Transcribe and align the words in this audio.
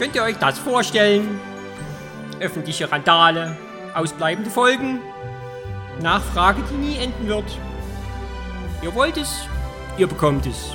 Könnt 0.00 0.14
ihr 0.14 0.22
euch 0.22 0.38
das 0.38 0.58
vorstellen? 0.58 1.38
Öffentliche 2.40 2.90
Randale, 2.90 3.54
ausbleibende 3.92 4.50
Folgen, 4.50 4.98
Nachfrage, 6.00 6.62
die 6.70 6.74
nie 6.74 6.96
enden 6.96 7.28
wird. 7.28 7.44
Ihr 8.80 8.94
wollt 8.94 9.18
es, 9.18 9.46
ihr 9.98 10.06
bekommt 10.06 10.46
es. 10.46 10.74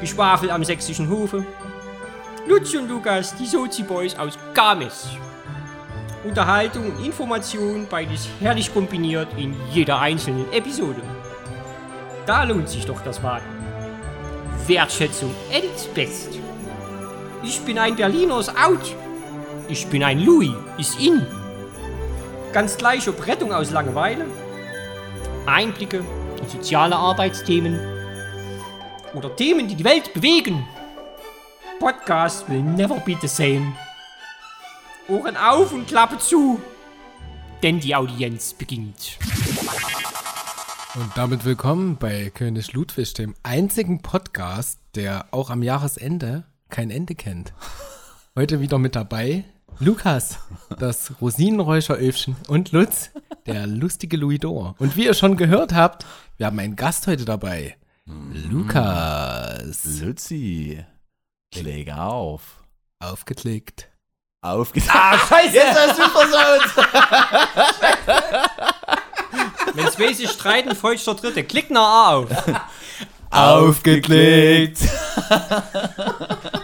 Geschwafel 0.00 0.50
am 0.50 0.64
sächsischen 0.64 1.10
Hofe. 1.10 1.44
Lutz 2.48 2.72
und 2.72 2.88
Lukas, 2.88 3.36
die 3.36 3.44
Sozi-Boys 3.44 4.18
aus 4.18 4.38
Games. 4.54 5.06
Unterhaltung 6.24 6.92
und 6.92 7.04
Information, 7.04 7.86
beides 7.90 8.26
herrlich 8.40 8.72
kombiniert 8.72 9.28
in 9.36 9.54
jeder 9.70 10.00
einzelnen 10.00 10.50
Episode. 10.50 11.02
Da 12.24 12.44
lohnt 12.44 12.70
sich 12.70 12.86
doch 12.86 13.02
das 13.02 13.22
Warten. 13.22 13.44
Wertschätzung 14.66 15.34
at 15.52 15.62
its 15.62 15.84
best. 15.88 16.38
Ich 17.46 17.60
bin 17.60 17.78
ein 17.78 17.94
Berliner 17.94 18.40
ist 18.40 18.48
out. 18.56 18.96
Ich 19.68 19.86
bin 19.88 20.02
ein 20.02 20.24
Louis 20.24 20.52
ist 20.78 20.98
in. 20.98 21.26
Ganz 22.54 22.78
gleich 22.78 23.06
ob 23.06 23.26
Rettung 23.26 23.52
aus 23.52 23.70
Langeweile, 23.70 24.24
Einblicke 25.44 26.02
in 26.40 26.48
soziale 26.48 26.96
Arbeitsthemen 26.96 27.78
oder 29.12 29.36
Themen, 29.36 29.68
die 29.68 29.74
die 29.74 29.84
Welt 29.84 30.14
bewegen. 30.14 30.66
Podcast 31.78 32.48
will 32.48 32.62
never 32.62 32.98
be 33.00 33.14
the 33.20 33.28
same. 33.28 33.74
Ohren 35.08 35.36
auf 35.36 35.70
und 35.72 35.86
Klappe 35.86 36.16
zu, 36.16 36.58
denn 37.62 37.78
die 37.78 37.94
Audienz 37.94 38.54
beginnt. 38.54 39.18
Und 40.94 41.10
damit 41.14 41.44
willkommen 41.44 41.98
bei 41.98 42.30
König 42.30 42.72
Ludwig, 42.72 43.12
dem 43.12 43.34
einzigen 43.42 44.00
Podcast, 44.00 44.78
der 44.94 45.26
auch 45.30 45.50
am 45.50 45.62
Jahresende 45.62 46.44
kein 46.74 46.90
Ende 46.90 47.14
kennt. 47.14 47.52
Heute 48.34 48.58
wieder 48.58 48.78
mit 48.78 48.96
dabei 48.96 49.44
Lukas, 49.78 50.40
das 50.76 51.12
Rosinenräucheröfchen 51.20 52.34
und 52.48 52.72
Lutz, 52.72 53.10
der 53.46 53.68
lustige 53.68 54.16
Louidor. 54.16 54.74
Und 54.80 54.96
wie 54.96 55.04
ihr 55.04 55.14
schon 55.14 55.36
gehört 55.36 55.72
habt, 55.72 56.04
wir 56.36 56.46
haben 56.46 56.58
einen 56.58 56.74
Gast 56.74 57.06
heute 57.06 57.24
dabei. 57.24 57.76
Lukas. 58.06 60.00
Luzi, 60.00 60.84
leg 61.54 61.92
auf. 61.92 62.64
Aufgeklickt. 62.98 63.88
Aufge 64.42 64.82
ah, 64.88 65.16
scheiße! 65.28 65.54
Jetzt 65.54 65.78
hast 65.78 65.98
du 65.98 66.02
versaut! 66.08 66.60
Wenn 69.74 69.88
zwei 69.90 70.12
sich 70.12 70.28
streiten, 70.28 70.74
folgt 70.74 71.06
der 71.06 71.14
dritte. 71.14 71.44
Klick 71.44 71.70
nach 71.70 71.80
A 71.80 72.16
auf. 72.16 72.30
Aufgeklickt! 73.30 74.80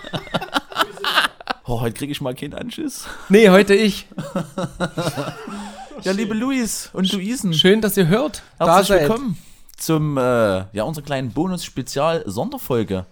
oh, 1.71 1.81
heute 1.81 1.95
kriege 1.95 2.13
ich 2.13 2.21
mal 2.21 2.35
keinen 2.35 2.53
Anschiss. 2.55 3.07
Nee, 3.29 3.49
heute 3.51 3.75
ich. 3.75 4.07
Ja, 6.03 6.13
liebe 6.13 6.35
Luis 6.35 6.91
und 6.93 7.11
Luisen, 7.13 7.53
Schön, 7.55 7.81
dass 7.81 7.97
ihr 7.97 8.07
hört. 8.09 8.43
Da 8.59 8.67
herzlich 8.67 8.89
seid. 8.89 9.01
willkommen 9.03 9.39
zum, 9.77 10.17
äh, 10.19 10.65
ja, 10.73 10.83
unserer 10.85 11.05
kleinen 11.05 11.31
Bonus-Spezial-Sonderfolge. 11.33 13.07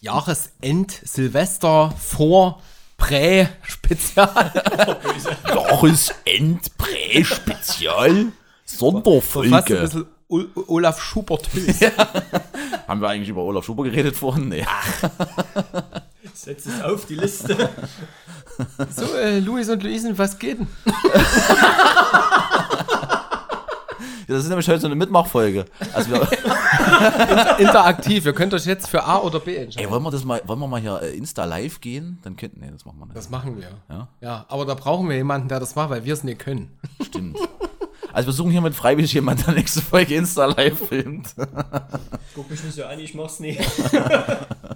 Jahresend, 0.00 0.92
Silvester, 1.04 1.92
Vor, 1.98 2.62
Prä, 2.96 3.48
Spezial. 3.62 4.52
Jahresend-Prä-Spezial 5.46 8.08
Fast 8.08 8.24
ein 8.24 8.32
Sonderfolge. 8.64 9.62
bisschen 9.80 10.06
O- 10.28 10.44
Olaf 10.68 11.00
Schubert. 11.02 11.48
Haben 12.88 13.00
wir 13.00 13.08
eigentlich 13.08 13.28
über 13.30 13.42
Olaf 13.42 13.64
Schuber 13.64 13.82
geredet 13.84 14.16
vorhin? 14.16 14.48
Nee. 14.48 14.64
Setz 16.42 16.66
es 16.66 16.82
auf 16.82 17.06
die 17.06 17.16
Liste. 17.16 17.68
So, 18.94 19.14
äh, 19.14 19.38
Luis 19.38 19.70
und 19.70 19.82
Luisen, 19.82 20.18
was 20.18 20.38
geht 20.38 20.58
denn? 20.58 20.66
Das 24.28 24.44
ist 24.44 24.48
nämlich 24.48 24.68
heute 24.68 24.80
so 24.80 24.86
eine 24.86 24.94
Mitmachfolge. 24.94 25.64
Also 25.92 26.10
wir, 26.12 27.58
Interaktiv. 27.58 28.24
Ihr 28.26 28.32
könnt 28.32 28.54
euch 28.54 28.64
jetzt 28.64 28.88
für 28.88 29.02
A 29.02 29.18
oder 29.18 29.40
B 29.40 29.56
entscheiden. 29.56 29.88
ey, 29.88 29.92
wollen 29.92 30.04
wir 30.04 30.12
das 30.12 30.24
mal, 30.24 30.40
wollen 30.46 30.60
wir 30.60 30.68
mal 30.68 30.80
hier 30.80 31.02
äh, 31.02 31.16
Insta 31.16 31.44
live 31.46 31.80
gehen? 31.80 32.18
Dann 32.22 32.36
könnten, 32.36 32.60
nee, 32.60 32.70
das 32.70 32.84
machen 32.84 33.00
wir 33.00 33.06
nicht. 33.06 33.16
Das 33.16 33.28
machen 33.28 33.56
wir. 33.56 33.70
Ja? 33.88 34.08
Ja, 34.20 34.44
aber 34.48 34.66
da 34.66 34.74
brauchen 34.74 35.08
wir 35.08 35.16
jemanden, 35.16 35.48
der 35.48 35.58
das 35.58 35.74
macht, 35.74 35.90
weil 35.90 36.04
wir 36.04 36.12
es 36.14 36.22
nicht 36.22 36.38
können. 36.38 36.70
Stimmt. 37.02 37.38
Also 38.12 38.28
wir 38.28 38.32
suchen 38.32 38.50
hiermit 38.50 38.74
freiwillig 38.74 39.12
jemanden, 39.12 39.44
der 39.44 39.54
nächste 39.54 39.80
Folge 39.82 40.14
Insta 40.16 40.46
live 40.46 40.78
filmt. 40.88 41.34
Guck 42.34 42.50
mich 42.50 42.62
nicht 42.62 42.74
so 42.74 42.84
an, 42.84 42.98
ich 42.98 43.14
mach's 43.14 43.40
nicht. 43.40 43.60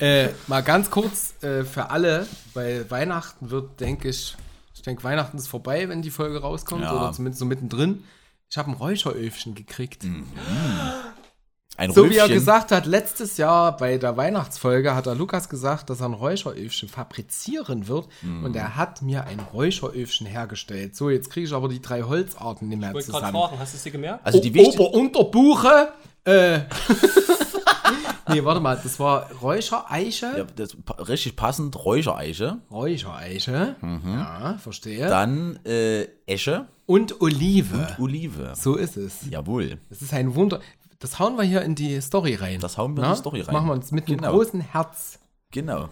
Äh, 0.01 0.31
mal 0.49 0.61
ganz 0.63 0.91
kurz 0.91 1.35
äh, 1.45 1.63
für 1.63 1.91
alle, 1.91 2.27
weil 2.53 2.91
Weihnachten 2.91 3.51
wird, 3.51 3.79
denke 3.79 4.09
ich, 4.09 4.37
ich 4.75 4.83
denke, 4.83 5.05
Weihnachten 5.05 5.37
ist 5.37 5.47
vorbei, 5.47 5.89
wenn 5.89 6.03
die 6.03 6.11
Folge 6.11 6.41
rauskommt, 6.41 6.83
Ja. 6.83 6.93
oder 6.93 7.13
zumindest 7.13 7.39
so 7.39 7.45
mittendrin. 7.47 8.03
Ich 8.51 8.59
habe 8.59 8.73
ein 8.73 8.75
Räucheröfchen 8.75 9.55
gekriegt. 9.55 10.05
Ein 11.77 11.91
So 11.93 12.09
wie 12.09 12.17
er 12.17 12.29
gesagt 12.29 12.71
hat, 12.71 12.87
letztes 12.87 13.37
Jahr 13.37 13.77
bei 13.77 13.99
der 13.99 14.17
Weihnachtsfolge 14.17 14.95
hat 14.95 15.07
der 15.07 15.15
Lukas 15.17 15.49
gesagt, 15.49 15.91
dass 15.91 16.01
er 16.01 16.07
ein 16.07 16.15
Räucheröfchen 16.15 16.89
fabrizieren 16.89 17.89
wird. 17.89 18.07
Mhm. 18.23 18.45
Und 18.45 18.55
er 18.57 18.77
hat 18.77 19.03
mir 19.03 19.25
ein 19.27 19.41
Räucheröfchen 19.41 20.27
hergestellt. 20.27 20.95
So, 20.95 21.11
jetzt 21.11 21.31
kriege 21.31 21.47
ich 21.47 21.53
aber 21.53 21.69
die 21.69 21.83
drei 21.83 22.03
Holzarten 22.03 22.69
nicht 22.69 22.79
mehr 22.79 22.91
Ich 22.91 22.95
wollte 22.95 23.11
gerade 23.11 23.27
zusammen. 23.27 23.49
fragen, 23.49 23.59
hast 23.59 23.73
du 23.73 23.77
es 23.79 23.83
dir 23.83 23.91
gemerkt? 23.93 24.25
Also 24.25 24.41
die 24.41 24.53
Ober- 24.57 24.95
Unterbuche. 24.95 25.89
Äh. 26.25 26.61
nee, 28.29 28.45
warte 28.45 28.61
mal, 28.61 28.79
das 28.83 28.99
war 28.99 29.31
Räuchereiche. 29.43 30.27
ja, 30.39 30.45
das, 30.57 30.77
richtig 31.09 31.37
passend, 31.37 31.77
Räuchereiche. 31.85 32.59
Räuchereiche. 32.71 33.77
Mhm. 33.81 34.01
Ja, 34.15 34.57
verstehe. 34.59 35.09
Dann 35.09 35.59
äh, 35.65 36.07
Esche, 36.27 36.67
Und 36.87 37.21
Olive. 37.21 37.97
Olive. 37.99 38.53
So 38.55 38.77
ist 38.77 38.97
es. 38.97 39.29
Jawohl. 39.29 39.79
Das 39.91 40.03
ist 40.03 40.13
ein 40.15 40.35
Wunder. 40.35 40.61
Das 41.05 41.19
hauen 41.19 41.37
wir 41.37 41.45
hier 41.45 41.61
in 41.61 41.75
die 41.75 42.01
Story 42.01 42.35
rein. 42.35 42.61
Das 42.61 42.79
hauen 42.79 42.95
wir 42.97 43.03
in 43.03 43.09
Na? 43.11 43.15
die 43.15 43.19
Story 43.21 43.39
das 43.41 43.49
rein. 43.49 43.55
machen 43.57 43.67
wir 43.67 43.73
uns 43.75 43.93
mit 43.93 44.09
einem 44.09 44.17
Genau. 44.17 44.31
großen 44.33 44.61
Herz 44.63 45.19
Genau. 45.51 45.91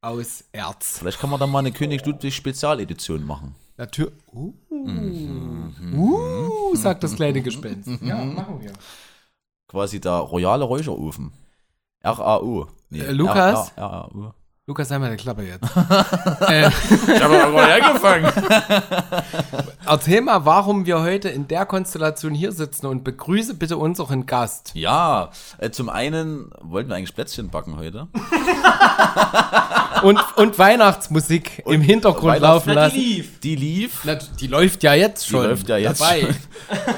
aus 0.00 0.42
Erz. 0.52 0.98
Vielleicht 1.00 1.20
kann 1.20 1.28
man 1.28 1.38
dann 1.38 1.50
mal 1.50 1.58
eine 1.58 1.70
König 1.70 2.06
Ludwig 2.06 2.34
Spezialedition 2.34 3.26
machen. 3.26 3.54
Natürlich. 3.76 4.14
Uh, 4.32 4.54
Mhm. 4.70 5.98
uh, 5.98 6.74
sagt 6.76 7.04
das 7.04 7.14
kleine 7.14 7.42
Gespenst. 7.42 7.90
Ja, 8.02 8.24
machen 8.24 8.62
wir. 8.62 8.72
Quasi 9.68 10.00
der 10.00 10.12
royale 10.12 10.64
Räucherofen. 10.64 11.32
R-A-U. 12.00 12.64
Nee, 12.88 13.00
Äh, 13.00 13.12
Lukas? 13.12 13.70
R-A-U. 13.76 14.30
Lukas, 14.66 14.88
sei 14.88 14.98
mal 14.98 15.08
der 15.08 15.18
Klappe 15.18 15.42
jetzt. 15.42 15.62
Ich 15.76 17.22
habe 17.22 17.44
aber 17.44 17.64
angefangen. 17.74 18.32
Erzähl 19.86 20.22
mal, 20.22 20.46
warum 20.46 20.86
wir 20.86 21.02
heute 21.02 21.28
in 21.28 21.46
der 21.48 21.66
Konstellation 21.66 22.32
hier 22.32 22.50
sitzen 22.50 22.86
und 22.86 23.04
begrüße 23.04 23.54
bitte 23.56 23.76
unseren 23.76 24.24
Gast. 24.24 24.70
Ja, 24.74 25.28
äh, 25.58 25.68
zum 25.68 25.90
einen 25.90 26.50
wollten 26.62 26.88
wir 26.88 26.96
eigentlich 26.96 27.14
Plätzchen 27.14 27.50
backen 27.50 27.76
heute. 27.76 28.08
Und, 30.02 30.18
und 30.36 30.58
Weihnachtsmusik 30.58 31.62
im 31.66 31.82
Hintergrund 31.82 32.40
laufen 32.40 32.72
Na, 32.74 32.84
lassen. 32.86 32.94
die 32.96 33.04
lief. 33.16 33.40
Die 33.40 33.56
lief. 33.56 34.00
Na, 34.04 34.14
die 34.14 34.46
läuft 34.46 34.82
ja 34.82 34.94
jetzt 34.94 35.26
Die 35.26 35.30
schon. 35.32 35.44
läuft 35.44 35.68
ja 35.68 35.76
jetzt 35.76 36.00
dabei. 36.00 36.20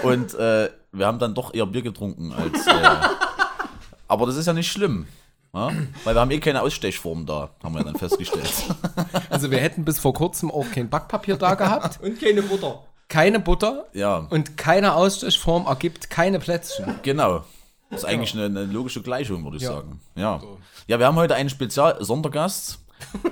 schon. 0.03 0.11
Und 0.13 0.35
äh, 0.35 0.71
wir 0.93 1.07
haben 1.07 1.19
dann 1.19 1.35
doch 1.35 1.53
eher 1.53 1.67
Bier 1.67 1.83
getrunken 1.83 2.33
als. 2.33 2.65
Äh, 2.65 2.73
aber 4.09 4.27
das 4.27 4.37
ist 4.37 4.47
ja 4.47 4.53
nicht 4.53 4.71
schlimm. 4.71 5.09
Ja? 5.57 5.73
Weil 6.05 6.15
wir 6.15 6.21
haben 6.21 6.31
eh 6.31 6.39
keine 6.41 6.63
Ausstechform 6.63 7.27
da, 7.27 7.51
haben 7.65 7.75
wir 7.75 7.83
dann 7.85 7.97
festgestellt. 7.97 8.53
Also 9.31 9.51
wir 9.51 9.59
hätten 9.59 9.85
bis 9.85 9.99
vor 9.99 10.13
kurzem 10.15 10.51
auch 10.51 10.65
kein 10.73 10.89
Backpapier 10.89 11.37
da 11.37 11.55
gehabt, 11.55 11.99
Und 12.03 12.21
keine 12.21 12.43
Butter. 12.43 12.85
keine 13.09 13.41
Butter 13.41 13.87
Ja, 13.93 14.27
und 14.31 14.57
keine 14.57 14.95
Ausstechform 14.95 15.67
ergibt 15.67 16.11
keine 16.11 16.39
Plätzchen. 16.39 16.95
genau. 17.03 17.45
Das 17.91 18.01
ist 18.03 18.05
eigentlich 18.09 18.35
eine, 18.35 18.47
eine 18.47 18.65
logische 18.65 19.01
Gleichung, 19.03 19.45
würde 19.45 19.57
ich 19.59 19.63
Ja. 19.63 19.73
sagen. 19.75 20.01
Ja. 20.17 20.41
ja, 20.89 20.99
wir 20.99 21.07
haben 21.07 21.17
heute 21.17 21.35
einen 21.37 21.49
Spezial-Sondergast. 21.51 22.79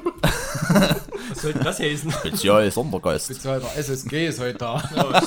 Was 1.31 1.43
soll 1.43 1.54
denn 1.54 1.64
das 1.64 1.81
heißen? 1.81 2.10
Spezial-Sondergast. 2.12 3.44
Der 3.44 3.60
SSG 3.76 4.28
ist 4.28 4.38
heute 4.40 4.58
da. 4.58 4.82
Ja, 4.94 5.22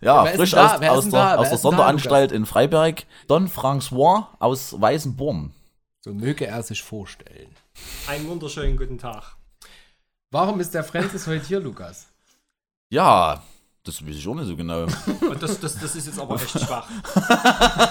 Wer 0.00 0.30
ist 0.30 0.36
frisch 0.36 0.54
aus, 0.54 0.80
Wer 0.80 0.92
aus, 0.92 1.04
der? 1.08 1.12
Wer 1.12 1.38
aus 1.38 1.48
der 1.48 1.50
denn 1.50 1.50
da, 1.50 1.56
Sonderanstalt 1.56 2.32
in 2.32 2.46
Freiberg. 2.46 3.04
Don 3.26 3.48
François 3.48 4.26
aus 4.38 4.80
Weißenborn. 4.80 5.52
So 6.04 6.14
möge 6.14 6.46
er 6.46 6.62
sich 6.62 6.82
vorstellen. 6.82 7.48
Einen 8.06 8.28
wunderschönen 8.28 8.76
guten 8.76 8.98
Tag. 8.98 9.36
Warum 10.30 10.60
ist 10.60 10.74
der 10.74 10.84
Francis 10.84 11.26
heute 11.26 11.44
hier, 11.46 11.60
Lukas? 11.60 12.06
Ja, 12.90 13.42
das 13.88 14.06
weiß 14.06 14.16
ich 14.16 14.28
auch 14.28 14.34
nicht 14.34 14.46
so 14.46 14.56
genau. 14.56 14.82
Und 15.28 15.42
das, 15.42 15.58
das, 15.60 15.78
das 15.78 15.96
ist 15.96 16.06
jetzt 16.06 16.18
aber 16.18 16.36
echt 16.36 16.50
schwach. 16.50 16.86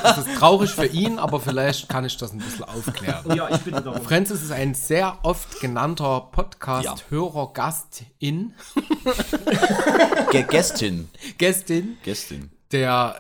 Das 0.03 0.19
ist 0.19 0.35
traurig 0.37 0.69
für 0.71 0.85
ihn, 0.85 1.17
aber 1.19 1.39
vielleicht 1.39 1.89
kann 1.89 2.05
ich 2.05 2.15
das 2.17 2.31
ein 2.31 2.37
bisschen 2.37 2.63
aufklären. 2.65 3.35
Ja, 3.35 3.49
ich 3.49 3.57
bitte 3.61 3.81
darum. 3.81 4.01
Francis 4.01 4.43
ist 4.43 4.51
ein 4.51 4.73
sehr 4.75 5.17
oft 5.23 5.59
genannter 5.59 6.29
Podcast-Hörer, 6.31 7.51
Gastin, 7.53 8.53
Ge 10.31 10.43
Gästin. 10.43 11.09
Gästin, 11.37 11.97
Gästin. 12.03 12.51
der 12.71 13.15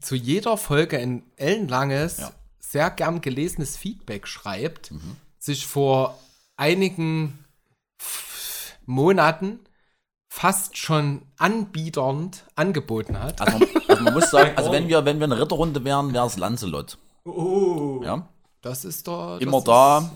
zu 0.00 0.14
jeder 0.16 0.56
Folge 0.56 0.98
ein 0.98 1.22
ellenlanges 1.36 2.18
Ja. 2.18 2.32
sehr 2.58 2.90
gern 2.90 3.20
gelesenes 3.20 3.76
Feedback 3.76 4.26
schreibt, 4.26 4.92
sich 5.38 5.66
vor 5.66 6.18
einigen 6.56 7.44
Monaten 8.86 9.60
fast 10.36 10.76
schon 10.76 11.22
anbieternd 11.38 12.44
angeboten 12.56 13.18
hat. 13.22 13.40
Also 13.40 13.58
man, 13.58 13.68
also 13.88 14.02
man 14.02 14.12
muss 14.14 14.30
sagen, 14.30 14.52
also 14.56 14.70
wenn 14.76 14.86
wir, 14.86 15.06
wenn 15.06 15.18
wir 15.18 15.24
eine 15.24 15.40
Ritterrunde 15.40 15.82
wären, 15.82 16.12
wäre 16.12 16.26
es 16.26 16.36
Lancelot. 16.36 16.98
Oh. 17.24 18.02
Ja? 18.04 18.28
Das 18.60 18.84
ist 18.84 19.08
doch. 19.08 19.40
Immer 19.40 19.62
da, 19.62 19.98
Ist, 19.98 20.10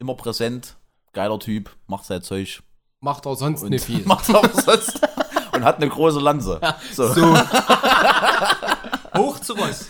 immer 0.00 0.14
präsent, 0.16 0.76
geiler 1.14 1.38
Typ, 1.38 1.74
macht 1.86 2.04
sein 2.04 2.20
Zeug. 2.22 2.62
macht 3.00 3.26
auch 3.26 3.36
sonst 3.36 3.62
nicht 3.62 3.86
viel. 3.86 4.02
Macht 4.04 4.28
aber 4.28 4.50
sonst. 4.50 5.00
und 5.54 5.64
hat 5.64 5.76
eine 5.76 5.88
große 5.88 6.20
Lanze. 6.20 6.60
So. 6.92 7.10
So, 7.14 7.22
Hoch 9.16 9.38
zu 9.38 9.54
Ross. 9.54 9.86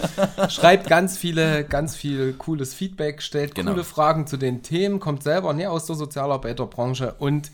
schreibt 0.51 0.87
ganz 0.87 1.17
viele, 1.17 1.65
ganz 1.65 1.97
viel 1.97 2.35
cooles 2.35 2.75
Feedback, 2.75 3.23
stellt 3.23 3.57
Genau. 3.57 3.73
coole 3.73 3.83
Fragen 3.85 4.27
zu 4.29 4.37
den 4.37 4.63
Themen, 4.63 5.01
kommt 5.01 5.25
selber 5.25 5.53
näher 5.53 5.73
aus 5.73 5.87
der 5.87 5.97
Sozialarbeiterbranche 5.97 7.15
und 7.19 7.51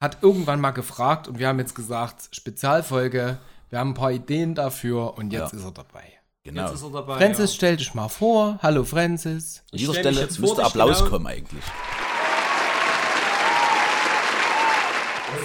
hat 0.00 0.18
irgendwann 0.22 0.60
mal 0.60 0.72
gefragt 0.72 1.28
und 1.28 1.38
wir 1.38 1.48
haben 1.48 1.58
jetzt 1.58 1.74
gesagt, 1.74 2.28
Spezialfolge, 2.32 3.38
wir 3.70 3.78
haben 3.78 3.90
ein 3.90 3.94
paar 3.94 4.12
Ideen 4.12 4.54
dafür 4.54 5.16
und 5.16 5.32
jetzt 5.32 5.52
Ja. 5.52 5.58
ist 5.58 5.64
er 5.64 5.70
dabei. 5.72 6.04
Genau. 6.44 6.66
Jetzt 6.66 6.74
ist 6.74 6.82
er 6.82 6.90
dabei. 6.90 7.16
Francis, 7.16 7.50
ja. 7.52 7.56
stell 7.56 7.76
dich 7.76 7.94
mal 7.94 8.08
vor. 8.08 8.58
Hallo 8.62 8.84
Francis. 8.84 9.62
An 9.72 9.78
dieser 9.78 9.94
Stelle 9.94 10.28
vor 10.28 10.40
müsste 10.40 10.64
Applaus 10.64 10.98
genau. 10.98 11.10
kommen 11.10 11.26
eigentlich. 11.26 11.64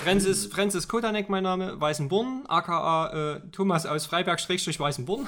Francis, 0.03 0.48
Francis 0.48 0.88
Kotanek, 0.88 1.30
mein 1.30 1.44
Name, 1.44 1.80
Weißenborn, 1.80 2.44
aka 2.48 3.36
äh, 3.36 3.42
Thomas 3.51 3.86
aus 3.86 4.06
Freiberg-Weißenborn. 4.06 5.27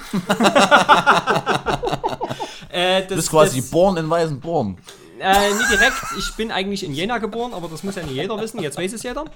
äh, 2.70 3.00
das, 3.00 3.08
Du 3.08 3.16
bist 3.16 3.30
quasi 3.30 3.60
das, 3.60 3.70
born 3.70 3.96
in 3.96 4.08
Weißenborn. 4.08 4.78
Äh, 5.20 5.54
nie 5.54 5.68
direkt. 5.70 5.96
Ich 6.18 6.34
bin 6.36 6.50
eigentlich 6.50 6.84
in 6.84 6.92
Jena 6.92 7.18
geboren, 7.18 7.54
aber 7.54 7.68
das 7.68 7.82
muss 7.82 7.94
ja 7.94 8.02
nicht 8.02 8.14
jeder 8.14 8.38
wissen. 8.40 8.60
Jetzt 8.60 8.76
weiß 8.76 8.92
es 8.92 9.02
jeder. 9.02 9.24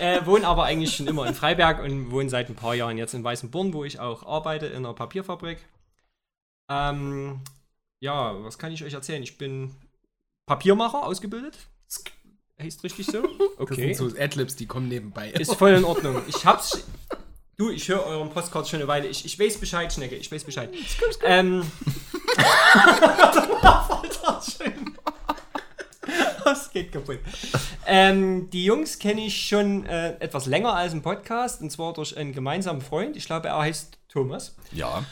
äh, 0.00 0.24
wohne 0.26 0.46
aber 0.46 0.64
eigentlich 0.64 0.94
schon 0.96 1.06
immer 1.06 1.26
in 1.26 1.34
Freiberg 1.34 1.82
und 1.82 2.10
wohne 2.10 2.28
seit 2.28 2.48
ein 2.48 2.56
paar 2.56 2.74
Jahren 2.74 2.98
jetzt 2.98 3.14
in 3.14 3.24
Weißenborn, 3.24 3.72
wo 3.72 3.84
ich 3.84 4.00
auch 4.00 4.26
arbeite 4.26 4.66
in 4.66 4.84
einer 4.84 4.94
Papierfabrik. 4.94 5.58
Ähm, 6.70 7.40
ja, 8.00 8.34
was 8.42 8.58
kann 8.58 8.72
ich 8.72 8.84
euch 8.84 8.94
erzählen? 8.94 9.22
Ich 9.22 9.38
bin 9.38 9.74
Papiermacher 10.46 11.06
ausgebildet. 11.06 11.56
Das 11.86 12.04
heißt 12.60 12.84
richtig 12.84 13.06
so? 13.06 13.22
Das 13.22 13.30
Okay. 13.58 13.94
sind 13.94 13.96
so 13.96 14.18
Adlibs, 14.18 14.56
die 14.56 14.66
kommen 14.66 14.88
nebenbei. 14.88 15.30
Ist 15.30 15.54
voll 15.54 15.72
in 15.72 15.84
Ordnung. 15.84 16.22
Ich 16.28 16.44
hab's. 16.44 16.84
Du, 17.60 17.68
ich 17.68 17.86
höre 17.90 18.06
euren 18.06 18.30
Postcard 18.30 18.66
schon 18.66 18.78
eine 18.78 18.88
Weile. 18.88 19.06
Ich, 19.06 19.22
ich 19.22 19.38
weiß 19.38 19.58
Bescheid, 19.58 19.92
Schnecke. 19.92 20.16
Ich 20.16 20.32
weiß 20.32 20.44
Bescheid. 20.44 20.70
Ähm. 21.22 21.62
Das 26.42 26.72
geht 26.72 26.90
kaputt. 26.90 27.18
Ähm, 27.86 28.48
die 28.50 28.64
Jungs 28.64 28.98
kenne 28.98 29.20
ich 29.26 29.46
schon 29.46 29.84
äh, 29.84 30.14
etwas 30.20 30.46
länger 30.46 30.74
als 30.74 30.94
im 30.94 31.02
Podcast 31.02 31.60
und 31.60 31.70
zwar 31.70 31.92
durch 31.92 32.16
einen 32.16 32.32
gemeinsamen 32.32 32.80
Freund. 32.80 33.14
Ich 33.14 33.26
glaube, 33.26 33.48
er 33.48 33.58
heißt 33.58 33.98
Thomas. 34.08 34.56
Ja. 34.72 35.04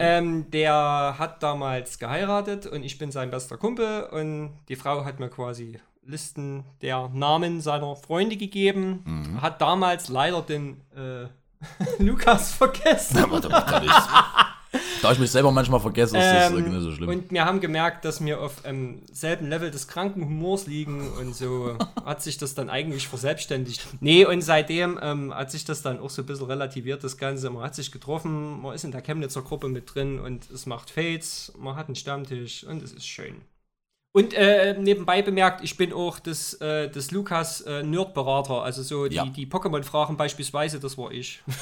Ähm, 0.00 0.50
der 0.50 1.14
hat 1.18 1.42
damals 1.42 1.98
geheiratet 1.98 2.66
und 2.66 2.82
ich 2.82 2.98
bin 2.98 3.12
sein 3.12 3.30
bester 3.30 3.56
Kumpel 3.56 4.08
und 4.10 4.50
die 4.68 4.76
Frau 4.76 5.04
hat 5.04 5.20
mir 5.20 5.30
quasi 5.30 5.78
Listen 6.04 6.64
der 6.82 7.08
Namen 7.14 7.60
seiner 7.60 7.94
Freunde 7.94 8.36
gegeben. 8.36 9.38
Hat 9.40 9.60
damals 9.60 10.08
leider 10.08 10.42
den 10.42 10.80
äh, 10.96 11.28
Lukas 11.98 12.52
vergessen. 12.52 13.16
Da, 13.30 13.40
da, 13.40 13.78
ist, 13.78 14.82
da 15.02 15.12
ich 15.12 15.18
mich 15.18 15.30
selber 15.30 15.50
manchmal 15.50 15.80
vergesse, 15.80 16.16
ist 16.16 16.24
das 16.24 16.50
Ähm, 16.50 16.70
nicht 16.70 16.82
so 16.82 16.92
schlimm. 16.92 17.08
Und 17.08 17.30
wir 17.30 17.44
haben 17.44 17.60
gemerkt, 17.60 18.04
dass 18.04 18.24
wir 18.24 18.40
auf 18.40 18.62
ähm, 18.64 19.02
selben 19.12 19.48
Level 19.48 19.70
des 19.70 19.88
kranken 19.88 20.24
Humors 20.24 20.66
liegen 20.66 21.10
und 21.12 21.34
so 21.34 21.76
hat 22.04 22.22
sich 22.22 22.38
das 22.38 22.54
dann 22.54 22.70
eigentlich 22.70 23.08
verselbstständigt. 23.08 23.86
Nee, 24.00 24.24
und 24.24 24.42
seitdem 24.42 24.98
ähm, 25.02 25.34
hat 25.34 25.50
sich 25.50 25.64
das 25.64 25.82
dann 25.82 25.98
auch 25.98 26.10
so 26.10 26.22
ein 26.22 26.26
bisschen 26.26 26.46
relativiert, 26.46 27.04
das 27.04 27.16
Ganze. 27.16 27.50
Man 27.50 27.62
hat 27.62 27.74
sich 27.74 27.92
getroffen, 27.92 28.62
man 28.62 28.74
ist 28.74 28.84
in 28.84 28.92
der 28.92 29.02
Chemnitzer 29.02 29.42
Gruppe 29.42 29.68
mit 29.68 29.94
drin 29.94 30.18
und 30.18 30.50
es 30.50 30.66
macht 30.66 30.90
Fates, 30.90 31.52
man 31.58 31.76
hat 31.76 31.86
einen 31.86 31.96
Stammtisch 31.96 32.64
und 32.64 32.82
es 32.82 32.92
ist 32.92 33.06
schön. 33.06 33.42
Und 34.14 34.34
äh, 34.34 34.76
nebenbei 34.78 35.22
bemerkt, 35.22 35.64
ich 35.64 35.76
bin 35.78 35.90
auch 35.92 36.18
des, 36.18 36.52
äh, 36.60 36.90
des 36.90 37.10
Lukas 37.12 37.62
äh, 37.62 37.82
Nerdberater, 37.82 38.62
also 38.62 38.82
so 38.82 39.06
die, 39.08 39.16
Ja. 39.16 39.24
die 39.24 39.46
Pokémon-Fragen 39.46 40.18
beispielsweise, 40.18 40.78
das 40.80 40.98
war 40.98 41.10
ich. 41.12 41.42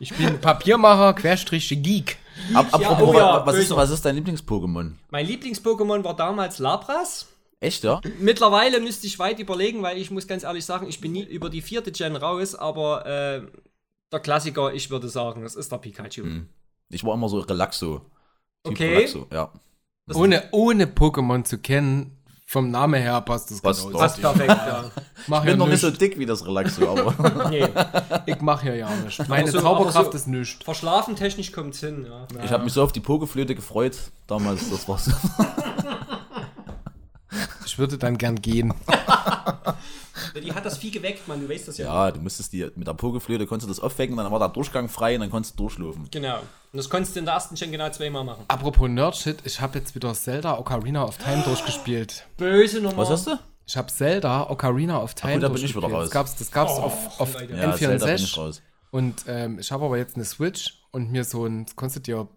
Ich 0.00 0.14
bin 0.14 0.40
Papiermacher, 0.40 1.12
Querstrich 1.14 1.68
Geek. 1.82 2.18
Ab, 2.54 2.68
apropos, 2.70 3.08
oh 3.08 3.18
ja, 3.18 3.44
was, 3.44 3.56
ist, 3.56 3.74
was 3.74 3.90
ist 3.90 4.04
dein 4.04 4.14
Lieblings-Pokémon? 4.14 4.92
Mein 5.10 5.26
Lieblings-Pokémon 5.26 6.04
war 6.04 6.14
damals 6.14 6.60
Labras. 6.60 7.26
Echt, 7.58 7.82
ja? 7.82 8.00
Mittlerweile 8.20 8.78
müsste 8.78 9.08
ich 9.08 9.18
weit 9.18 9.40
überlegen, 9.40 9.82
weil 9.82 9.98
ich 9.98 10.12
muss 10.12 10.28
ganz 10.28 10.44
ehrlich 10.44 10.64
sagen, 10.64 10.86
ich 10.88 11.00
bin 11.00 11.10
nie 11.10 11.24
über 11.24 11.50
die 11.50 11.60
vierte 11.62 11.90
Gen 11.90 12.14
raus, 12.14 12.54
aber 12.54 13.06
äh, 13.06 13.42
der 14.12 14.20
Klassiker, 14.20 14.72
ich 14.72 14.88
würde 14.90 15.08
sagen, 15.08 15.42
das 15.42 15.56
ist 15.56 15.72
der 15.72 15.78
Pikachu. 15.78 16.22
Hm. 16.22 16.48
Ich 16.90 17.02
war 17.02 17.14
immer 17.14 17.28
so 17.28 17.40
Relaxo. 17.40 18.02
Typ 18.68 18.76
Okay. 18.76 18.94
Relaxo, 18.96 19.26
ja. 19.32 19.50
Ohne, 20.14 20.44
ohne 20.52 20.86
Pokémon 20.86 21.44
zu 21.44 21.58
kennen, 21.58 22.14
vom 22.46 22.70
Namen 22.70 23.02
her 23.02 23.20
passt 23.20 23.50
das 23.50 23.60
Passt 23.60 23.86
genau. 23.86 23.98
Passt 23.98 24.20
perfekt, 24.22 24.48
ja. 24.48 24.90
Mach 25.26 25.40
Ich 25.40 25.44
ja 25.44 25.50
bin 25.52 25.58
noch 25.58 25.68
nicht 25.68 25.80
so 25.80 25.90
dick 25.90 26.18
wie 26.18 26.24
das 26.24 26.46
Relaxo, 26.46 26.88
aber 26.88 27.48
Nee. 27.50 27.68
Ich 28.24 28.40
mach 28.40 28.62
hier 28.62 28.74
ja 28.76 28.88
nichts. 29.04 29.28
Meine 29.28 29.50
so- 29.50 29.60
Zauberkraft 29.60 30.12
so- 30.12 30.16
ist 30.16 30.28
nichts. 30.28 30.64
Verschlafen 30.64 31.14
technisch 31.14 31.52
kommt's 31.52 31.80
hin, 31.80 32.06
ja. 32.08 32.26
ich 32.42 32.50
habe 32.50 32.64
mich 32.64 32.72
so 32.72 32.82
auf 32.82 32.92
die 32.92 33.00
Pokeflöte 33.00 33.54
gefreut 33.54 33.98
damals. 34.26 34.70
Das 34.70 34.88
war's. 34.88 35.10
Ich 37.66 37.78
würde 37.78 37.98
dann 37.98 38.16
gern 38.16 38.36
gehen. 38.36 38.72
Die 40.40 40.52
hat 40.52 40.64
das 40.64 40.78
Vieh 40.78 40.90
geweckt, 40.90 41.26
man, 41.28 41.40
du 41.40 41.48
weißt 41.48 41.68
das 41.68 41.78
ja. 41.78 41.86
Ja, 42.06 42.10
du 42.10 42.20
musstest 42.20 42.52
die 42.52 42.68
mit 42.76 42.86
der 42.86 42.94
Pokeflöte 42.94 43.46
konntest 43.46 43.68
du 43.68 43.74
das 43.74 43.80
aufwecken, 43.80 44.16
dann 44.16 44.30
war 44.30 44.38
der 44.38 44.48
Durchgang 44.48 44.88
frei 44.88 45.14
und 45.14 45.20
dann 45.22 45.30
konntest 45.30 45.58
du 45.58 45.64
durchlaufen. 45.64 46.08
Genau. 46.10 46.38
Und 46.38 46.76
das 46.76 46.88
konntest 46.90 47.14
du 47.16 47.20
in 47.20 47.24
der 47.24 47.34
ersten 47.34 47.54
Gen 47.54 47.72
genau 47.72 47.88
zweimal 47.90 48.24
machen. 48.24 48.44
Apropos 48.48 48.88
Nerdshit, 48.88 49.38
ich 49.44 49.60
habe 49.60 49.78
jetzt 49.78 49.94
wieder 49.94 50.12
Zelda 50.14 50.58
Ocarina 50.58 51.04
of 51.04 51.16
Time 51.18 51.42
durchgespielt. 51.44 52.26
Böse 52.36 52.80
Nummer. 52.80 52.96
Was 52.98 53.10
hast 53.10 53.26
du? 53.26 53.38
Ich 53.66 53.76
habe 53.76 53.88
Zelda 53.88 54.48
Ocarina 54.50 55.02
of 55.02 55.14
Time 55.14 55.34
gut, 55.34 55.42
da 55.42 55.48
bin 55.48 55.64
ich 55.64 55.76
wieder 55.76 55.88
raus. 55.88 56.04
Das 56.04 56.10
gab's, 56.10 56.36
das 56.36 56.50
gab's 56.50 56.72
Oh, 56.76 56.80
auf, 56.82 57.20
auf. 57.20 57.34
Ja, 57.40 57.74
Zelda 57.76 58.04
bin 58.06 58.14
ich 58.16 58.22
N64. 58.32 58.36
raus. 58.36 58.62
Und 58.90 59.24
ähm, 59.26 59.58
ich 59.58 59.70
habe 59.72 59.84
aber 59.84 59.98
jetzt 59.98 60.16
eine 60.16 60.24
Switch 60.24 60.80
und 60.90 61.10
mir 61.12 61.24
so 61.24 61.44
ein, 61.44 61.66
das 61.66 61.76
konntest 61.76 61.98
du 62.06 62.12
dir 62.12 62.28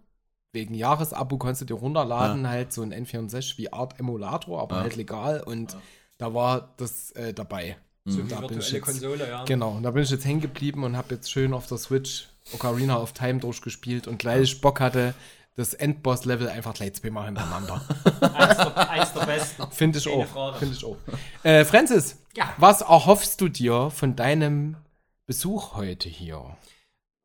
wegen 0.53 0.73
Jahresabo 0.73 1.37
konntest 1.37 1.61
du 1.61 1.65
dir 1.65 1.75
runterladen, 1.75 2.45
halt 2.49 2.73
so 2.73 2.81
ein 2.81 2.93
N64 2.93 3.57
wie 3.57 3.71
Art 3.71 3.97
Emulator, 4.01 4.61
aber 4.61 4.75
Ja. 4.75 4.81
halt 4.81 4.97
legal 4.97 5.41
und 5.45 5.77
da 6.17 6.33
war 6.33 6.73
das 6.75 7.11
äh, 7.11 7.33
dabei. 7.33 7.77
So 8.05 8.19
Und 8.21 8.31
die 8.31 8.37
virtuelle 8.37 8.61
jetzt, 8.63 8.81
Konsole, 8.81 9.27
ja. 9.29 9.43
Genau, 9.45 9.71
und 9.71 9.83
da 9.83 9.91
bin 9.91 10.03
ich 10.03 10.09
jetzt 10.09 10.25
hängen 10.25 10.41
geblieben 10.41 10.83
und 10.83 10.97
habe 10.97 11.13
jetzt 11.15 11.31
schön 11.31 11.53
auf 11.53 11.67
der 11.67 11.77
Switch 11.77 12.27
Ocarina 12.53 12.97
of 12.99 13.13
Time 13.13 13.39
durchgespielt 13.39 14.07
und 14.07 14.17
gleich 14.17 14.41
ich 14.41 14.61
Bock 14.61 14.79
hatte, 14.79 15.13
das 15.55 15.73
Endboss-Level 15.75 16.49
einfach 16.49 16.73
gleich 16.73 16.93
zweimal 16.95 17.25
hintereinander. 17.25 17.81
Eins, 18.33 18.57
der, 18.57 18.89
eins 18.89 19.13
der 19.13 19.25
besten. 19.25 19.63
Finde 19.71 19.99
ich 19.99 20.05
Keine 20.05 20.25
auch. 20.35 20.57
Finde 20.57 20.75
ich 20.75 20.83
auch. 20.85 20.97
Äh, 21.43 21.65
Francis, 21.65 22.17
Ja. 22.35 22.53
was 22.57 22.81
erhoffst 22.81 23.39
du 23.41 23.49
dir 23.49 23.91
von 23.91 24.15
deinem 24.15 24.77
Besuch 25.27 25.75
heute 25.75 26.09
hier? 26.09 26.57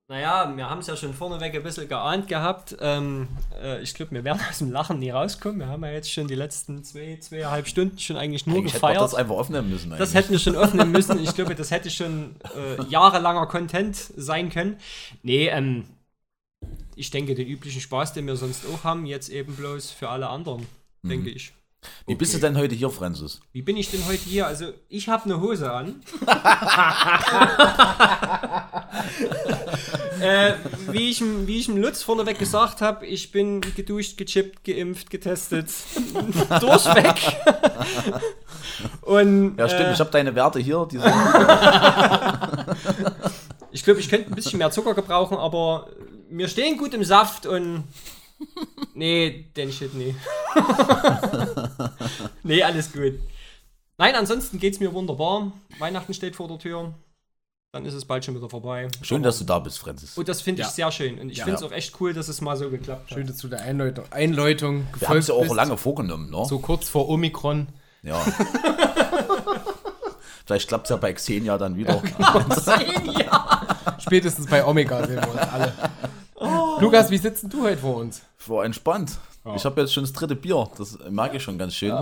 Naja, 0.08 0.52
wir 0.56 0.70
haben 0.70 0.78
es 0.78 0.86
ja 0.86 0.96
schon 0.96 1.14
vorneweg 1.14 1.52
ein 1.56 1.64
bisschen 1.64 1.88
geahnt 1.88 2.28
gehabt. 2.28 2.76
Ähm, 2.80 3.26
äh, 3.60 3.82
ich 3.82 3.92
glaube, 3.92 4.12
wir 4.12 4.22
werden 4.22 4.40
aus 4.48 4.58
dem 4.58 4.70
Lachen 4.70 5.00
nie 5.00 5.10
rauskommen. 5.10 5.58
Wir 5.58 5.66
haben 5.66 5.84
ja 5.84 5.90
jetzt 5.90 6.12
schon 6.12 6.28
die 6.28 6.36
letzten 6.36 6.84
zwei, 6.84 7.18
zweieinhalb 7.20 7.66
Stunden 7.66 7.98
schon 7.98 8.16
eigentlich 8.16 8.46
nur 8.46 8.58
Eigentlich 8.58 8.74
hätte 8.74 8.82
man 8.82 8.92
gefeiert. 8.92 9.04
das 9.12 9.14
einfach 9.16 9.34
aufnehmen 9.34 9.68
müssen. 9.68 9.90
Das 9.90 9.98
eigentlich. 10.00 10.14
hätten 10.14 10.30
wir 10.32 10.38
schon 10.38 10.54
öffnen 10.54 10.92
müssen. 10.92 11.22
Ich 11.24 11.34
glaube, 11.34 11.56
das 11.56 11.72
hätte 11.72 11.90
schon 11.90 12.36
äh, 12.56 12.84
jahrelanger 12.88 13.46
Content 13.46 13.96
sein 13.96 14.48
können. 14.48 14.76
Nee, 15.24 15.48
ähm, 15.48 15.86
ich 16.94 17.10
denke, 17.10 17.34
den 17.34 17.48
üblichen 17.48 17.80
Spaß, 17.80 18.12
den 18.12 18.28
wir 18.28 18.36
sonst 18.36 18.64
auch 18.72 18.84
haben, 18.84 19.06
jetzt 19.06 19.28
eben 19.28 19.56
bloß 19.56 19.90
für 19.90 20.08
alle 20.08 20.28
anderen, 20.28 20.66
Mhm. 21.02 21.08
denke 21.08 21.30
ich. 21.30 21.52
Wie 22.06 22.14
bist 22.14 22.34
du 22.34 22.38
denn 22.38 22.56
heute 22.56 22.74
hier, 22.74 22.90
Francis? 22.90 23.40
Wie 23.52 23.62
bin 23.62 23.76
ich 23.76 23.90
denn 23.90 24.06
heute 24.06 24.22
hier? 24.22 24.46
Also, 24.46 24.72
ich 24.88 25.08
habe 25.08 25.24
eine 25.24 25.40
Hose 25.40 25.72
an. 25.72 26.02
äh, 30.20 30.52
wie, 30.88 31.10
ich, 31.10 31.20
wie 31.20 31.58
ich 31.58 31.66
dem 31.66 31.78
Lutz 31.78 32.02
vorneweg 32.02 32.38
gesagt 32.38 32.80
habe, 32.80 33.06
ich 33.06 33.32
bin 33.32 33.60
geduscht, 33.60 34.16
gechippt, 34.16 34.64
geimpft, 34.64 35.10
getestet. 35.10 35.68
Durchweg. 36.60 37.16
Und, 39.02 39.58
Ja, 39.58 39.68
stimmt, 39.68 39.88
äh, 39.88 39.92
ich 39.92 40.00
habe 40.00 40.10
deine 40.10 40.34
Werte 40.34 40.58
hier. 40.58 40.88
Ich 43.72 43.84
glaube, 43.84 44.00
ich 44.00 44.08
könnte 44.08 44.30
ein 44.30 44.34
bisschen 44.34 44.58
mehr 44.58 44.70
Zucker 44.70 44.94
gebrauchen, 44.94 45.36
aber 45.36 45.88
wir 46.30 46.48
stehen 46.48 46.78
gut 46.78 46.94
im 46.94 47.04
Saft 47.04 47.46
und. 47.46 47.84
Nee, 48.94 49.46
den 49.56 49.72
Shit, 49.72 49.94
nee. 49.94 50.14
nee, 52.42 52.62
alles 52.62 52.92
gut. 52.92 53.14
Nein, 53.98 54.14
ansonsten 54.14 54.58
geht's 54.58 54.80
mir 54.80 54.92
wunderbar. 54.92 55.52
Weihnachten 55.78 56.12
steht 56.14 56.36
vor 56.36 56.48
der 56.48 56.58
Tür. 56.58 56.94
dann 57.72 57.84
ist 57.84 57.94
es 57.94 58.06
bald 58.06 58.24
schon 58.24 58.34
wieder 58.34 58.48
vorbei. 58.48 58.88
Schön, 59.02 59.22
dass 59.22 59.38
du 59.38 59.44
da 59.44 59.58
bist, 59.58 59.78
Francis. 59.78 60.16
Und 60.16 60.28
das 60.28 60.40
finde 60.40 60.62
ich 60.62 60.68
Ja. 60.68 60.72
sehr 60.72 60.90
schön. 60.92 61.18
Und 61.18 61.28
ich 61.28 61.38
Ja. 61.38 61.44
finde 61.44 61.58
es 61.58 61.62
auch 61.62 61.72
echt 61.72 62.00
cool, 62.00 62.14
dass 62.14 62.28
es 62.28 62.40
mal 62.40 62.56
so 62.56 62.70
geklappt 62.70 63.10
hat. 63.10 63.18
Schön, 63.18 63.26
dass 63.26 63.36
du 63.36 63.48
der 63.48 63.60
Einläutung, 63.60 64.04
Einläutung 64.10 64.86
Wir 64.98 65.08
haben 65.08 65.18
es 65.18 65.28
ja 65.28 65.34
auch 65.34 65.42
bist. 65.42 65.54
lange 65.54 65.76
vorgenommen, 65.76 66.30
ne? 66.30 66.42
So 66.46 66.58
kurz 66.58 66.88
vor 66.88 67.06
Omikron. 67.10 67.66
Ja. 68.02 68.18
Vielleicht 70.46 70.68
klappt 70.68 70.86
es 70.86 70.90
ja 70.90 70.96
bei 70.96 71.12
Xenia 71.12 71.58
dann 71.58 71.76
wieder. 71.76 72.02
Spätestens 73.98 74.46
bei 74.46 74.64
Omega 74.64 75.04
sehen 75.06 75.16
wir 75.20 75.28
uns 75.32 75.40
alle. 75.42 75.72
Oh. 76.76 76.80
Lukas, 76.80 77.10
wie 77.10 77.18
sitzt 77.18 77.42
denn 77.42 77.50
du 77.50 77.62
heute 77.62 77.78
vor 77.78 77.96
uns? 77.96 78.22
War 78.46 78.64
entspannt. 78.64 79.18
Ich 79.54 79.64
habe 79.64 79.80
jetzt 79.80 79.94
schon 79.94 80.02
das 80.02 80.12
dritte 80.12 80.34
Bier. 80.34 80.68
Das 80.76 80.98
mag 81.08 81.32
ich 81.34 81.42
schon 81.42 81.56
ganz 81.56 81.74
schön. 81.74 81.92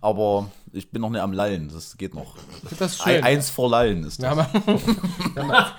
Aber 0.00 0.50
ich 0.72 0.90
bin 0.90 1.02
noch 1.02 1.10
nicht 1.10 1.20
am 1.20 1.32
Lallen. 1.32 1.70
Das 1.72 1.96
geht 1.96 2.14
noch. 2.14 2.34
Das 2.78 3.00
Ein, 3.00 3.14
schön. 3.14 3.24
eins 3.24 3.50
vor 3.50 3.70
Lallen 3.70 4.02
ist 4.04 4.20
das. 4.22 4.38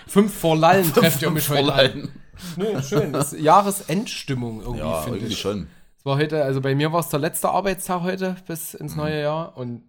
fünf 0.08 0.34
vor 0.34 0.56
Lallen 0.56 0.92
trefft 0.94 1.22
ihr 1.22 1.30
mich 1.32 1.46
vor 1.46 1.58
heute 1.58 1.74
an. 1.74 1.78
Lallen. 1.78 2.12
Nee, 2.56 2.82
schön. 2.82 3.12
Das 3.14 3.34
ist 3.34 3.42
Jahresendstimmung 3.42 4.62
irgendwie, 4.62 4.80
Ja, 4.80 5.02
finde 5.02 5.20
irgendwie 5.20 5.34
ich. 5.34 5.40
schon. 5.40 5.68
Es 5.98 6.06
war 6.06 6.18
heute, 6.18 6.44
also 6.44 6.62
bei 6.62 6.76
mir 6.76 6.92
war 6.94 7.00
es 7.02 7.10
der 7.10 7.20
letzte 7.20 7.50
Arbeitstag 7.50 8.02
heute 8.02 8.36
bis 8.48 8.74
Mhm. 8.74 8.80
ins 8.82 8.96
neue 8.96 9.22
Jahr 9.22 9.58
und 9.58 9.84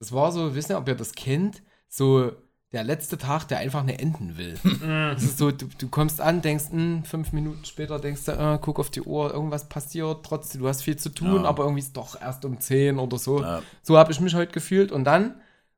es 0.00 0.12
war 0.12 0.30
so, 0.32 0.54
wisst 0.54 0.70
ihr, 0.70 0.78
ob 0.78 0.86
ihr 0.88 0.94
das 0.94 1.12
kennt, 1.14 1.62
so 1.88 2.30
der 2.72 2.84
letzte 2.84 3.16
Tag, 3.16 3.46
der 3.48 3.58
einfach 3.58 3.82
nicht 3.82 4.00
enden 4.00 4.36
will. 4.36 4.54
Es 5.16 5.22
ist 5.22 5.38
so, 5.38 5.50
du, 5.50 5.66
du 5.78 5.88
kommst 5.88 6.20
an, 6.20 6.42
denkst, 6.42 6.66
hm, 6.70 7.04
fünf 7.04 7.32
Minuten 7.32 7.64
später 7.64 7.98
denkst 7.98 8.26
du, 8.26 8.32
äh, 8.32 8.58
guck 8.60 8.78
auf 8.78 8.90
die 8.90 9.00
Uhr, 9.02 9.32
irgendwas 9.32 9.68
passiert, 9.68 10.24
trotzdem, 10.24 10.60
du 10.60 10.68
hast 10.68 10.82
viel 10.82 10.96
zu 10.96 11.08
tun, 11.08 11.44
Ja. 11.44 11.48
aber 11.48 11.64
irgendwie 11.64 11.80
ist 11.80 11.96
doch 11.96 12.20
erst 12.20 12.44
um 12.44 12.60
10 12.60 12.98
oder 12.98 13.18
so. 13.18 13.40
Ja. 13.40 13.62
So 13.82 13.96
habe 13.96 14.12
ich 14.12 14.20
mich 14.20 14.34
heute 14.34 14.52
gefühlt 14.52 14.92
und 14.92 15.04
dann 15.04 15.34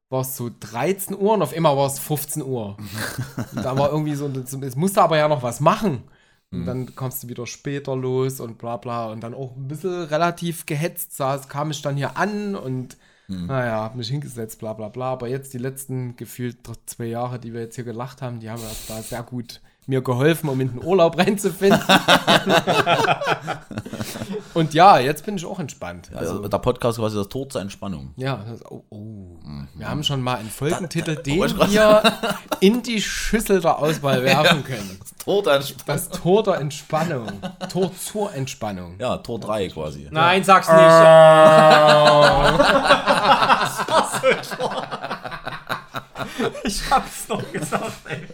war 0.09 0.23
es 0.23 0.37
so 0.37 0.51
13 0.59 1.17
Uhr 1.17 1.35
und 1.35 1.43
auf 1.43 1.55
einmal 1.55 1.77
war 1.77 1.87
es 1.87 2.01
15 2.01 2.43
Uhr. 2.43 2.77
da 3.55 3.79
war 3.79 3.91
irgendwie 3.91 4.17
so, 4.17 4.29
es 4.29 4.75
musste 4.77 5.03
aber 5.03 5.17
ja 5.17 5.29
noch 5.29 5.43
was 5.45 5.61
machen. 5.61 6.03
Und 6.53 6.67
dann 6.67 6.97
kommst 6.97 7.23
du 7.23 7.29
wieder 7.29 7.47
später 7.47 7.95
los 7.95 8.41
und 8.41 8.59
bla 8.59 8.77
bla. 8.77 9.07
Und 9.13 9.21
dann 9.21 9.35
auch 9.35 9.55
ein 9.55 9.69
bisschen 9.69 10.03
relativ 10.07 10.67
gehetzt 10.67 11.17
saß, 11.17 11.49
kam 11.49 11.71
ich 11.71 11.81
dann 11.81 11.97
hier 11.97 12.17
an 12.17 12.57
und 12.57 12.97
naja, 13.31 13.83
hab 13.83 13.97
mich 13.97 14.09
hingesetzt, 14.09 14.59
bla 14.59 14.73
bla 14.73 14.89
bla. 14.89 15.13
Aber 15.13 15.29
jetzt 15.29 15.55
die 15.55 15.59
letzten 15.59 16.17
gefühlt 16.17 16.59
zwei 16.87 17.07
Jahre, 17.07 17.39
die 17.39 17.53
wir 17.53 17.61
jetzt 17.61 17.77
hier 17.77 17.85
gelacht 17.85 18.23
haben, 18.23 18.41
die 18.41 18.51
haben 18.51 18.63
erst 18.63 18.91
da 18.91 19.03
sehr 19.03 19.23
gut 19.23 19.61
mir 19.91 20.03
geholfen, 20.03 20.49
um 20.49 20.61
in 20.61 20.73
den 20.73 20.85
Urlaub 20.85 21.19
reinzufinden. 21.19 21.83
und 24.55 24.73
ja, 24.73 24.99
jetzt 24.99 25.27
bin 25.27 25.37
ich 25.37 25.45
auch 25.45 25.59
entspannt. 25.59 26.11
Also 26.15 26.49
der 26.49 26.59
Podcast 26.59 26.99
quasi 26.99 27.17
das 27.17 27.29
Tor 27.29 27.49
zur 27.49 27.61
Entspannung. 27.61 28.15
Ja, 28.17 28.43
das, 28.49 28.65
oh, 28.65 28.85
oh. 28.89 29.37
wir 29.75 29.89
haben 29.89 30.03
schon 30.03 30.23
mal 30.23 30.37
einen 30.37 30.49
Folgentitel, 30.49 31.17
den 31.17 31.41
wollte 31.41 31.57
ich 31.65 31.73
wir 31.73 32.03
in 32.61 32.83
die 32.83 33.03
Schüssel 33.03 33.61
der 33.61 33.79
Auswahl 33.79 34.25
werfen 34.25 34.65
können. 34.65 34.99
Tor 35.25 35.43
der 35.43 35.57
Entspannung. 35.57 35.87
Das 35.87 36.09
Tor 36.09 36.43
der 36.45 36.55
Entspannung. 36.55 37.43
Tor 37.69 37.91
zur 37.95 38.33
Entspannung. 38.33 38.95
Ja, 38.99 39.19
Tor 39.19 39.39
3 39.41 39.69
quasi. 39.69 40.09
Nein, 40.11 40.43
sag's 40.45 40.69
nicht. 40.69 40.79
ich 46.65 46.91
hab's 46.91 47.29
noch 47.29 47.53
gesagt, 47.53 47.93
ey. 48.09 48.27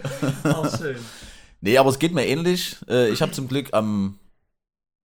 Auch 0.52 0.76
schön. 0.76 0.98
Nee, 1.66 1.78
aber 1.78 1.90
es 1.90 1.98
geht 1.98 2.12
mir 2.14 2.24
ähnlich. 2.24 2.76
Äh, 2.88 3.08
Ich 3.10 3.20
habe 3.22 3.32
zum 3.32 3.48
Glück 3.48 3.74
am 3.74 4.20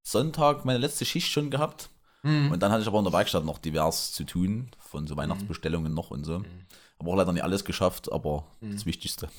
Sonntag 0.07 0.67
meine 0.67 0.79
letzte 0.79 1.07
Schicht 1.07 1.31
schon 1.33 1.49
gehabt. 1.50 1.88
Mhm. 2.23 2.52
Und 2.52 2.61
dann 2.62 2.71
hatte 2.71 2.83
ich 2.83 2.87
aber 2.88 2.99
in 2.99 3.05
der 3.05 3.14
Werkstatt 3.14 3.47
noch 3.47 3.57
divers 3.57 4.12
zu 4.12 4.25
tun, 4.25 4.71
von 4.79 5.07
so 5.07 5.17
Weihnachtsbestellungen 5.17 5.95
noch 5.95 6.11
und 6.11 6.25
so. 6.25 6.43
Aber 6.99 7.12
auch 7.12 7.17
leider 7.17 7.33
nicht 7.33 7.45
alles 7.45 7.64
geschafft, 7.64 8.12
aber 8.12 8.45
Mhm. 8.61 8.73
das 8.75 8.85
Wichtigste. 8.85 9.31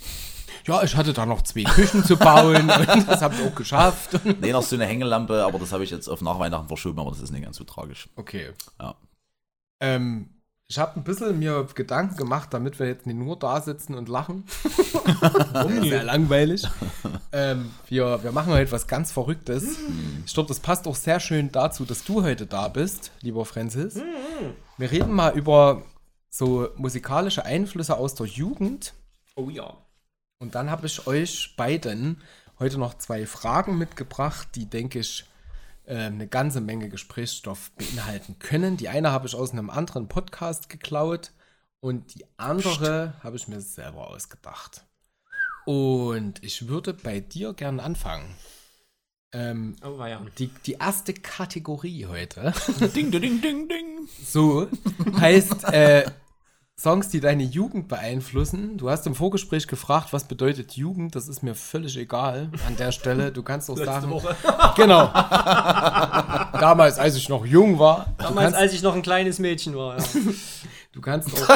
Ja, 0.66 0.82
ich 0.82 0.96
hatte 0.96 1.14
da 1.14 1.28
noch 1.28 1.44
zwei 1.44 1.64
Küchen 1.64 2.04
zu 2.04 2.18
bauen 2.18 2.56
und 2.72 3.08
das 3.08 3.22
habe 3.22 3.36
ich 3.36 3.42
auch 3.48 3.54
geschafft. 3.54 4.20
Nee, 4.42 4.52
noch 4.52 4.64
so 4.64 4.76
eine 4.76 4.88
Hängelampe, 4.88 5.46
aber 5.46 5.60
das 5.60 5.72
habe 5.74 5.84
ich 5.84 5.92
jetzt 5.92 6.08
auf 6.08 6.22
nach 6.22 6.40
Weihnachten 6.40 6.68
verschoben, 6.70 7.00
aber 7.00 7.12
das 7.12 7.20
ist 7.22 7.30
nicht 7.32 7.44
ganz 7.44 7.58
so 7.58 7.64
tragisch. 7.66 8.10
Okay. 8.16 8.52
Ja. 8.80 8.96
Ähm, 9.80 10.41
ich 10.72 10.80
habe 10.80 10.98
ein 10.98 11.04
bisschen 11.04 11.38
mir 11.38 11.68
Gedanken 11.76 12.16
gemacht, 12.16 12.54
damit 12.54 12.80
wir 12.80 12.88
jetzt 12.88 13.06
nicht 13.06 13.18
nur 13.18 13.38
da 13.38 13.60
sitzen 13.60 13.94
und 13.94 14.08
lachen. 14.08 14.46
sehr 15.82 16.04
langweilig. 16.06 16.66
ähm, 17.34 17.72
wir, 17.90 18.24
wir 18.24 18.32
machen 18.32 18.54
heute 18.54 18.72
was 18.72 18.88
ganz 18.88 19.12
Verrücktes. 19.12 19.80
Ich 20.26 20.34
glaube, 20.34 20.48
das 20.48 20.62
passt 20.62 20.88
auch 20.88 20.96
sehr 20.96 21.20
schön 21.20 21.52
dazu, 21.52 21.84
dass 21.84 22.06
du 22.06 22.24
heute 22.24 22.46
da 22.46 22.70
bist, 22.70 23.12
lieber 23.20 23.44
Francis. 23.44 24.00
Wir 24.78 24.92
reden 24.92 25.12
mal 25.12 25.38
über 25.38 25.82
so 26.30 26.70
musikalische 26.78 27.44
Einflüsse 27.44 27.98
aus 27.98 28.16
der 28.16 28.28
Jugend. 28.28 28.94
Oh 29.36 29.50
ja. 29.50 29.76
Und 30.40 30.56
dann 30.56 30.72
habe 30.72 30.88
ich 30.88 31.06
euch 31.06 31.54
beiden 31.58 32.22
heute 32.60 32.78
noch 32.78 32.94
zwei 32.94 33.26
Fragen 33.26 33.78
mitgebracht, 33.78 34.48
die, 34.56 34.68
denke 34.68 35.00
ich, 35.00 35.26
äh, 35.92 36.06
eine 36.06 36.26
ganze 36.28 36.62
Menge 36.62 36.88
Gesprächsstoff 36.88 37.72
beinhalten 37.72 38.40
können. 38.40 38.78
Die 38.78 38.88
eine 38.88 39.12
habe 39.12 39.28
ich 39.28 39.36
aus 39.36 39.52
einem 39.52 39.70
anderen 39.70 40.08
Podcast 40.08 40.70
geklaut 40.70 41.32
und 41.82 42.16
die 42.16 42.26
andere 42.38 43.14
habe 43.22 43.36
ich 43.36 43.50
mir 43.50 43.60
selber 43.60 44.08
ausgedacht. 44.08 44.86
Und 45.66 46.42
ich 46.44 46.70
würde 46.70 46.94
bei 46.94 47.20
dir 47.20 47.54
gern 47.54 47.82
anfangen. 47.82 48.34
Ähm, 49.34 49.76
Oh 49.84 49.98
ja. 50.06 50.26
die, 50.38 50.48
die 50.66 50.74
erste 50.74 51.14
Kategorie 51.14 52.06
heute 52.06 52.54
Ding, 52.96 53.12
ding, 53.12 53.22
ding, 53.22 53.42
ding, 53.42 53.68
ding. 53.68 54.08
so 54.24 54.68
heißt 55.20 55.66
äh, 55.74 56.06
Songs, 56.82 57.10
die 57.10 57.20
deine 57.20 57.44
Jugend 57.44 57.88
beeinflussen. 57.88 58.78
Du 58.78 58.90
hast 58.90 59.06
im 59.06 59.14
Vorgespräch 59.14 59.68
gefragt, 59.68 60.14
was 60.14 60.24
bedeutet 60.24 60.72
Jugend. 60.72 61.16
Das 61.16 61.28
ist 61.28 61.44
mir 61.44 61.54
völlig 61.54 61.96
egal 61.96 62.50
an 62.66 62.76
der 62.76 62.92
Stelle. 62.92 63.32
Du 63.32 63.44
kannst 63.44 63.70
auch 63.70 63.78
sagen. 63.78 64.10
Woche. 64.10 64.36
Genau. 64.76 65.06
Damals, 66.60 66.98
als 66.98 67.16
ich 67.16 67.30
noch 67.30 67.46
jung 67.46 67.78
war. 67.78 68.08
Damals, 68.18 68.46
kannst, 68.46 68.58
als 68.58 68.74
ich 68.74 68.82
noch 68.82 68.96
ein 68.96 69.04
kleines 69.04 69.38
Mädchen 69.38 69.76
war. 69.76 70.00
Ja. 70.00 70.04
du 70.94 71.02
kannst 71.02 71.30
auch. 71.34 71.48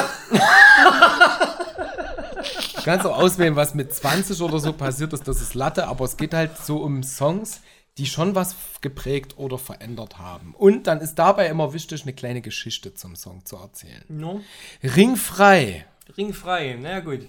Du 2.76 2.82
kannst 2.84 3.06
auch 3.06 3.18
auswählen, 3.18 3.56
was 3.56 3.74
mit 3.74 3.92
20 3.92 4.40
oder 4.42 4.60
so 4.60 4.72
passiert 4.72 5.12
ist. 5.12 5.26
Das 5.26 5.40
ist 5.40 5.54
Latte, 5.54 5.88
aber 5.88 6.04
es 6.04 6.16
geht 6.16 6.34
halt 6.34 6.56
so 6.56 6.76
um 6.78 7.02
Songs, 7.02 7.62
die 7.98 8.06
schon 8.06 8.34
was 8.34 8.54
geprägt 8.80 9.38
oder 9.38 9.58
verändert 9.58 10.18
haben. 10.18 10.54
Und 10.54 10.86
dann 10.86 11.00
ist 11.00 11.14
dabei 11.14 11.48
immer 11.48 11.72
wichtig, 11.72 12.02
eine 12.02 12.12
kleine 12.12 12.42
Geschichte 12.42 12.92
zum 12.94 13.16
Song 13.16 13.44
zu 13.44 13.56
erzählen. 13.56 14.04
No? 14.08 14.42
Ringfrei. 14.82 15.86
Ringfrei, 16.16 16.78
na 16.80 16.90
ja, 16.90 17.00
gut. 17.00 17.26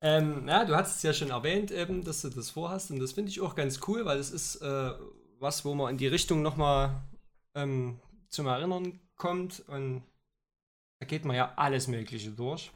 Ähm, 0.00 0.48
ja, 0.48 0.64
du 0.64 0.74
hast 0.74 0.96
es 0.96 1.02
ja 1.02 1.12
schon 1.12 1.30
erwähnt, 1.30 1.70
eben, 1.70 2.04
dass 2.04 2.22
du 2.22 2.28
das 2.28 2.50
vorhast 2.50 2.90
und 2.90 2.98
das 2.98 3.12
finde 3.12 3.30
ich 3.30 3.40
auch 3.40 3.54
ganz 3.54 3.80
cool, 3.86 4.04
weil 4.04 4.18
es 4.18 4.30
ist 4.30 4.56
äh, 4.56 4.92
was, 5.38 5.64
wo 5.64 5.74
man 5.74 5.90
in 5.90 5.98
die 5.98 6.08
Richtung 6.08 6.42
nochmal 6.42 7.02
ähm, 7.54 8.00
zum 8.28 8.46
Erinnern 8.46 8.98
kommt 9.16 9.60
und 9.68 10.02
da 10.98 11.06
geht 11.06 11.24
man 11.24 11.36
ja 11.36 11.52
alles 11.56 11.88
Mögliche 11.88 12.30
durch. 12.30 12.72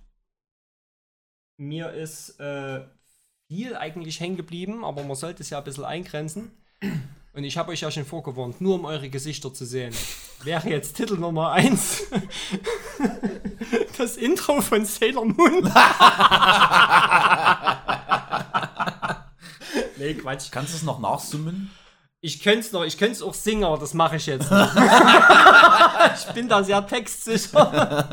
Mir 1.57 1.93
ist 1.93 2.39
äh, 2.39 2.85
viel 3.49 3.77
eigentlich 3.77 4.21
hängen 4.21 4.37
geblieben, 4.37 4.85
aber 4.85 5.03
man 5.03 5.17
sollte 5.17 5.43
es 5.43 5.51
ja 5.51 5.59
ein 5.59 5.65
bisschen 5.65 5.85
eingrenzen. 5.85 6.51
Und 6.81 7.45
ich 7.45 7.57
habe 7.59 7.73
euch 7.73 7.81
ja 7.83 7.91
schon 7.91 8.05
vorgewarnt, 8.07 8.61
nur 8.61 8.77
um 8.77 8.85
eure 8.87 9.11
Gesichter 9.11 9.53
zu 9.53 9.65
sehen. 9.67 9.95
Wäre 10.43 10.71
jetzt 10.71 10.97
Titel 10.97 11.19
Nummer 11.19 11.53
1 11.53 12.05
das 13.99 14.17
Intro 14.17 14.61
von 14.61 14.85
Sailor 14.85 15.27
Moon. 15.27 15.65
nee, 19.99 20.15
Quatsch. 20.15 20.51
Kannst 20.51 20.73
du 20.73 20.77
es 20.77 20.83
noch 20.83 20.99
nachsummen? 20.99 21.71
Ich 22.27 22.43
könnte 22.43 22.59
es 22.59 22.73
noch, 22.73 22.85
ich 22.85 22.99
könnte 22.99 23.13
es 23.13 23.23
auch 23.23 23.35
singen, 23.35 23.63
aber 23.63 23.79
das 23.79 23.95
mache 23.95 24.17
ich 24.17 24.27
jetzt 24.27 24.51
nicht. 24.51 24.71
ich 26.17 26.35
bin 26.35 26.49
da 26.49 26.65
sehr 26.65 26.85
textsicher. 26.85 28.05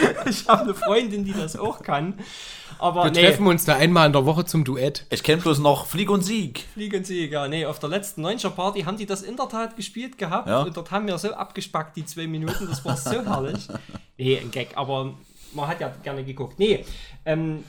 ich 0.24 0.48
habe 0.48 0.62
eine 0.62 0.72
Freundin, 0.74 1.26
die 1.26 1.34
das 1.34 1.56
auch 1.56 1.82
kann. 1.82 2.14
Aber 2.78 3.04
Wir 3.04 3.10
nee, 3.10 3.20
treffen 3.20 3.46
uns 3.46 3.66
da 3.66 3.76
einmal 3.76 4.06
in 4.06 4.14
der 4.14 4.24
Woche 4.24 4.46
zum 4.46 4.64
Duett. 4.64 5.04
Ich 5.10 5.22
kenne 5.22 5.42
bloß 5.42 5.58
noch 5.58 5.84
Flieg 5.84 6.08
und 6.08 6.22
Sieg. 6.22 6.64
Fliegen 6.72 7.04
Sie, 7.04 7.26
ja. 7.26 7.48
Nee, 7.48 7.66
auf 7.66 7.78
der 7.78 7.90
letzten 7.90 8.24
90er 8.24 8.48
Party 8.48 8.80
haben 8.84 8.96
die 8.96 9.04
das 9.04 9.20
in 9.20 9.36
der 9.36 9.50
Tat 9.50 9.76
gespielt 9.76 10.16
gehabt. 10.16 10.48
Ja. 10.48 10.62
Und 10.62 10.74
dort 10.74 10.90
haben 10.90 11.06
wir 11.06 11.18
so 11.18 11.30
abgespackt, 11.34 11.98
die 11.98 12.06
zwei 12.06 12.26
Minuten. 12.26 12.66
Das 12.66 12.82
war 12.86 12.96
so 12.96 13.22
herrlich. 13.22 13.68
Nee, 14.16 14.38
ein 14.38 14.50
Gag, 14.50 14.76
aber 14.76 15.14
man 15.52 15.66
hat 15.66 15.80
ja 15.80 15.92
gerne 16.02 16.24
geguckt. 16.24 16.58
Nee, 16.58 16.84
ähm, 17.26 17.64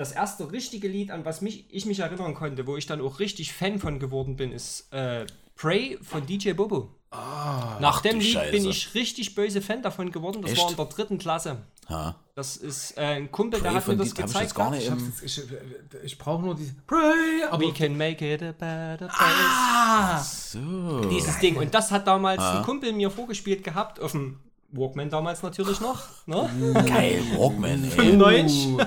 das 0.00 0.12
erste 0.12 0.50
richtige 0.50 0.88
Lied, 0.88 1.10
an 1.10 1.26
was 1.26 1.42
mich, 1.42 1.66
ich 1.68 1.84
mich 1.84 1.98
erinnern 1.98 2.32
konnte, 2.34 2.66
wo 2.66 2.76
ich 2.78 2.86
dann 2.86 3.02
auch 3.02 3.20
richtig 3.20 3.52
Fan 3.52 3.78
von 3.78 3.98
geworden 3.98 4.34
bin, 4.36 4.50
ist 4.50 4.90
äh, 4.94 5.26
Pray 5.56 5.98
von 6.00 6.24
DJ 6.24 6.52
Bobo. 6.52 6.88
Nach 7.12 8.00
dem 8.00 8.18
Lied 8.20 8.40
bin 8.50 8.62
Scheiße. 8.64 8.68
ich 8.70 8.94
richtig 8.94 9.34
böse 9.34 9.60
Fan 9.60 9.82
davon 9.82 10.10
geworden. 10.10 10.40
Das 10.42 10.52
Echt? 10.52 10.62
war 10.62 10.70
in 10.70 10.76
der 10.76 10.86
dritten 10.86 11.18
Klasse. 11.18 11.58
Ja. 11.88 12.14
Das 12.34 12.56
ist 12.56 12.96
äh, 12.96 13.00
ein 13.02 13.30
Kumpel, 13.30 13.60
der 13.60 13.70
Pray 13.72 13.78
hat 13.80 13.88
mir 13.88 13.96
das 13.96 14.08
ich 14.08 14.14
gezeigt. 14.14 14.54
gehabt. 14.54 14.70
nicht 14.76 14.86
im- 14.88 15.12
Ich, 15.22 15.38
ich, 15.38 15.44
ich 16.04 16.18
brauche 16.18 16.40
nur 16.42 16.54
diese 16.54 16.74
Pray, 16.86 17.42
aber 17.50 17.62
We 17.66 17.72
can 17.72 17.96
make 17.98 18.24
it 18.32 18.42
a 18.42 18.52
better 18.52 19.08
place. 19.08 19.18
ah, 19.18 20.18
So. 20.22 21.00
dieses 21.10 21.38
Ding. 21.40 21.56
Und 21.56 21.74
das 21.74 21.90
hat 21.90 22.06
damals 22.06 22.40
ein 22.40 22.62
Kumpel 22.62 22.92
mir 22.94 23.10
vorgespielt 23.10 23.64
gehabt 23.64 24.00
auf 24.00 24.12
dem 24.12 24.38
Walkman 24.72 25.10
damals 25.10 25.42
natürlich 25.42 25.80
noch. 25.80 26.02
Ne? 26.26 26.48
Geil, 26.86 27.22
Walkman, 27.36 27.84
ey. 27.84 27.90
95. 27.90 28.66
Uh, 28.66 28.84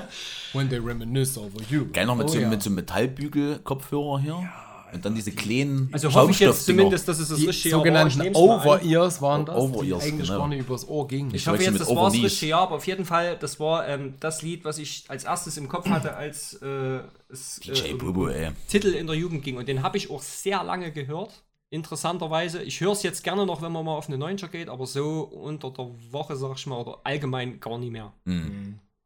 when 0.53 0.69
they 0.69 0.79
reminisce 0.79 1.37
over 1.39 1.59
you. 1.69 1.85
Geil 1.91 2.05
noch 2.05 2.15
mit, 2.15 2.27
Oh 2.27 2.33
so, 2.33 2.39
ja. 2.39 2.49
mit 2.49 2.61
so 2.61 2.69
einem 2.69 2.75
Metallbügel-Kopfhörer 2.75 4.19
hier. 4.19 4.49
Und 4.93 5.03
dann 5.03 5.15
diese 5.15 5.31
kleinen 5.31 5.89
Also 5.91 6.13
hoffe 6.13 6.31
ich 6.31 6.39
jetzt 6.39 6.65
zumindest, 6.65 7.07
dass 7.07 7.17
es 7.17 7.29
das 7.29 7.39
Die 7.39 7.47
richtige 7.47 7.75
sogenannten. 7.75 8.35
Over-Ears 8.35 9.21
waren 9.23 9.45
das, 9.45 9.55
Over-Ears, 9.55 10.03
die 10.03 10.11
eigentlich 10.11 10.27
genau. 10.27 10.39
gar 10.39 10.47
nicht 10.47 10.59
übers 10.59 10.87
Ohr 10.87 11.07
gingen. 11.07 11.29
Ich 11.29 11.41
Ich 11.41 11.47
hoffe 11.47 11.63
jetzt, 11.63 11.79
das 11.79 11.89
war 11.89 12.11
das 12.11 12.13
richtige 12.13 12.49
Jahr, 12.51 12.61
aber 12.61 12.75
auf 12.75 12.85
jeden 12.85 13.05
Fall, 13.05 13.35
das 13.39 13.59
war 13.59 13.87
ähm, 13.87 14.13
das 14.19 14.43
Lied, 14.43 14.63
was 14.65 14.77
ich 14.77 15.05
als 15.07 15.23
erstes 15.23 15.57
im 15.57 15.67
Kopf 15.67 15.89
hatte, 15.89 16.15
als 16.15 16.53
äh, 16.61 16.99
es 17.29 17.59
DJ 17.59 17.89
äh, 17.89 17.93
Bubu, 17.95 18.27
ey. 18.27 18.51
Titel 18.67 18.89
in 18.89 19.07
der 19.07 19.15
Jugend 19.15 19.43
ging. 19.43 19.57
Und 19.57 19.67
den 19.67 19.81
habe 19.81 19.97
ich 19.97 20.11
auch 20.11 20.21
sehr 20.21 20.63
lange 20.63 20.91
gehört. 20.91 21.41
Interessanterweise. 21.73 22.61
Ich 22.61 22.79
höre 22.81 22.91
es 22.91 23.01
jetzt 23.01 23.23
gerne 23.23 23.47
noch, 23.47 23.63
wenn 23.63 23.71
man 23.71 23.83
mal 23.83 23.97
auf 23.97 24.07
eine 24.07 24.23
90er 24.23 24.47
geht, 24.47 24.69
aber 24.69 24.85
so 24.85 25.21
unter 25.21 25.71
der 25.71 25.89
Woche, 26.11 26.35
sag 26.35 26.55
ich 26.55 26.67
mal, 26.67 26.79
oder 26.79 26.99
allgemein 27.03 27.59
gar 27.59 27.79
nie 27.79 27.89
mehr. 27.89 28.13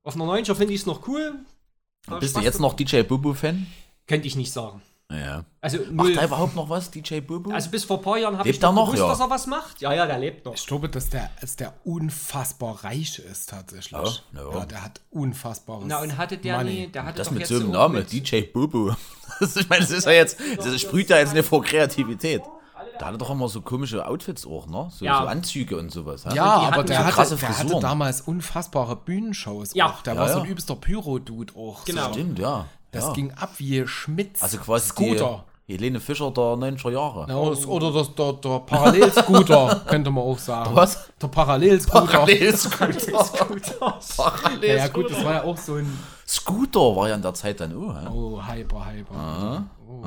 Auf 0.03 0.15
einer 0.15 0.25
90er 0.25 0.53
finde 0.53 0.73
ich 0.73 0.81
es 0.81 0.85
noch 0.85 1.07
cool. 1.07 1.35
Bist 2.19 2.35
du 2.35 2.41
jetzt 2.41 2.59
noch 2.59 2.73
DJ 2.73 3.03
Bubu-Fan? 3.03 3.67
Könnte 4.05 4.27
ich 4.27 4.35
nicht 4.35 4.51
sagen. 4.51 4.81
Ja. 5.09 5.45
Also, 5.61 5.77
Macht 5.77 6.09
null, 6.09 6.17
er 6.17 6.25
überhaupt 6.25 6.55
noch 6.55 6.69
was, 6.69 6.91
DJ 6.91 7.21
Bubu? 7.21 7.51
also 7.51 7.69
bis 7.69 7.85
vor 7.85 7.97
ein 7.97 8.03
paar 8.03 8.17
Jahren 8.17 8.37
habe 8.37 8.49
ich 8.49 8.61
er 8.61 8.71
noch, 8.73 8.87
gewusst, 8.87 9.01
ja? 9.01 9.07
dass 9.07 9.21
er 9.21 9.29
was 9.29 9.47
macht. 9.47 9.79
Ja, 9.79 9.93
ja, 9.93 10.05
der 10.05 10.19
lebt 10.19 10.45
noch. 10.45 10.53
Ich 10.53 10.67
glaube, 10.67 10.89
dass 10.89 11.09
der, 11.09 11.31
dass 11.39 11.55
der 11.55 11.73
unfassbar 11.85 12.83
reich 12.83 13.19
ist 13.19 13.49
tatsächlich. 13.49 13.91
Ja, 14.33 14.41
ja. 14.41 14.51
Ja, 14.51 14.65
der 14.65 14.83
hat 14.83 14.99
unfassbares 15.09 15.85
Na, 15.87 16.01
und 16.01 16.17
hatte 16.17 16.37
der 16.37 16.57
Money. 16.57 16.71
nie, 16.71 16.87
der 16.87 17.05
hatte 17.05 17.19
das 17.19 17.27
doch 17.27 17.31
mit 17.31 17.41
jetzt 17.41 17.49
so 17.49 17.55
einem 17.55 17.71
Namen, 17.71 18.05
DJ 18.05 18.41
Bubu. 18.41 18.91
Das, 19.39 19.55
ich 19.55 19.69
meine, 19.69 19.81
das 19.81 19.91
ist 19.91 20.05
ja 20.05 20.13
jetzt, 20.13 20.39
das 20.57 20.81
sprüht 20.81 21.09
ja 21.09 21.19
jetzt 21.19 21.33
nicht 21.33 21.45
vor 21.45 21.61
Kreativität. 21.61 22.41
Der 22.99 23.07
hatte 23.07 23.17
doch 23.17 23.29
immer 23.29 23.47
so 23.49 23.61
komische 23.61 24.05
Outfits 24.07 24.45
auch, 24.45 24.67
ne? 24.67 24.87
So, 24.91 25.05
Ja. 25.05 25.21
so 25.21 25.27
Anzüge 25.27 25.77
und 25.77 25.91
sowas. 25.91 26.25
Ja, 26.33 26.45
aber 26.45 26.83
der, 26.83 26.99
so 26.99 27.17
hatte, 27.17 27.35
der 27.35 27.57
hatte 27.59 27.79
damals 27.79 28.21
unfassbare 28.21 28.95
Bühnenshows. 28.95 29.73
Ja. 29.73 29.87
auch. 29.87 30.01
Der 30.03 30.15
Ja, 30.15 30.19
war 30.21 30.29
so 30.29 30.37
ja. 30.39 30.43
ein 30.43 30.49
übster 30.49 30.75
Pyro-Dude 30.75 31.53
auch. 31.55 31.85
Genau. 31.85 32.07
So. 32.07 32.13
Stimmt, 32.13 32.39
ja. 32.39 32.65
Das 32.91 33.05
ja. 33.05 33.13
ging 33.13 33.31
ab 33.33 33.51
wie 33.57 33.85
Schmitz. 33.87 34.41
Also 34.41 34.57
quasi 34.57 34.87
Scooter. 34.89 35.43
die 35.67 35.73
Helene 35.73 35.99
Fischer 35.99 36.31
der 36.31 36.43
90er 36.55 36.91
Jahre. 36.91 37.25
Ja, 37.29 37.35
oder 37.67 37.91
das- 37.91 38.15
der, 38.15 38.33
der 38.33 38.59
Parallelscooter, 38.59 39.81
könnte 39.87 40.09
man 40.09 40.23
auch 40.23 40.39
sagen. 40.39 40.73
Was? 40.73 41.09
Der 41.21 41.27
Parallelscooter. 41.27 42.05
Parallelscooter. 42.07 43.99
Ja, 44.61 44.75
ja, 44.75 44.87
gut, 44.87 45.11
das 45.11 45.23
war 45.25 45.33
ja 45.33 45.43
auch 45.43 45.57
so 45.57 45.75
ein. 45.75 45.99
Scooter 46.25 46.95
war 46.95 47.09
ja 47.09 47.15
in 47.15 47.21
der 47.21 47.33
Zeit 47.33 47.59
dann, 47.59 47.75
oh? 47.75 47.93
Oh, 48.11 48.41
hyper, 48.45 48.85
hyper. 48.85 49.65
Oh, 49.89 50.03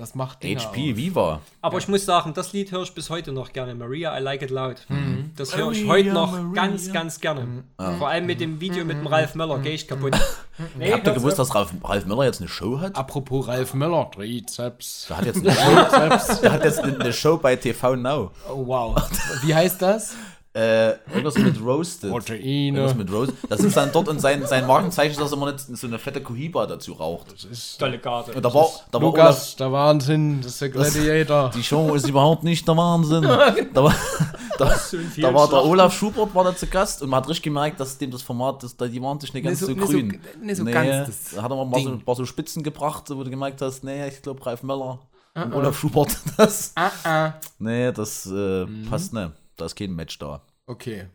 Das 0.00 0.14
macht 0.14 0.42
Dinge 0.42 0.58
HP 0.58 0.92
aus. 0.92 0.96
Viva. 0.96 1.40
Aber 1.60 1.76
ich 1.76 1.86
muss 1.86 2.06
sagen, 2.06 2.32
das 2.32 2.54
Lied 2.54 2.72
höre 2.72 2.84
ich 2.84 2.94
bis 2.94 3.10
heute 3.10 3.32
noch 3.32 3.52
gerne. 3.52 3.74
Maria, 3.74 4.18
I 4.18 4.22
Like 4.22 4.40
It 4.40 4.48
Loud. 4.48 4.76
Mhm. 4.88 5.32
Das 5.36 5.54
höre 5.54 5.72
ich 5.72 5.86
heute 5.86 6.10
noch 6.10 6.32
Maria. 6.32 6.52
ganz, 6.54 6.90
ganz 6.90 7.20
gerne. 7.20 7.64
Vor 7.98 8.08
allem 8.08 8.24
mit 8.24 8.40
dem 8.40 8.62
Video 8.62 8.82
mit 8.86 8.96
dem 8.96 9.06
Ralf 9.06 9.34
Möller 9.34 9.58
gehe 9.58 9.72
ich 9.74 9.86
kaputt. 9.86 10.16
Nee, 10.78 10.90
Habt 10.92 11.06
ihr 11.06 11.12
gewusst, 11.12 11.38
dass 11.38 11.54
Ralf, 11.54 11.74
Ralf 11.84 12.06
Möller 12.06 12.24
jetzt 12.24 12.40
eine 12.40 12.48
Show 12.48 12.80
hat? 12.80 12.96
Apropos 12.96 13.46
Ralf 13.46 13.74
Möller, 13.74 14.10
Trizeps. 14.10 15.06
Der 15.10 15.18
hat 15.18 15.26
jetzt 15.26 15.38
eine 15.46 15.52
Show, 15.52 16.40
der 16.40 16.52
hat 16.52 16.64
jetzt 16.64 16.78
eine 16.80 17.12
Show 17.12 17.36
bei 17.36 17.56
TV 17.56 17.96
Now. 17.96 18.30
Oh, 18.50 18.66
wow. 18.66 18.96
Wie 19.42 19.54
heißt 19.54 19.82
das? 19.82 20.14
Äh, 20.52 20.94
irgendwas 21.14 21.38
mit 21.38 21.60
Roasted. 21.64 22.10
Proteine. 22.10 22.40
Irgendwas 22.80 22.94
mit 22.96 23.12
Roasted. 23.12 23.36
Das 23.48 23.60
ist 23.60 23.76
dann 23.76 23.92
dort 23.92 24.08
und 24.08 24.20
sein, 24.20 24.44
sein 24.46 24.66
Markenzeichen, 24.66 25.12
ist, 25.12 25.20
dass 25.20 25.30
er 25.30 25.36
immer 25.36 25.52
nicht 25.52 25.60
so 25.60 25.86
eine 25.86 25.98
fette 26.00 26.20
Cohiba 26.20 26.66
dazu 26.66 26.94
raucht. 26.94 27.28
Tolle 27.78 27.98
Karte. 28.00 28.32
Und 28.32 28.44
da 28.44 28.52
war, 28.52 28.66
da 28.90 29.00
war 29.00 29.08
Olaf, 29.12 29.20
Lukas, 29.26 29.56
der 29.56 29.70
Wahnsinn, 29.70 30.40
das 30.42 30.52
ist 30.52 30.60
der 30.62 30.68
Gladiator. 30.70 31.50
die 31.54 31.62
Show 31.62 31.94
ist 31.94 32.08
überhaupt 32.08 32.42
nicht 32.42 32.66
der 32.66 32.76
Wahnsinn. 32.76 33.22
Da 33.72 33.84
war, 33.84 33.94
da, 34.58 34.74
da 35.18 35.34
war 35.34 35.48
der. 35.48 35.64
Olaf 35.64 35.94
Schubert 35.96 36.34
war 36.34 36.44
da 36.44 36.54
zu 36.54 36.66
Gast 36.66 37.00
und 37.02 37.08
man 37.10 37.18
hat 37.22 37.28
richtig 37.28 37.44
gemerkt, 37.44 37.78
dass 37.80 37.96
dem 37.96 38.10
das 38.10 38.20
Format, 38.22 38.62
das, 38.62 38.76
die 38.76 39.00
waren 39.00 39.18
sich 39.20 39.32
nicht 39.32 39.44
ganz 39.44 39.60
Nicht 39.60 39.68
so- 39.68 39.72
so, 39.72 39.72
nicht 39.72 39.86
so- 39.86 39.92
grün. 39.92 40.20
nicht 40.42 40.56
so 40.56 40.64
ganz 40.64 41.06
das 41.06 41.36
Da 41.36 41.42
hat 41.42 41.50
er 41.50 41.64
mal 41.64 41.80
so, 41.80 41.88
ein 41.90 42.04
paar 42.04 42.14
so 42.16 42.26
Spitzen 42.26 42.62
gebracht, 42.62 43.04
wo 43.10 43.22
du 43.24 43.30
gemerkt 43.30 43.62
hast, 43.62 43.84
nee, 43.84 44.06
ich 44.08 44.20
glaube 44.20 44.44
Ralf 44.44 44.62
Möller 44.62 44.98
und 45.34 45.54
Olaf 45.54 45.78
Schubert, 45.78 46.14
das, 46.36 46.72
ah, 46.74 46.90
ah. 47.04 47.32
nee, 47.58 47.90
das 47.92 48.26
äh, 48.26 48.64
Mhm. 48.66 48.86
passt 48.90 49.14
nicht. 49.14 49.30
Da 49.60 49.66
ist 49.66 49.76
kein 49.76 49.92
Match 49.94 50.18
da. 50.18 50.40
Okay. 50.66 51.08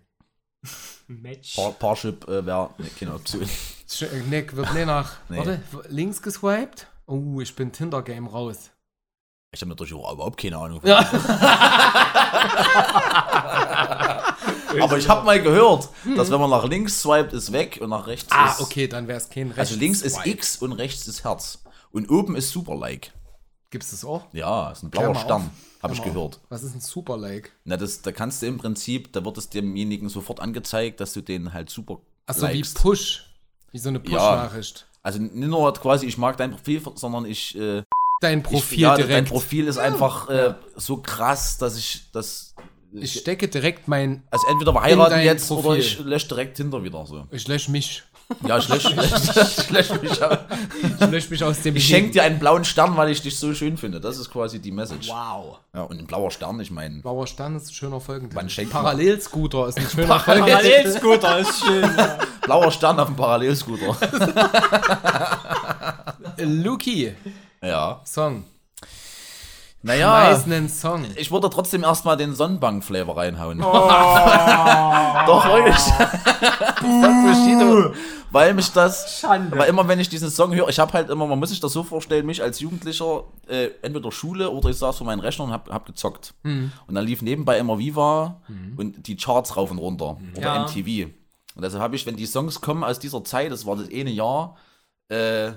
Match. 1.08 1.56
Par 1.56 1.72
Parship 1.72 2.28
äh, 2.28 2.46
wäre 2.46 2.70
nee, 2.78 2.90
keine 3.00 3.16
Option. 3.16 3.42
Nick 4.30 4.56
wird 4.56 4.72
nicht 4.76 4.86
nach. 4.86 5.14
Nee. 5.30 5.38
Warte, 5.38 5.60
links 5.90 6.22
geswiped? 6.22 6.86
Oh, 7.08 7.42
ich 7.42 7.56
bin 7.56 7.72
Tinder-Game 7.72 8.28
raus. 8.28 8.70
Ich 9.52 9.62
habe 9.62 9.70
natürlich 9.70 9.94
auch 9.96 10.14
überhaupt 10.14 10.40
keine 10.40 10.58
Ahnung. 10.60 10.80
Aber 14.82 14.98
ich 14.98 15.08
habe 15.10 15.26
mal 15.26 15.42
gehört, 15.42 15.90
dass 16.16 16.30
wenn 16.30 16.40
man 16.40 16.50
nach 16.52 16.66
links 16.66 17.02
swiped, 17.02 17.34
ist 17.34 17.52
weg 17.52 17.80
und 17.82 17.90
nach 17.90 18.06
rechts 18.06 18.32
Ah, 18.32 18.52
ist. 18.52 18.62
okay, 18.62 18.88
dann 18.88 19.08
wäre 19.08 19.18
es 19.18 19.30
kein 19.30 19.48
Rechts. 19.48 19.60
Also 19.72 19.76
links 19.80 20.02
ist 20.04 20.24
X 20.26 20.58
und 20.58 20.74
rechts 20.74 21.08
ist 21.08 21.24
Herz. 21.24 21.64
Und 21.92 22.12
oben 22.12 22.36
ist 22.36 22.52
Super-Like. 22.52 23.12
Gibt's 23.72 23.90
das 23.92 24.04
auch? 24.06 24.26
Ja, 24.34 24.72
ist 24.72 24.84
ein 24.84 24.90
blauer 24.92 25.16
Stern. 25.16 25.42
auf. 25.42 25.75
Habe 25.86 25.94
ich 25.94 26.04
gehört. 26.04 26.40
Was 26.50 26.64
ist 26.64 26.76
ein 26.76 26.82
Super-Like? 26.82 27.52
Na, 27.64 27.78
das, 27.78 28.02
da 28.02 28.12
kannst 28.12 28.42
du 28.42 28.48
im 28.48 28.58
Prinzip, 28.58 29.14
da 29.14 29.24
wird 29.24 29.38
es 29.38 29.50
demjenigen 29.50 30.10
sofort 30.10 30.40
angezeigt, 30.40 31.00
dass 31.00 31.14
du 31.14 31.22
den 31.22 31.54
halt 31.54 31.70
super 31.70 32.00
Achso, 32.26 32.48
wie. 32.50 32.64
Push. 32.64 33.30
Wie 33.72 33.78
so 33.78 33.90
eine 33.90 34.00
Push-Nachricht. 34.00 34.88
Also 35.04 35.20
nicht 35.20 35.36
nur 35.36 35.72
quasi, 35.74 36.08
ich 36.08 36.18
mag 36.18 36.38
dein 36.38 36.52
Profil, 36.52 36.82
sondern 36.96 37.26
ich. 37.26 37.56
Äh, 37.58 37.84
Dein 38.22 38.40
ich 38.40 38.44
Profil 38.46 38.80
ja, 38.80 38.96
Dein 38.96 39.08
direkt. 39.08 39.30
Profil 39.30 39.68
ist 39.68 39.78
einfach 39.78 40.30
äh, 40.30 40.56
so 40.76 40.98
krass, 40.98 41.58
dass 41.58 41.78
ich 41.78 42.10
das. 42.14 42.56
ich 42.94 43.14
stecke 43.20 43.48
direkt 43.48 43.88
mein. 43.88 44.24
Also 44.32 44.48
entweder 44.48 44.74
wir 44.74 44.82
heiraten 44.82 45.12
dein 45.12 45.26
jetzt 45.26 45.52
oder 45.52 45.62
Profil. 45.62 45.80
ich 45.80 46.00
lösche 46.00 46.30
direkt 46.30 46.58
hinter 46.58 46.84
wieder 46.84 47.06
so. 47.06 47.28
Ich 47.32 47.48
lösche 47.48 47.70
mich. 47.72 48.04
Ja, 48.48 48.58
ich 48.58 48.68
lösche 48.70 48.90
ich 49.58 49.70
lösch 49.70 50.02
mich. 50.02 50.24
auch. 50.24 50.38
Ich 51.00 51.08
lösche 51.12 51.30
mich 51.30 51.44
aus 51.44 51.62
dem 51.62 51.76
Ich 51.76 51.86
schenke 51.88 52.12
dir 52.12 52.24
einen 52.24 52.40
blauen 52.40 52.66
Stern, 52.66 52.98
weil 52.98 53.10
ich 53.12 53.22
dich 53.22 53.38
so 53.38 53.54
schön 53.54 53.78
finde. 53.78 54.00
Das 54.02 54.18
ist 54.18 54.32
quasi 54.32 54.60
die 54.60 54.72
Message. 54.72 55.10
Wow. 55.10 55.60
Ja, 55.74 55.84
und 55.84 56.00
ein 56.00 56.08
blauer 56.08 56.32
Stern, 56.32 56.60
ich 56.60 56.72
meine. 56.72 57.02
Blauer 57.02 57.28
Stern 57.28 57.56
ist 57.56 57.70
ein 57.70 57.74
schöner 57.74 58.00
Folgentitel. 58.02 58.50
Schenkt 58.50 58.74
man- 58.74 58.84
Parallelscooter 58.84 59.68
ist 59.68 59.78
ein 59.78 59.88
schöner 59.90 60.20
Folgentitel. 60.20 60.56
Parallelscooter 60.58 61.40
ist 61.40 61.60
schön. 61.64 61.84
Ja. 61.84 62.18
Blauer 62.42 62.72
Stern 62.72 63.00
auf 63.00 63.08
dem 63.08 63.16
Parallelscooter. 63.16 63.96
Luki, 66.38 67.14
ja. 67.62 68.02
Song. 68.06 68.44
Naja. 69.86 70.26
Schmeiß 70.26 70.46
einen 70.46 70.68
Song. 70.68 71.06
Ich 71.16 71.32
würde 71.32 71.48
trotzdem 71.50 71.84
erstmal 71.84 72.18
den 72.18 72.34
Sonnenbank-Flavor 72.34 73.16
reinhauen. 73.18 73.62
Oh. 73.62 73.72
Doch, 75.28 75.46
wirklich. 75.46 75.78
Bushido. 76.82 77.94
Weil 78.32 78.54
mich 78.56 78.72
das. 78.72 79.20
Schande. 79.20 79.56
Weil 79.58 79.70
immer, 79.70 79.88
wenn 79.88 80.00
ich 80.00 80.10
diesen 80.10 80.30
Song 80.32 80.54
höre, 80.56 80.68
ich 80.70 80.80
habe 80.80 80.92
halt 80.94 81.10
immer, 81.12 81.28
man 81.28 81.38
muss 81.40 81.50
sich 81.50 81.60
das 81.60 81.72
so 81.72 81.84
vorstellen, 81.84 82.26
mich 82.26 82.42
als 82.42 82.60
Jugendlicher, 82.60 83.26
äh, 83.48 83.70
entweder 83.84 84.12
Schule 84.12 84.50
oder 84.50 84.70
ich 84.70 84.78
saß 84.78 84.98
vor 84.98 85.06
meinem 85.06 85.20
Rechner 85.20 85.46
und 85.46 85.52
hab, 85.52 85.70
hab 85.70 85.86
gezockt. 85.86 86.34
Mhm. 86.44 86.72
Und 86.88 86.96
dann 86.96 87.06
lief 87.06 87.22
nebenbei 87.22 87.60
immer 87.60 87.78
Viva 87.78 88.42
und 88.78 89.06
die 89.08 89.16
Charts 89.16 89.56
rauf 89.56 89.70
und 89.72 89.78
runter. 89.78 90.18
Oder 90.36 90.56
Ja. 90.56 90.64
MTV. 90.66 91.12
Und 91.56 91.62
deshalb 91.64 91.82
habe 91.84 91.96
ich, 91.96 92.06
wenn 92.08 92.16
die 92.16 92.26
Songs 92.26 92.60
kommen 92.60 92.84
aus 92.84 92.98
dieser 93.00 93.24
Zeit, 93.24 93.52
das 93.52 93.66
war 93.66 93.76
das 93.78 93.88
eine 93.90 94.10
Jahr, 94.10 94.58
äh, 95.10 95.52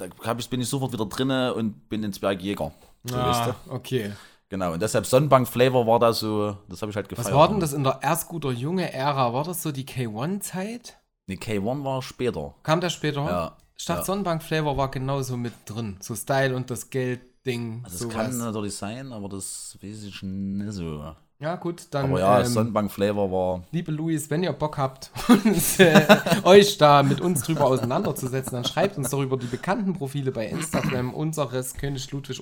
da 0.00 0.34
ich, 0.36 0.50
bin 0.50 0.60
ich 0.60 0.68
sofort 0.68 0.92
wieder 0.92 1.06
drinne 1.06 1.54
und 1.54 1.88
bin 1.88 2.02
ins 2.02 2.18
Bergjäger. 2.18 2.72
So? 3.04 3.16
Ah, 3.16 3.54
okay. 3.68 4.12
Genau, 4.48 4.72
und 4.72 4.82
deshalb 4.82 5.06
Sonnenbank-Flavor 5.06 5.86
war 5.86 6.00
da 6.00 6.12
so, 6.12 6.56
das 6.68 6.82
habe 6.82 6.90
ich 6.90 6.96
halt 6.96 7.08
gefeiert. 7.08 7.28
Was 7.28 7.34
war 7.34 7.48
denn 7.48 7.60
das 7.60 7.72
in 7.72 7.84
der 7.84 8.00
Erstguter 8.02 8.50
junge 8.50 8.92
Ära? 8.92 9.32
War 9.32 9.44
das 9.44 9.62
so 9.62 9.70
die 9.70 9.84
K1-Zeit? 9.86 10.98
Nee, 11.28 11.36
K1 11.36 11.84
war 11.84 12.02
später. 12.02 12.54
Kam 12.64 12.80
der 12.80 12.90
später? 12.90 13.24
Ja. 13.24 13.56
Stadt 13.76 13.98
ja. 13.98 14.04
Sonnenbank 14.04 14.42
Flavor 14.42 14.76
war 14.76 14.90
genauso 14.90 15.36
mit 15.36 15.52
drin. 15.66 15.98
So 16.00 16.16
Style 16.16 16.56
und 16.56 16.68
das 16.68 16.90
Geld-Ding. 16.90 17.82
Also 17.84 17.94
das 17.94 18.00
sowas. 18.00 18.14
kann 18.16 18.38
natürlich 18.38 18.74
sein, 18.74 19.12
aber 19.12 19.28
das 19.28 19.78
weiß 19.80 20.02
ich 20.02 20.22
nicht 20.22 20.72
so. 20.72 21.14
Ja, 21.40 21.56
gut, 21.56 21.86
dann. 21.90 22.10
Aber 22.10 22.20
ja, 22.20 22.40
ähm, 22.40 22.46
Sonnenbank-Flavor 22.46 23.32
war. 23.32 23.64
Liebe 23.72 23.92
Luis, 23.92 24.28
wenn 24.28 24.42
ihr 24.42 24.52
Bock 24.52 24.76
habt, 24.76 25.10
uns, 25.28 25.80
äh, 25.80 26.06
euch 26.44 26.76
da 26.76 27.02
mit 27.02 27.22
uns 27.22 27.42
drüber 27.42 27.64
auseinanderzusetzen, 27.64 28.52
dann 28.52 28.64
schreibt 28.64 28.98
uns 28.98 29.08
doch 29.08 29.22
über 29.22 29.38
die 29.38 29.46
bekannten 29.46 29.94
Profile 29.94 30.32
bei 30.32 30.46
Instagram 30.46 31.14
unseres 31.14 31.74
König 31.74 32.10
Ludwig 32.10 32.40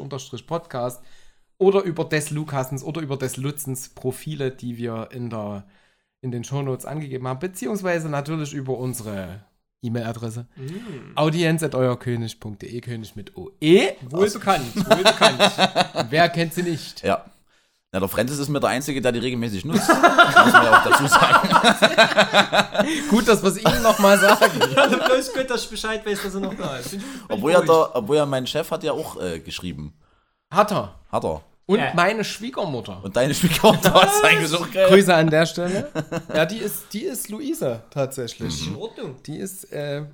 Podcast 0.49 1.01
oder 1.59 1.83
über 1.83 2.05
des 2.05 2.31
Lukasens 2.31 2.83
oder 2.83 3.01
über 3.01 3.17
des 3.17 3.37
Lutzens 3.37 3.89
Profile, 3.91 4.51
die 4.51 4.77
wir 4.79 5.11
in, 5.13 5.31
der, 5.31 5.65
in 6.21 6.33
den 6.33 6.43
Shownotes 6.43 6.85
angegeben 6.85 7.29
haben, 7.29 7.39
beziehungsweise 7.39 8.09
natürlich 8.09 8.53
über 8.53 8.77
unsere 8.79 9.45
E-Mail-Adresse 9.81 10.49
audienz.euerkönig.de, 11.15 12.81
König 12.81 13.15
mit 13.15 13.37
OE. 13.37 13.93
Wohl 14.11 14.29
bekannt, 14.29 14.75
wohl 14.75 15.05
bekannt. 15.05 16.11
Wer 16.11 16.29
kennt 16.31 16.55
sie 16.55 16.65
nicht? 16.65 17.05
Ja. 17.05 17.25
Ja, 17.95 18.01
der 18.01 18.09
Francis 18.09 18.39
ist 18.39 18.49
mir 18.51 18.61
der 18.61 18.69
Einzige, 18.69 19.01
der 19.01 19.13
die 19.13 19.19
regelmäßig 19.19 19.65
nutzt. 19.65 19.89
Das 19.89 19.97
muss 20.45 20.53
man 20.53 20.65
ja 20.65 20.79
auch 20.79 20.85
dazu 20.85 21.07
sagen. 21.07 21.49
Gut, 23.11 23.27
dass 23.27 23.43
wir 23.43 23.49
es 23.49 23.57
Ihnen 23.59 23.83
nochmal 23.83 24.19
sagen. 24.19 24.61
Also 24.77 24.97
bloß 24.99 25.33
gut, 25.33 25.49
dass 25.51 25.65
ich 25.65 25.71
Bescheid 25.71 26.05
weiß, 26.07 26.23
dass 26.23 26.35
er 26.35 26.41
noch 26.41 26.55
da 26.55 26.77
ist. 26.77 26.97
Obwohl 27.29 27.53
ja, 27.53 27.61
der, 27.63 27.97
obwohl 27.97 28.17
ja 28.17 28.27
mein 28.27 28.47
Chef 28.47 28.71
hat 28.71 28.85
ja 28.85 28.93
auch 28.93 29.21
äh, 29.21 29.41
geschrieben. 29.41 29.95
Hat 30.53 30.71
er. 30.71 30.95
Hat 31.11 31.25
er. 31.25 31.41
Und 31.67 31.79
Äh. 31.79 31.95
meine 31.95 32.25
Schwiegermutter. 32.25 33.01
Und 33.03 33.17
deine 33.17 33.35
Schwiegermutter 33.35 33.95
auch 33.95 34.71
geil. 34.73 34.89
Grüße 34.89 35.15
an 35.15 35.31
der 35.31 35.47
Stelle. 35.47 35.91
Ja, 36.35 36.45
die 36.47 36.59
ist, 36.59 36.93
die 36.93 37.05
ist 37.05 37.29
Luise 37.31 37.83
tatsächlich. 37.91 38.67
In 38.69 38.77
Ordnung. 38.77 39.17
Die 39.27 39.39
ist 39.39 39.73
äh, 39.73 40.05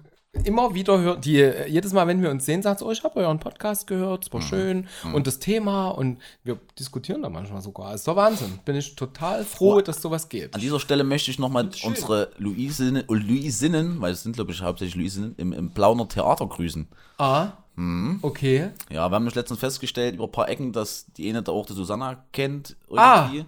immer 0.45 0.75
wieder 0.75 0.99
hört, 1.01 1.25
die 1.25 1.41
äh, 1.41 1.69
jedes 1.69 1.93
Mal, 1.93 2.07
wenn 2.07 2.21
wir 2.23 2.31
uns 2.31 2.45
sehen, 2.45 2.63
sagt 2.63 2.81
sie, 2.81 2.85
oh, 2.85 2.91
ich 2.91 3.05
habe 3.05 3.21
euren 3.21 3.39
Podcast 3.39 3.87
gehört, 3.87 4.25
es 4.25 4.29
Mhm. 4.31 4.35
war 4.35 4.43
schön 4.43 4.89
und 5.13 5.27
das 5.27 5.39
Thema 5.39 5.89
und 5.91 6.19
wir 6.43 6.59
diskutieren 6.79 7.23
da 7.23 7.29
manchmal 7.31 7.61
sogar. 7.63 7.95
Ist 7.95 8.07
doch 8.09 8.17
Wahnsinn. 8.17 8.59
Bin 8.65 8.77
ich 8.77 8.97
total 8.97 9.45
froh, 9.45 9.81
dass 9.81 10.03
sowas 10.03 10.29
geht. 10.29 10.55
An 10.55 10.61
dieser 10.61 10.81
Stelle 10.81 11.05
möchte 11.05 11.31
ich 11.31 11.39
nochmal 11.39 11.71
unsere 11.85 12.31
Luisinnen, 12.39 13.05
Luisinnen, 13.09 14.01
weil 14.01 14.13
es 14.13 14.23
sind 14.23 14.35
glaube 14.35 14.53
ich 14.53 14.61
hauptsächlich 14.63 14.97
Luisinnen, 14.97 15.35
im, 15.37 15.53
im 15.53 15.71
Plauner 15.71 16.09
Theater 16.09 16.47
grüßen. 16.47 16.89
Ah, 17.19 17.53
Mhm. 17.77 18.21
okay. 18.23 18.71
Ja, 18.89 19.09
wir 19.11 19.15
haben 19.17 19.25
uns 19.25 19.35
letztens 19.35 19.59
festgestellt 19.59 20.15
über 20.15 20.25
ein 20.27 20.33
paar 20.33 20.49
Ecken, 20.49 20.73
dass 20.73 21.07
die 21.17 21.29
eine 21.29 21.43
da 21.43 21.51
auch 21.51 21.67
die 21.67 21.73
Susanna 21.73 22.25
kennt 22.33 22.77
Ah. 22.97 23.25
irgendwie. 23.33 23.47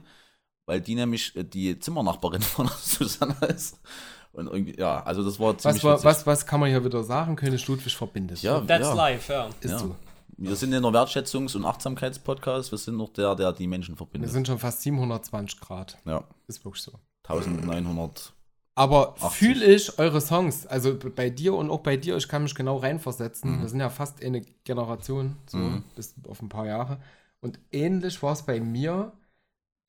Weil 0.68 0.81
die 0.81 0.96
nämlich 0.96 1.37
äh, 1.37 1.44
die 1.44 1.79
Zimmernachbarin 1.79 2.42
von 2.42 2.66
der 2.66 2.75
Susanna 2.77 3.37
ist. 3.46 3.79
Und 4.37 4.49
irgendwie, 4.49 4.79
ja, 4.79 5.03
also 5.03 5.25
das 5.25 5.40
war 5.40 5.57
ziemlich 5.57 5.83
Was, 5.83 6.05
war, 6.05 6.11
was, 6.11 6.27
was 6.27 6.46
kann 6.46 6.61
man 6.61 6.68
hier 6.68 6.85
wieder 6.85 7.03
sagen? 7.03 7.37
König 7.37 7.66
Ludwig 7.68 7.96
verbindet. 7.96 8.42
Ja, 8.42 8.61
That's 8.61 8.88
ja. 8.88 8.94
life, 8.94 9.33
ja. 9.33 9.49
ist 9.61 9.70
ja. 9.70 9.79
so. 9.79 9.96
Wir 10.37 10.55
sind 10.55 10.75
in 10.75 10.83
der 10.83 10.92
Wertschätzungs- 10.92 11.57
und 11.57 11.64
Achtsamkeitspodcast. 11.64 12.70
Wir 12.70 12.77
sind 12.77 12.99
noch 12.99 13.09
der, 13.09 13.35
der 13.35 13.55
die 13.55 13.66
Menschen 13.66 13.94
Wir 13.94 13.96
verbindet. 13.96 14.31
sind 14.31 14.46
schon 14.46 14.59
fast 14.59 14.83
720 14.83 15.59
Grad. 15.59 15.96
ja, 16.05 16.22
Ist 16.46 16.62
wirklich 16.66 16.83
so. 16.83 16.92
1900. 17.27 18.35
Aber 18.75 19.14
80. 19.22 19.31
fühle 19.31 19.64
ich 19.64 19.99
eure 19.99 20.20
Songs, 20.20 20.66
also 20.66 20.99
bei 20.99 21.31
dir 21.31 21.55
und 21.55 21.70
auch 21.70 21.81
bei 21.81 21.96
dir, 21.96 22.14
ich 22.18 22.29
kann 22.29 22.42
mich 22.42 22.55
genau 22.55 22.77
reinversetzen. 22.77 23.57
Mhm. 23.57 23.61
Wir 23.62 23.68
sind 23.68 23.81
ja 23.81 23.88
fast 23.88 24.22
eine 24.22 24.42
Generation, 24.64 25.37
so 25.46 25.59
bis 25.94 26.14
auf 26.29 26.42
ein 26.42 26.51
paar 26.51 26.66
Jahre. 26.66 26.99
Und 27.40 27.59
ähnlich 27.72 28.22
war 28.22 28.35
es 28.35 28.42
bei 28.42 28.61
mir. 28.61 29.12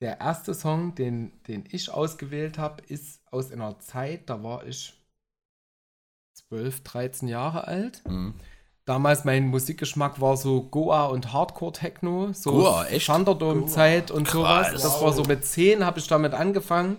Der 0.01 0.19
erste 0.19 0.53
Song, 0.53 0.93
den, 0.95 1.31
den 1.47 1.63
ich 1.71 1.89
ausgewählt 1.91 2.57
habe, 2.57 2.83
ist 2.87 3.21
aus 3.31 3.51
einer 3.51 3.79
Zeit, 3.79 4.29
da 4.29 4.43
war 4.43 4.65
ich 4.65 4.93
12, 6.33 6.83
13 6.83 7.27
Jahre 7.27 7.67
alt. 7.67 8.03
Mhm. 8.07 8.35
Damals 8.85 9.25
mein 9.25 9.47
Musikgeschmack 9.47 10.21
war 10.21 10.37
so 10.37 10.61
Goa 10.63 11.07
und 11.07 11.33
Hardcore-Techno, 11.33 12.31
so 12.31 12.51
Goa, 12.51 12.85
echt? 12.85 13.07
Thunderdome-Zeit 13.07 14.11
und 14.11 14.29
sowas. 14.29 14.69
Krass. 14.69 14.81
Das 14.83 15.01
war 15.01 15.11
so 15.11 15.23
mit 15.23 15.43
10 15.43 15.83
habe 15.83 15.99
ich 15.99 16.07
damit 16.07 16.33
angefangen. 16.33 16.97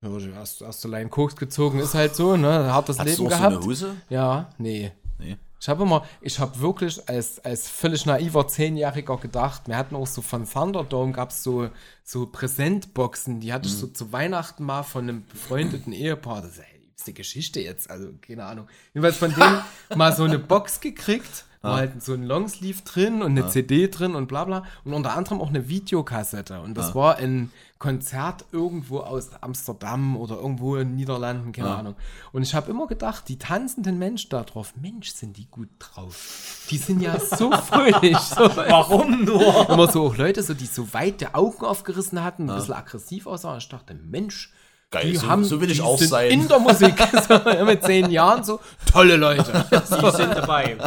Ja, 0.00 0.08
die 0.08 0.30
erste, 0.30 0.64
erste 0.64 0.88
Line 0.88 1.10
Koks 1.10 1.36
gezogen, 1.36 1.78
ist 1.78 1.94
halt 1.94 2.16
so, 2.16 2.36
ne? 2.36 2.72
Hartes 2.72 2.98
Hast 2.98 3.06
du 3.06 3.10
Leben 3.10 3.26
auch 3.26 3.30
so 3.30 3.36
gehabt. 3.36 3.56
eine 3.56 3.64
Hose? 3.64 3.96
ja, 4.08 4.50
nee. 4.58 4.90
Nee. 5.18 5.36
Ich 5.62 5.68
habe 5.68 5.84
immer, 5.84 6.04
ich 6.20 6.40
habe 6.40 6.58
wirklich 6.58 7.08
als, 7.08 7.38
als 7.44 7.68
völlig 7.68 8.04
naiver 8.04 8.48
Zehnjähriger 8.48 9.16
gedacht, 9.18 9.68
wir 9.68 9.76
hatten 9.76 9.94
auch 9.94 10.08
so 10.08 10.20
von 10.20 10.44
Thunderdome, 10.44 11.12
gab 11.12 11.30
es 11.30 11.44
so, 11.44 11.70
so 12.02 12.26
Präsentboxen, 12.26 13.38
die 13.38 13.52
hatte 13.52 13.68
ich 13.68 13.74
so 13.74 13.86
zu 13.86 14.12
Weihnachten 14.12 14.64
mal 14.64 14.82
von 14.82 15.04
einem 15.04 15.24
befreundeten 15.24 15.92
Ehepaar. 15.92 16.42
Das 16.42 16.50
ist 16.50 16.58
ja 16.58 16.64
die 16.76 16.86
liebste 16.86 17.12
Geschichte 17.12 17.60
jetzt, 17.60 17.88
also 17.88 18.08
keine 18.26 18.44
Ahnung. 18.44 18.66
Jedenfalls 18.92 19.18
von 19.18 19.32
denen 19.32 19.62
mal 19.96 20.12
so 20.12 20.24
eine 20.24 20.40
Box 20.40 20.80
gekriegt, 20.80 21.44
war 21.60 21.76
halt 21.76 22.02
so 22.02 22.14
ein 22.14 22.24
Longsleeve 22.24 22.82
drin 22.82 23.22
und 23.22 23.38
eine 23.38 23.46
CD 23.46 23.86
drin 23.86 24.16
und 24.16 24.26
bla 24.26 24.44
bla. 24.44 24.64
Und 24.84 24.94
unter 24.94 25.14
anderem 25.14 25.40
auch 25.40 25.50
eine 25.50 25.68
Videokassette. 25.68 26.60
Und 26.60 26.74
das 26.74 26.96
war 26.96 27.18
ein 27.18 27.52
Konzert 27.82 28.44
irgendwo 28.52 29.00
aus 29.00 29.30
Amsterdam 29.40 30.16
oder 30.16 30.36
irgendwo 30.36 30.76
in 30.76 30.90
den 30.90 30.94
Niederlanden, 30.94 31.50
keine 31.50 31.74
Ahnung. 31.74 31.96
Und 32.30 32.42
ich 32.44 32.54
habe 32.54 32.70
immer 32.70 32.86
gedacht, 32.86 33.24
die 33.26 33.38
tanzenden 33.40 33.98
Menschen 33.98 34.30
da 34.30 34.44
drauf, 34.44 34.74
Mensch, 34.80 35.10
sind 35.10 35.36
die 35.36 35.48
gut 35.50 35.68
drauf. 35.80 36.64
Die 36.70 36.76
sind 36.78 37.00
ja 37.02 37.18
so 37.18 37.50
fröhlich. 37.70 38.16
So, 38.18 38.42
Warum 38.56 39.24
nur? 39.24 39.68
immer 39.68 39.90
so 39.90 40.06
auch 40.06 40.16
Leute, 40.16 40.44
so, 40.44 40.54
die 40.54 40.66
so 40.66 40.94
weite 40.94 41.34
Augen 41.34 41.64
aufgerissen 41.64 42.22
hatten, 42.22 42.48
ein 42.48 42.54
bisschen 42.56 42.74
aggressiv 42.74 43.26
aussahen. 43.26 43.58
Ich 43.58 43.68
dachte, 43.68 43.94
Mensch, 43.94 44.52
Geil, 44.92 45.10
die 45.10 45.16
so- 45.16 45.26
haben, 45.26 45.42
so 45.42 45.60
will 45.60 45.70
ich 45.72 45.80
auch 45.82 45.98
sein. 45.98 46.30
In 46.30 46.46
der 46.46 46.60
Musik, 46.60 46.94
so, 47.28 47.64
mit 47.64 47.82
zehn 47.82 48.12
Jahren 48.12 48.44
so, 48.44 48.60
tolle 48.92 49.16
Leute. 49.16 49.64
Die 49.72 50.10
sind 50.16 50.36
dabei. 50.36 50.78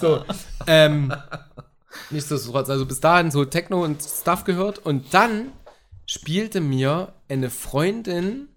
So, 0.00 0.22
ähm, 0.68 1.12
nichtsdestotrotz, 2.10 2.70
also 2.70 2.86
bis 2.86 3.00
dahin 3.00 3.32
so 3.32 3.44
Techno 3.44 3.82
und 3.82 4.00
Stuff 4.00 4.44
gehört 4.44 4.78
und 4.78 5.12
dann 5.12 5.50
spielte 6.06 6.60
mir 6.60 7.14
eine 7.28 7.50
Freundin 7.50 8.48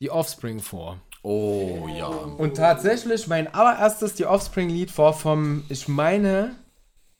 die 0.00 0.10
Offspring 0.10 0.60
vor. 0.60 1.00
Oh 1.22 1.88
ja. 1.88 2.06
Und 2.06 2.56
tatsächlich, 2.56 3.26
mein 3.26 3.52
allererstes 3.52 4.14
die 4.14 4.26
Offspring-Lied 4.26 4.96
war 4.98 5.12
vom, 5.12 5.64
ich 5.68 5.88
meine, 5.88 6.54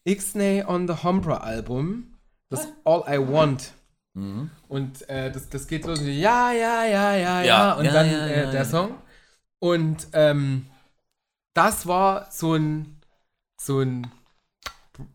Ixnay 0.07 0.64
on 0.64 0.87
the 0.87 1.03
Humbra 1.03 1.38
Album, 1.38 2.14
das 2.49 2.68
All 2.85 3.03
I 3.09 3.18
Want. 3.18 3.72
Und 4.68 5.09
äh, 5.11 5.31
das, 5.31 5.49
das 5.51 5.66
geht 5.66 5.85
los, 5.85 6.01
mit 6.01 6.14
ja, 6.14 6.53
ja, 6.53 6.85
ja, 6.85 7.14
ja, 7.14 7.16
ja, 7.16 7.42
Ja, 7.42 7.72
und 7.75 7.85
ja, 7.85 7.92
dann 7.92 8.11
ja, 8.11 8.27
äh, 8.27 8.44
ja, 8.44 8.51
der 8.51 8.62
ja. 8.62 8.64
Song. 8.64 8.94
Und 9.59 10.09
ähm, 10.12 10.66
das 11.53 11.87
war 11.87 12.31
so 12.31 12.55
ein, 12.55 13.01
so 13.61 13.81
ein 13.81 14.11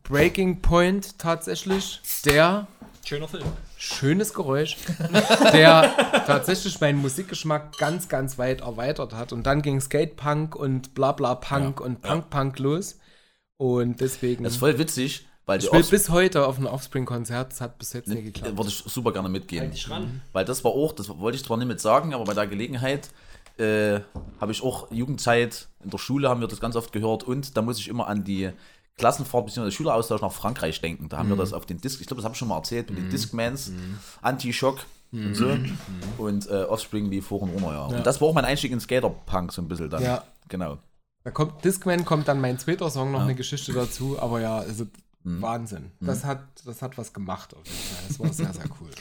Breaking 0.03 0.61
Point 0.61 1.17
tatsächlich, 1.17 2.01
der 2.25 2.67
Schöner 3.03 3.27
Film. 3.27 3.45
Schönes 3.81 4.33
Geräusch, 4.35 4.77
der 5.53 6.23
tatsächlich 6.27 6.79
meinen 6.79 6.99
Musikgeschmack 6.99 7.77
ganz, 7.79 8.07
ganz 8.07 8.37
weit 8.37 8.61
erweitert 8.61 9.13
hat. 9.13 9.33
Und 9.33 9.43
dann 9.47 9.63
ging 9.63 9.81
Skatepunk 9.81 10.55
und 10.55 10.93
Blabla 10.93 11.35
Punk 11.35 11.79
Ja, 11.79 11.85
und 11.85 12.03
ja. 12.03 12.11
Punk 12.11 12.29
Punk 12.29 12.59
los. 12.59 12.99
Und 13.57 13.99
deswegen. 13.99 14.43
Das 14.43 14.53
ist 14.53 14.59
voll 14.59 14.77
witzig, 14.77 15.25
weil 15.47 15.57
die 15.57 15.65
ich 15.65 15.73
will 15.73 15.83
bis 15.83 16.09
heute 16.09 16.45
auf 16.45 16.59
ein 16.59 16.67
Offspring-Konzert, 16.67 17.53
das 17.53 17.61
hat 17.61 17.79
bis 17.79 17.93
jetzt 17.93 18.07
nicht 18.07 18.23
geklappt. 18.23 18.55
würde 18.55 18.69
ich 18.69 18.77
super 18.77 19.11
gerne 19.11 19.29
mitgehen. 19.29 19.63
Halt 19.63 19.73
dich 19.73 19.89
ran. 19.89 20.21
Weil 20.31 20.45
das 20.45 20.63
war 20.63 20.71
auch, 20.71 20.93
das 20.93 21.09
wollte 21.09 21.37
ich 21.37 21.43
zwar 21.43 21.57
nicht 21.57 21.67
mit 21.67 21.79
sagen, 21.79 22.13
aber 22.13 22.25
bei 22.25 22.35
der 22.35 22.45
Gelegenheit 22.45 23.09
äh, 23.57 23.99
habe 24.39 24.51
ich 24.51 24.61
auch 24.61 24.91
Jugendzeit 24.91 25.69
in 25.83 25.89
der 25.89 25.97
Schule, 25.97 26.29
haben 26.29 26.41
wir 26.41 26.47
das 26.47 26.59
ganz 26.59 26.75
oft 26.75 26.91
gehört 26.91 27.23
und 27.23 27.57
da 27.57 27.63
muss 27.63 27.79
ich 27.79 27.87
immer 27.87 28.07
an 28.07 28.23
die 28.23 28.51
Klassenfahrt 28.97 29.45
bzw. 29.47 29.71
Schüleraustausch 29.71 30.21
nach 30.21 30.31
Frankreich 30.31 30.79
denken. 30.81 31.09
Da 31.09 31.17
haben 31.17 31.29
wir 31.29 31.35
das 31.35 31.53
auf 31.53 31.65
den 31.65 31.79
Disc, 31.81 32.01
ich 32.01 32.07
glaube, 32.07 32.19
das 32.21 32.25
habe 32.25 32.33
ich 32.33 32.39
schon 32.39 32.47
mal 32.47 32.57
erzählt, 32.57 32.89
mit 32.89 32.99
den 32.99 33.09
Discmans, 33.09 33.71
Anti-Shock 34.21 34.85
und 35.11 35.35
so. 35.35 35.57
Und 36.17 36.49
äh, 36.49 36.63
Offspring 36.63 37.09
lief 37.09 37.27
vor 37.27 37.41
und 37.41 37.49
runter, 37.49 37.73
ja. 37.73 37.85
Und 37.97 38.05
das 38.05 38.21
war 38.21 38.27
auch 38.27 38.33
mein 38.33 38.45
Einstieg 38.45 38.71
in 38.71 38.79
Skaterpunk 38.79 39.51
so 39.51 39.61
ein 39.61 39.67
bisschen 39.67 39.89
dann. 39.89 40.03
Ja. 40.03 40.23
Genau. 40.47 40.77
Da 41.23 41.31
kommt 41.31 41.63
Discman, 41.63 42.05
kommt 42.05 42.27
dann 42.27 42.41
mein 42.41 42.57
zweiter 42.59 42.89
Song 42.89 43.11
noch 43.11 43.21
eine 43.21 43.35
Geschichte 43.35 43.73
dazu, 43.73 44.19
aber 44.19 44.41
ja, 44.41 44.57
also 44.57 44.87
Mhm. 45.23 45.41
Wahnsinn. 45.41 45.91
Das 45.99 46.23
hat, 46.23 46.41
das 46.65 46.81
hat 46.81 46.97
was 46.97 47.13
gemacht 47.13 47.53
auf 47.55 47.65
jeden 47.65 47.77
Fall. 47.77 48.03
Das 48.07 48.19
war 48.19 48.33
sehr, 48.33 48.53
sehr 48.53 48.65
cool. 48.81 48.89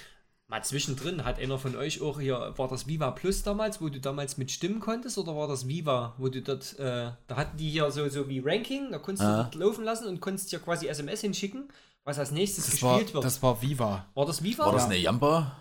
Mal 0.50 0.64
zwischendrin, 0.64 1.24
hat 1.24 1.38
einer 1.38 1.58
von 1.58 1.76
euch 1.76 2.02
auch 2.02 2.18
hier, 2.18 2.52
war 2.56 2.66
das 2.66 2.88
Viva 2.88 3.12
Plus 3.12 3.44
damals, 3.44 3.80
wo 3.80 3.88
du 3.88 4.00
damals 4.00 4.36
mit 4.36 4.50
stimmen 4.50 4.80
konntest, 4.80 5.16
oder 5.16 5.36
war 5.36 5.46
das 5.46 5.68
Viva, 5.68 6.14
wo 6.18 6.28
du 6.28 6.42
dort, 6.42 6.76
äh, 6.80 7.12
da 7.28 7.36
hatten 7.36 7.56
die 7.56 7.70
hier 7.70 7.88
so, 7.92 8.08
so 8.08 8.28
wie 8.28 8.40
Ranking, 8.44 8.90
da 8.90 8.98
konntest 8.98 9.26
Ah. 9.28 9.44
du 9.52 9.58
laufen 9.60 9.84
lassen 9.84 10.08
und 10.08 10.20
konntest 10.20 10.50
dir 10.50 10.58
quasi 10.58 10.88
SMS 10.88 11.20
hinschicken, 11.20 11.68
was 12.04 12.18
als 12.18 12.32
nächstes 12.32 12.68
Das 12.68 12.82
war, 12.82 12.94
gespielt 12.94 13.14
wird. 13.14 13.24
das 13.24 13.40
war 13.44 13.62
Viva. 13.62 14.06
war 14.14 14.26
das 14.26 14.42
Viva? 14.42 14.66
War 14.66 14.72
das 14.72 14.86
eine 14.86 14.96
Jamba? 14.96 15.56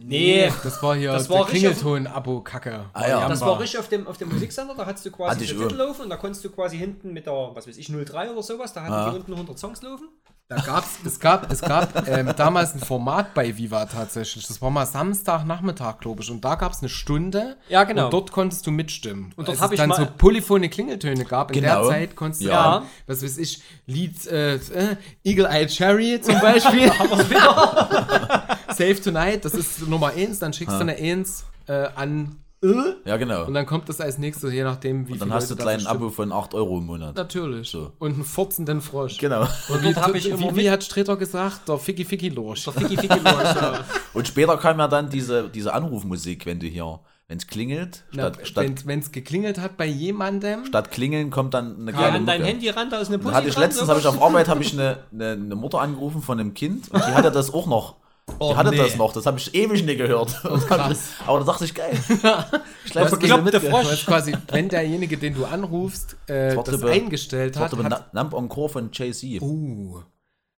Nee, 0.00 0.50
Das 0.62 0.80
war 0.82 0.94
hier 0.94 1.12
Das 1.12 1.26
der 1.26 1.34
war 1.36 1.42
auf- 1.42 1.48
Klingelton-Abo-Kacke. 1.50 2.84
Ah 2.92 3.08
ja. 3.08 3.28
das 3.28 3.40
war 3.40 3.58
richtig 3.58 3.80
auf 3.80 3.88
dem, 3.88 4.06
auf 4.06 4.16
dem 4.16 4.28
Musiksender, 4.28 4.74
da 4.76 4.86
hattest 4.86 5.04
du 5.06 5.10
quasi 5.10 5.44
den. 5.46 5.58
Titel 5.58 5.74
laufen 5.74 6.02
und 6.02 6.10
da 6.10 6.16
konntest 6.16 6.44
du 6.44 6.50
quasi 6.50 6.78
hinten 6.78 7.12
mit 7.12 7.26
der, 7.26 7.32
was 7.52 7.66
weiß 7.66 7.76
ich, 7.76 7.88
03 7.88 8.30
oder 8.30 8.42
sowas, 8.42 8.72
da 8.72 8.82
hatten 8.82 8.92
Ah. 8.92 9.10
die 9.10 9.16
unten 9.16 9.32
100 9.34 9.58
Songs 9.58 9.82
laufen. 9.82 10.08
Da 10.50 10.56
gab's, 10.56 10.98
es 11.04 11.20
gab, 11.20 11.52
es 11.52 11.60
gab 11.60 12.08
ähm, 12.08 12.32
damals 12.34 12.72
ein 12.74 12.80
Format 12.80 13.34
bei 13.34 13.54
Viva 13.58 13.84
tatsächlich. 13.84 14.46
Das 14.46 14.62
war 14.62 14.70
mal 14.70 14.86
Samstagnachmittag, 14.86 15.98
glaube 16.00 16.22
ich. 16.22 16.30
Und 16.30 16.42
da 16.42 16.54
gab 16.54 16.72
es 16.72 16.78
eine 16.80 16.88
Stunde. 16.88 17.58
Ja, 17.68 17.84
genau. 17.84 18.06
Und 18.06 18.14
dort 18.14 18.32
konntest 18.32 18.66
du 18.66 18.70
mitstimmen. 18.70 19.34
Und 19.36 19.46
dort 19.46 19.56
Als 19.56 19.60
hab 19.60 19.66
es 19.66 19.72
ich 19.74 19.78
dann 19.80 19.90
mal- 19.90 19.96
so 19.98 20.06
polyphone 20.16 20.70
Klingeltöne 20.70 21.26
gab. 21.26 21.50
In 21.54 21.60
Genau. 21.60 21.82
der 21.82 21.90
Zeit 21.90 22.16
konntest 22.16 22.42
du 22.44 22.46
Ja. 22.48 22.82
was 23.06 23.22
weiß 23.22 23.36
ich, 23.36 23.62
Lied 23.84 24.26
äh, 24.28 24.54
äh, 24.54 24.96
Eagle 25.22 25.44
Eye 25.50 25.66
Cherry 25.66 26.18
zum 26.22 26.40
Beispiel. 26.40 26.90
Save 28.70 29.00
Tonight, 29.00 29.44
das 29.44 29.54
ist 29.54 29.86
Nummer 29.88 30.08
1. 30.08 30.38
Dann 30.38 30.52
schickst 30.52 30.76
du 30.76 30.80
eine 30.80 30.96
1 30.96 31.44
äh, 31.66 31.88
an 31.94 32.36
Ja, 33.04 33.16
genau. 33.16 33.44
und 33.46 33.54
dann 33.54 33.66
kommt 33.66 33.88
das 33.88 34.00
als 34.00 34.18
nächstes, 34.18 34.52
je 34.52 34.64
nachdem, 34.64 35.06
wie 35.06 35.12
Und 35.12 35.20
dann 35.20 35.28
viele 35.28 35.34
hast 35.36 35.50
du 35.50 35.54
Leute 35.54 35.62
ein 35.62 35.66
kleines 35.66 35.84
das 35.84 35.92
Abo 35.92 36.10
von 36.10 36.32
8 36.32 36.54
Euro 36.54 36.78
im 36.78 36.86
Monat. 36.86 37.14
Natürlich. 37.16 37.68
So. 37.68 37.92
Und 37.98 38.14
einen 38.14 38.24
furzenden 38.24 38.80
Frosch. 38.80 39.18
Genau. 39.18 39.42
Und 39.68 39.82
wie, 39.82 39.94
hab 39.94 40.14
ich 40.14 40.28
immer 40.28 40.56
wie, 40.56 40.62
wie 40.62 40.70
hat 40.70 40.82
Streter 40.82 41.16
gesagt? 41.16 41.68
Der 41.68 41.78
Ficky 41.78 42.04
Ficky 42.04 42.30
Lorsch. 42.30 42.64
Der 42.64 42.72
Ficky 42.72 42.96
Ficky 42.96 43.18
Lorsch, 43.18 43.54
ja. 43.54 43.84
Und 44.12 44.26
später 44.26 44.56
kam 44.56 44.78
ja 44.78 44.88
dann 44.88 45.08
diese, 45.08 45.48
diese 45.48 45.72
Anrufmusik, 45.72 46.46
wenn 46.46 46.58
du 46.58 46.66
hier, 46.66 46.98
wenn 47.28 47.38
es 47.38 47.46
klingelt, 47.46 48.04
statt, 48.10 48.38
statt, 48.42 48.86
Wenn 48.86 48.98
es 48.98 49.12
geklingelt 49.12 49.58
hat 49.58 49.76
bei 49.76 49.86
jemandem, 49.86 50.64
statt 50.64 50.90
klingeln 50.90 51.30
kommt 51.30 51.54
dann 51.54 51.76
eine 51.76 51.92
Ja, 51.92 51.96
kleine 51.98 52.16
an 52.16 52.26
dein. 52.26 52.42
Handy 52.42 52.70
ran, 52.70 52.90
da 52.90 52.98
ist 52.98 53.08
eine 53.08 53.18
Pussy 53.18 53.34
hatte 53.34 53.48
ich 53.48 53.56
letztens, 53.56 53.88
habe 53.88 54.00
ich 54.00 54.06
auf 54.06 54.20
Arbeit, 54.20 54.48
habe 54.48 54.62
ich 54.62 54.72
eine, 54.72 54.98
eine, 55.12 55.32
eine 55.32 55.54
Mutter 55.54 55.80
angerufen 55.80 56.22
von 56.22 56.40
einem 56.40 56.54
Kind 56.54 56.90
und 56.90 57.06
die 57.06 57.12
hatte 57.12 57.30
das 57.30 57.54
auch 57.54 57.66
noch. 57.68 57.96
Die 58.28 58.34
Oh, 58.38 58.56
hatte 58.56 58.70
nee. 58.70 58.76
das 58.76 58.96
noch, 58.96 59.12
das 59.12 59.26
habe 59.26 59.38
ich 59.38 59.54
ewig 59.54 59.82
nicht 59.84 59.98
gehört. 59.98 60.44
Aber 60.44 61.38
da 61.40 61.44
dachte 61.44 61.64
ich, 61.64 61.74
geil. 61.74 61.90
Ich 62.84 62.92
das 62.92 63.10
mit. 63.44 63.54
du 63.54 63.60
Frosch. 63.60 64.06
quasi, 64.06 64.34
wenn 64.52 64.68
derjenige, 64.68 65.16
den 65.18 65.34
du 65.34 65.44
anrufst, 65.44 66.16
äh, 66.26 66.54
das 66.72 66.80
be- 66.80 66.90
eingestellt 66.90 67.56
hat, 67.56 67.62
Warte, 67.72 67.76
hat 67.92 68.14
Nump 68.14 68.32
Encore 68.34 68.68
von 68.68 68.90
Jay-Z. 68.92 69.42
uh, 69.42 70.00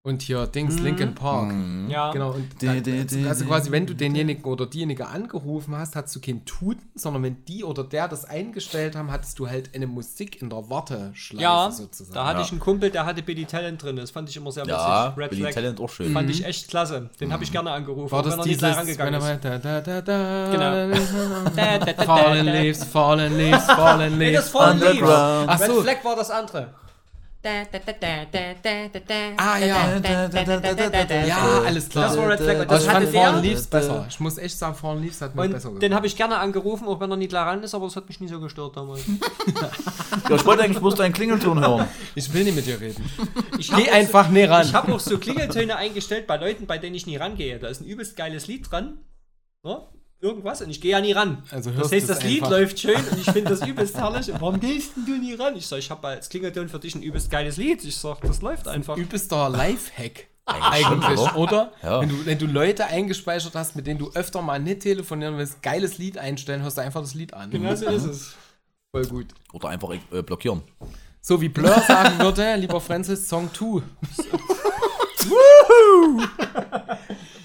Und 0.02 0.22
hier 0.22 0.46
Dings, 0.46 0.78
Linkin 0.80 1.14
Park. 1.14 1.52
Ja. 1.88 2.10
Genau, 2.10 2.30
und 2.30 2.62
di- 2.62 3.26
also 3.28 3.44
quasi, 3.44 3.70
wenn 3.70 3.84
du 3.84 3.92
denjenigen 3.94 4.44
oder 4.44 4.64
diejenige 4.64 5.06
angerufen 5.08 5.76
hast, 5.76 5.94
hast 5.94 6.16
du 6.16 6.20
kein 6.22 6.42
Tuten, 6.46 6.88
sondern 6.94 7.22
wenn 7.22 7.44
die 7.44 7.64
oder 7.64 7.84
der 7.84 8.08
das 8.08 8.24
eingestellt 8.24 8.96
haben, 8.96 9.10
hattest 9.10 9.38
du 9.38 9.46
halt 9.46 9.74
eine 9.74 9.86
Musik 9.86 10.40
in 10.40 10.48
der 10.48 10.70
Warteschleife 10.70 11.42
Ja, 11.42 11.70
sozusagen. 11.70 12.14
da 12.14 12.24
hatte 12.24 12.38
Ja. 12.38 12.44
ich 12.46 12.50
einen 12.50 12.60
Kumpel, 12.60 12.88
der 12.88 13.04
hatte 13.04 13.22
Billy 13.22 13.44
Talent 13.44 13.82
drin. 13.82 13.96
Das 13.96 14.10
fand 14.10 14.26
ich 14.30 14.38
immer 14.38 14.50
sehr 14.50 14.64
Ja, 14.66 15.08
witzig. 15.08 15.18
Red 15.22 15.30
Billy 15.32 15.42
Flag. 15.42 15.52
Talent 15.52 15.80
auch 15.80 15.90
schön. 15.90 16.12
Fand 16.14 16.30
ich 16.30 16.46
echt 16.46 16.68
klasse. 16.68 17.10
Den 17.20 17.30
habe 17.30 17.44
ich 17.44 17.52
gerne 17.52 17.70
angerufen, 17.70 18.10
War 18.10 18.22
das 18.22 18.32
wenn 18.32 18.40
er 18.40 18.46
nicht 18.46 18.62
rangegangen 18.62 19.12
er 19.14 19.18
ist. 19.20 19.24
mal 19.26 19.38
da, 19.38 19.58
da, 19.58 19.80
da, 19.82 20.00
da, 20.00 20.50
Genau. 20.50 21.50
Da, 21.54 21.78
da, 21.78 21.92
da, 21.92 22.02
Fallen 22.04 22.46
da, 22.46 22.52
da. 22.52 22.58
Leaves, 22.58 22.84
Fallen 22.84 23.36
Leaves, 23.36 23.66
Fallen 23.66 24.16
Nee, 24.16 24.30
Leaves. 24.30 24.44
das 24.44 24.48
Fallen 24.50 24.78
Leaves. 24.80 24.92
Underground. 24.94 25.48
Ach 25.50 25.58
so. 25.58 25.72
Red 25.74 25.82
Flag 25.82 26.04
war 26.06 26.16
das 26.16 26.30
andere. 26.30 26.68
Ah 29.38 29.58
ja, 29.58 29.66
ja, 31.26 31.62
alles 31.64 31.88
klar. 31.88 32.08
Das 32.08 32.16
war 32.18 32.28
Red 32.28 32.40
Flag. 32.40 32.60
Und 32.60 32.70
das 32.70 32.82
ich 32.82 32.88
hatte 32.90 33.06
fand 33.06 33.16
Fallen. 33.16 33.42
Leaves 33.42 33.66
besser. 33.66 34.06
Ich 34.10 34.20
muss 34.20 34.36
echt 34.38 34.58
sagen, 34.58 34.74
Fallen 34.74 35.02
Leaves 35.02 35.20
hat 35.22 35.34
mir 35.34 35.42
besser 35.48 35.54
gefallen. 35.70 35.80
den 35.80 35.94
habe 35.94 36.06
ich 36.06 36.16
gerne 36.16 36.36
angerufen, 36.38 36.86
auch 36.86 37.00
wenn 37.00 37.10
er 37.10 37.16
nicht 37.16 37.30
klar 37.30 37.46
ran 37.46 37.62
ist, 37.62 37.74
aber 37.74 37.86
das 37.86 37.96
hat 37.96 38.08
mich 38.08 38.20
nie 38.20 38.28
so 38.28 38.40
gestört 38.40 38.76
damals. 38.76 39.02
Ja, 40.28 40.36
ich 40.36 40.44
wollte 40.44 40.62
eigentlich 40.62 40.78
bloß 40.78 40.94
deinen 40.96 41.12
Klingelton 41.12 41.58
hören. 41.60 41.88
Ich 42.14 42.32
will 42.32 42.44
nicht 42.44 42.54
mit 42.54 42.66
dir 42.66 42.80
reden. 42.80 43.04
Ich 43.58 43.72
hab 43.72 43.78
Geh 43.78 43.84
auch 43.84 43.88
so- 43.88 43.92
einfach 43.98 44.28
näher 44.28 44.50
ran. 44.50 44.66
Ich 44.66 44.74
habe 44.74 44.92
auch 44.94 45.00
so 45.00 45.18
Klingeltöne 45.18 45.76
eingestellt 45.76 46.26
bei 46.26 46.36
Leuten, 46.36 46.66
bei 46.66 46.78
denen 46.78 46.94
ich 46.94 47.06
nie 47.06 47.16
rangehe. 47.16 47.58
Da 47.58 47.68
ist 47.68 47.80
ein 47.80 47.86
übelst 47.86 48.16
geiles 48.16 48.46
Lied 48.46 48.70
dran. 48.70 48.98
Irgendwas 50.22 50.60
und 50.60 50.68
ich 50.68 50.82
gehe 50.82 50.90
ja 50.90 51.00
nie 51.00 51.12
ran. 51.12 51.42
Also 51.50 51.70
das 51.70 51.90
heißt, 51.90 52.10
das 52.10 52.22
Lied 52.22 52.42
einfach. 52.42 52.50
läuft 52.50 52.78
schön 52.78 52.96
und 52.96 53.18
ich 53.18 53.30
finde 53.30 53.50
das 53.50 53.62
übelst 53.66 53.96
herrlich. 53.96 54.30
Und 54.30 54.40
Warum 54.40 54.60
gehst 54.60 54.94
denn 54.96 55.06
du 55.06 55.16
nie 55.16 55.34
ran? 55.34 55.56
Ich 55.56 55.66
sage, 55.66 55.80
ich 55.80 55.90
habe 55.90 56.06
als 56.08 56.28
Klingelton 56.28 56.68
für 56.68 56.78
dich 56.78 56.94
ein 56.94 57.02
übelst 57.02 57.30
geiles 57.30 57.56
Lied. 57.56 57.82
Ich 57.84 57.96
sage, 57.96 58.26
das 58.26 58.42
läuft 58.42 58.68
einfach. 58.68 58.98
übelster 58.98 59.48
Lifehack. 59.48 60.26
Eigentlich 60.44 60.86
schon, 60.86 61.02
Eigentlich, 61.04 61.20
oder? 61.20 61.36
oder? 61.36 61.72
Ja. 61.82 62.00
Wenn, 62.02 62.08
du, 62.10 62.26
wenn 62.26 62.38
du 62.38 62.46
Leute 62.46 62.86
eingespeichert 62.86 63.54
hast, 63.54 63.76
mit 63.76 63.86
denen 63.86 63.98
du 63.98 64.10
öfter 64.12 64.42
mal 64.42 64.58
nicht 64.58 64.80
telefonieren 64.80 65.38
willst, 65.38 65.62
geiles 65.62 65.96
Lied 65.96 66.18
einstellen, 66.18 66.62
hörst 66.62 66.76
du 66.76 66.82
einfach 66.82 67.00
das 67.00 67.14
Lied 67.14 67.32
an. 67.32 67.50
Genau 67.50 67.74
so 67.74 67.86
ist 67.86 68.04
es. 68.04 68.34
Voll 68.90 69.06
gut. 69.06 69.28
Oder 69.52 69.68
einfach 69.68 69.90
äh, 70.12 70.22
blockieren. 70.22 70.62
So 71.22 71.40
wie 71.40 71.48
Blur 71.48 71.78
sagen 71.86 72.18
würde, 72.18 72.56
lieber 72.56 72.80
Francis, 72.80 73.28
Song 73.28 73.48
2. 73.54 73.82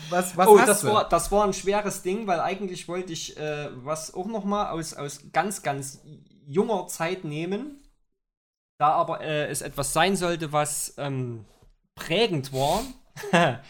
was 0.10 0.38
was 0.38 0.48
Oh, 0.48 0.60
hast 0.60 0.68
das 0.68 0.82
du? 0.82 0.88
war, 0.88 1.08
das 1.10 1.32
war 1.32 1.46
ein 1.46 1.54
schweres 1.54 2.02
Ding, 2.02 2.28
weil 2.28 2.40
eigentlich 2.40 2.88
wollte 2.88 3.14
ich 3.14 3.38
äh, 3.38 3.70
was 3.84 4.14
auch 4.14 4.28
noch 4.28 4.44
mal 4.44 4.70
aus, 4.72 4.94
aus 4.94 5.22
ganz, 5.32 5.62
ganz 5.64 6.02
junger 6.46 6.88
Zeit 6.88 7.24
nehmen. 7.24 7.82
Da 8.78 8.90
aber 8.90 9.22
äh, 9.22 9.48
es 9.48 9.62
etwas 9.62 9.94
sein 9.94 10.16
sollte, 10.16 10.52
was 10.52 10.96
ähm, 10.98 11.46
prägend 11.96 12.52
war 12.52 12.84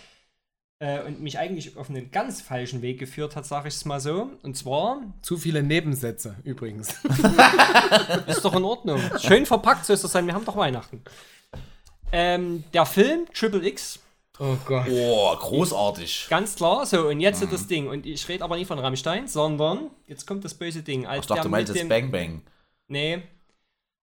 äh, 0.80 1.04
und 1.04 1.22
mich 1.22 1.38
eigentlich 1.38 1.78
auf 1.78 1.90
einen 1.90 2.10
ganz 2.10 2.42
falschen 2.42 2.82
Weg 2.82 3.00
geführt 3.00 3.36
hat, 3.36 3.46
sage 3.46 3.68
ich 3.68 3.76
es 3.76 3.86
mal 3.86 4.00
so. 4.00 4.32
Und 4.42 4.58
zwar, 4.58 5.02
Zu 5.22 5.38
viele 5.38 5.62
Nebensätze 5.62 6.36
übrigens. 6.44 6.90
ist 8.28 8.44
doch 8.44 8.56
in 8.56 8.64
Ordnung. 8.64 9.00
Schön 9.20 9.46
verpackt 9.46 9.86
soll 9.86 9.94
es 9.96 10.02
sein, 10.02 10.26
wir 10.26 10.34
haben 10.34 10.46
doch 10.46 10.58
Weihnachten. 10.58 11.04
Ähm, 12.12 12.64
der 12.74 12.86
Film 12.86 13.26
Triple 13.34 13.68
X 13.68 14.00
Oh 14.40 14.58
Gott. 14.66 14.86
Oh, 14.90 15.36
großartig. 15.38 16.28
Ganz 16.30 16.56
klar, 16.56 16.86
so 16.86 17.08
und 17.08 17.20
jetzt 17.22 17.42
Mhm. 17.44 17.52
das 17.52 17.68
Ding. 17.68 17.88
Und 17.88 18.06
ich 18.06 18.28
rede 18.28 18.44
aber 18.44 18.58
nicht 18.58 18.68
von 18.68 18.80
Rammstein, 18.80 19.28
sondern 19.28 19.92
jetzt 20.08 20.26
kommt 20.28 20.44
das 20.44 20.54
böse 20.54 20.84
Ding. 20.84 21.06
Als 21.08 21.22
Ich 21.22 21.28
dachte, 21.28 21.44
du 21.44 21.50
meinst 21.50 21.74
jetzt 21.74 21.88
Bang 21.88 22.12
Bang. 22.12 22.42
Nee. 22.88 23.24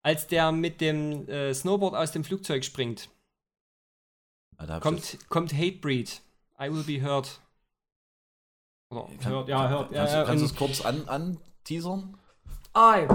Als 0.02 0.26
der 0.26 0.52
mit 0.52 0.80
dem 0.80 1.26
äh, 1.28 1.52
Snowboard 1.54 1.94
aus 1.94 2.12
dem 2.12 2.24
Flugzeug 2.24 2.64
springt, 2.64 3.08
Ah, 4.58 4.66
da 4.66 4.74
hab 4.74 4.80
ich 4.80 4.82
kommt, 4.84 5.28
kommt 5.30 5.52
Hatebreed. 5.54 6.20
I 6.60 6.70
will 6.72 6.82
be 6.82 7.00
heard. 7.02 7.40
Oder 8.90 9.06
Kann- 9.20 9.32
hört, 9.32 9.48
ja, 9.48 9.68
hört. 9.68 9.92
Kannst, 9.92 10.12
ja, 10.14 10.20
du- 10.20 10.26
kannst 10.26 10.42
du 10.42 10.46
und 10.46 10.52
es 10.52 10.56
kurz 10.58 10.80
an, 10.84 11.08
an 11.08 11.38
teasern? 11.64 12.16
I 12.76 13.06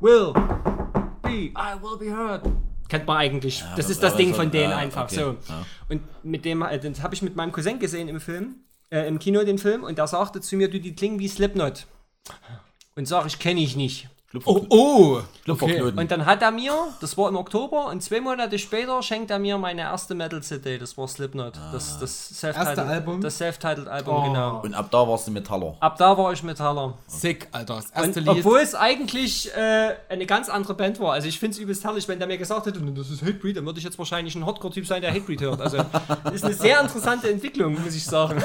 will 0.00 0.32
be, 1.22 1.52
I 1.56 1.80
will 1.80 1.96
be 1.98 2.10
heard. 2.14 2.42
Kennt 2.88 3.06
man 3.06 3.16
eigentlich. 3.16 3.60
Ja, 3.60 3.74
das 3.76 3.86
aber- 3.86 3.92
ist 3.92 4.02
das 4.02 4.16
Ding 4.16 4.30
so- 4.30 4.34
von 4.36 4.50
denen 4.50 4.72
ah, 4.72 4.76
einfach 4.76 5.04
okay, 5.04 5.14
so. 5.16 5.36
ja. 5.48 5.66
Und 5.88 6.02
mit 6.24 6.44
dem, 6.44 6.62
äh, 6.62 6.78
das 6.78 7.02
habe 7.02 7.14
ich 7.14 7.22
mit 7.22 7.36
meinem 7.36 7.52
Cousin 7.52 7.78
gesehen 7.78 8.08
im 8.08 8.20
Film, 8.20 8.56
äh, 8.90 9.06
im 9.08 9.18
Kino 9.18 9.42
den 9.44 9.58
Film, 9.58 9.82
und 9.84 9.98
der 9.98 10.06
sagte 10.06 10.40
zu 10.40 10.56
mir, 10.56 10.68
du, 10.70 10.78
die 10.80 10.94
klingen 10.94 11.18
wie 11.18 11.28
Slipknot. 11.28 11.86
Und 12.94 13.06
sag 13.06 13.26
ich, 13.26 13.38
kenne 13.38 13.60
ich 13.60 13.76
nicht. 13.76 14.08
Schlüpfer, 14.42 14.66
Oh! 14.70 15.20
Schlüpferknoten. 15.44 15.98
Und 15.98 16.10
dann 16.10 16.26
hat 16.26 16.42
er 16.42 16.50
mir, 16.50 16.72
das 17.00 17.16
war 17.16 17.28
im 17.28 17.36
Oktober, 17.36 17.86
und 17.86 18.02
zwei 18.02 18.20
Monate 18.20 18.58
später 18.58 19.02
schenkt 19.02 19.30
er 19.30 19.38
mir 19.38 19.58
meine 19.58 19.82
erste 19.82 20.14
Metal-CD, 20.14 20.78
das 20.78 20.96
war 20.98 21.06
Slipknot. 21.08 21.54
Das, 21.72 21.98
das 21.98 22.28
Self-Titled 22.40 22.68
Erste 22.78 22.82
Album? 22.84 23.20
Das 23.20 23.38
Self-Titled 23.38 23.88
Album, 23.88 24.14
Oh. 24.16 24.22
genau. 24.24 24.60
Und 24.62 24.74
ab 24.74 24.88
da 24.90 25.06
warst 25.08 25.26
du 25.26 25.30
Metaller. 25.30 25.76
Ab 25.80 25.96
da 25.98 26.16
war 26.18 26.32
ich 26.32 26.42
Metaller. 26.42 26.94
Sick, 27.06 27.48
Alter. 27.52 27.76
Das 27.76 27.86
Und 27.86 27.92
erste 28.06 28.20
Lied. 28.20 28.28
obwohl 28.30 28.58
es 28.60 28.74
eigentlich 28.74 29.54
äh, 29.56 29.94
eine 30.08 30.26
ganz 30.26 30.48
andere 30.48 30.74
Band 30.74 31.00
war. 31.00 31.12
Also 31.12 31.28
ich 31.28 31.38
finde 31.38 31.54
es 31.54 31.58
übelst 31.58 31.84
herrlich, 31.84 32.08
wenn 32.08 32.18
der 32.18 32.28
mir 32.28 32.38
gesagt 32.38 32.66
hätte, 32.66 32.80
das 32.80 33.10
ist 33.10 33.22
Hatebreed, 33.22 33.56
dann 33.56 33.66
würde 33.66 33.78
ich 33.78 33.84
jetzt 33.84 33.98
wahrscheinlich 33.98 34.34
ein 34.34 34.44
Hardcore-Typ 34.46 34.86
sein, 34.86 35.00
der 35.02 35.10
Hatebreed 35.12 35.40
hört. 35.42 35.60
Also 35.60 35.78
das 36.24 36.34
ist 36.34 36.44
eine 36.44 36.54
sehr 36.54 36.80
interessante 36.80 37.30
Entwicklung, 37.30 37.80
muss 37.82 37.94
ich 37.94 38.04
sagen. 38.04 38.42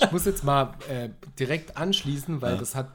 Ich 0.00 0.10
muss 0.12 0.24
jetzt 0.24 0.44
mal 0.44 0.74
äh, 0.88 1.08
direkt 1.38 1.76
anschließen, 1.76 2.40
weil 2.42 2.56
das 2.56 2.74
hat 2.74 2.88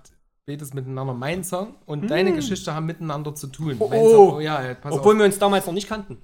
beides 0.45 0.73
miteinander 0.73 1.13
mein 1.13 1.43
Song 1.43 1.75
und 1.85 2.09
deine 2.09 2.33
Geschichte 2.33 2.73
haben 2.73 2.85
miteinander 2.85 3.33
zu 3.33 3.47
tun. 3.47 3.77
Mein 3.79 3.99
oh. 3.99 4.11
Song, 4.11 4.33
oh 4.35 4.39
ja, 4.39 4.63
ja, 4.63 4.73
pass 4.73 4.93
Obwohl 4.93 5.13
auf. 5.13 5.19
wir 5.19 5.25
uns 5.25 5.39
damals 5.39 5.65
noch 5.65 5.73
nicht 5.73 5.87
kannten. 5.87 6.17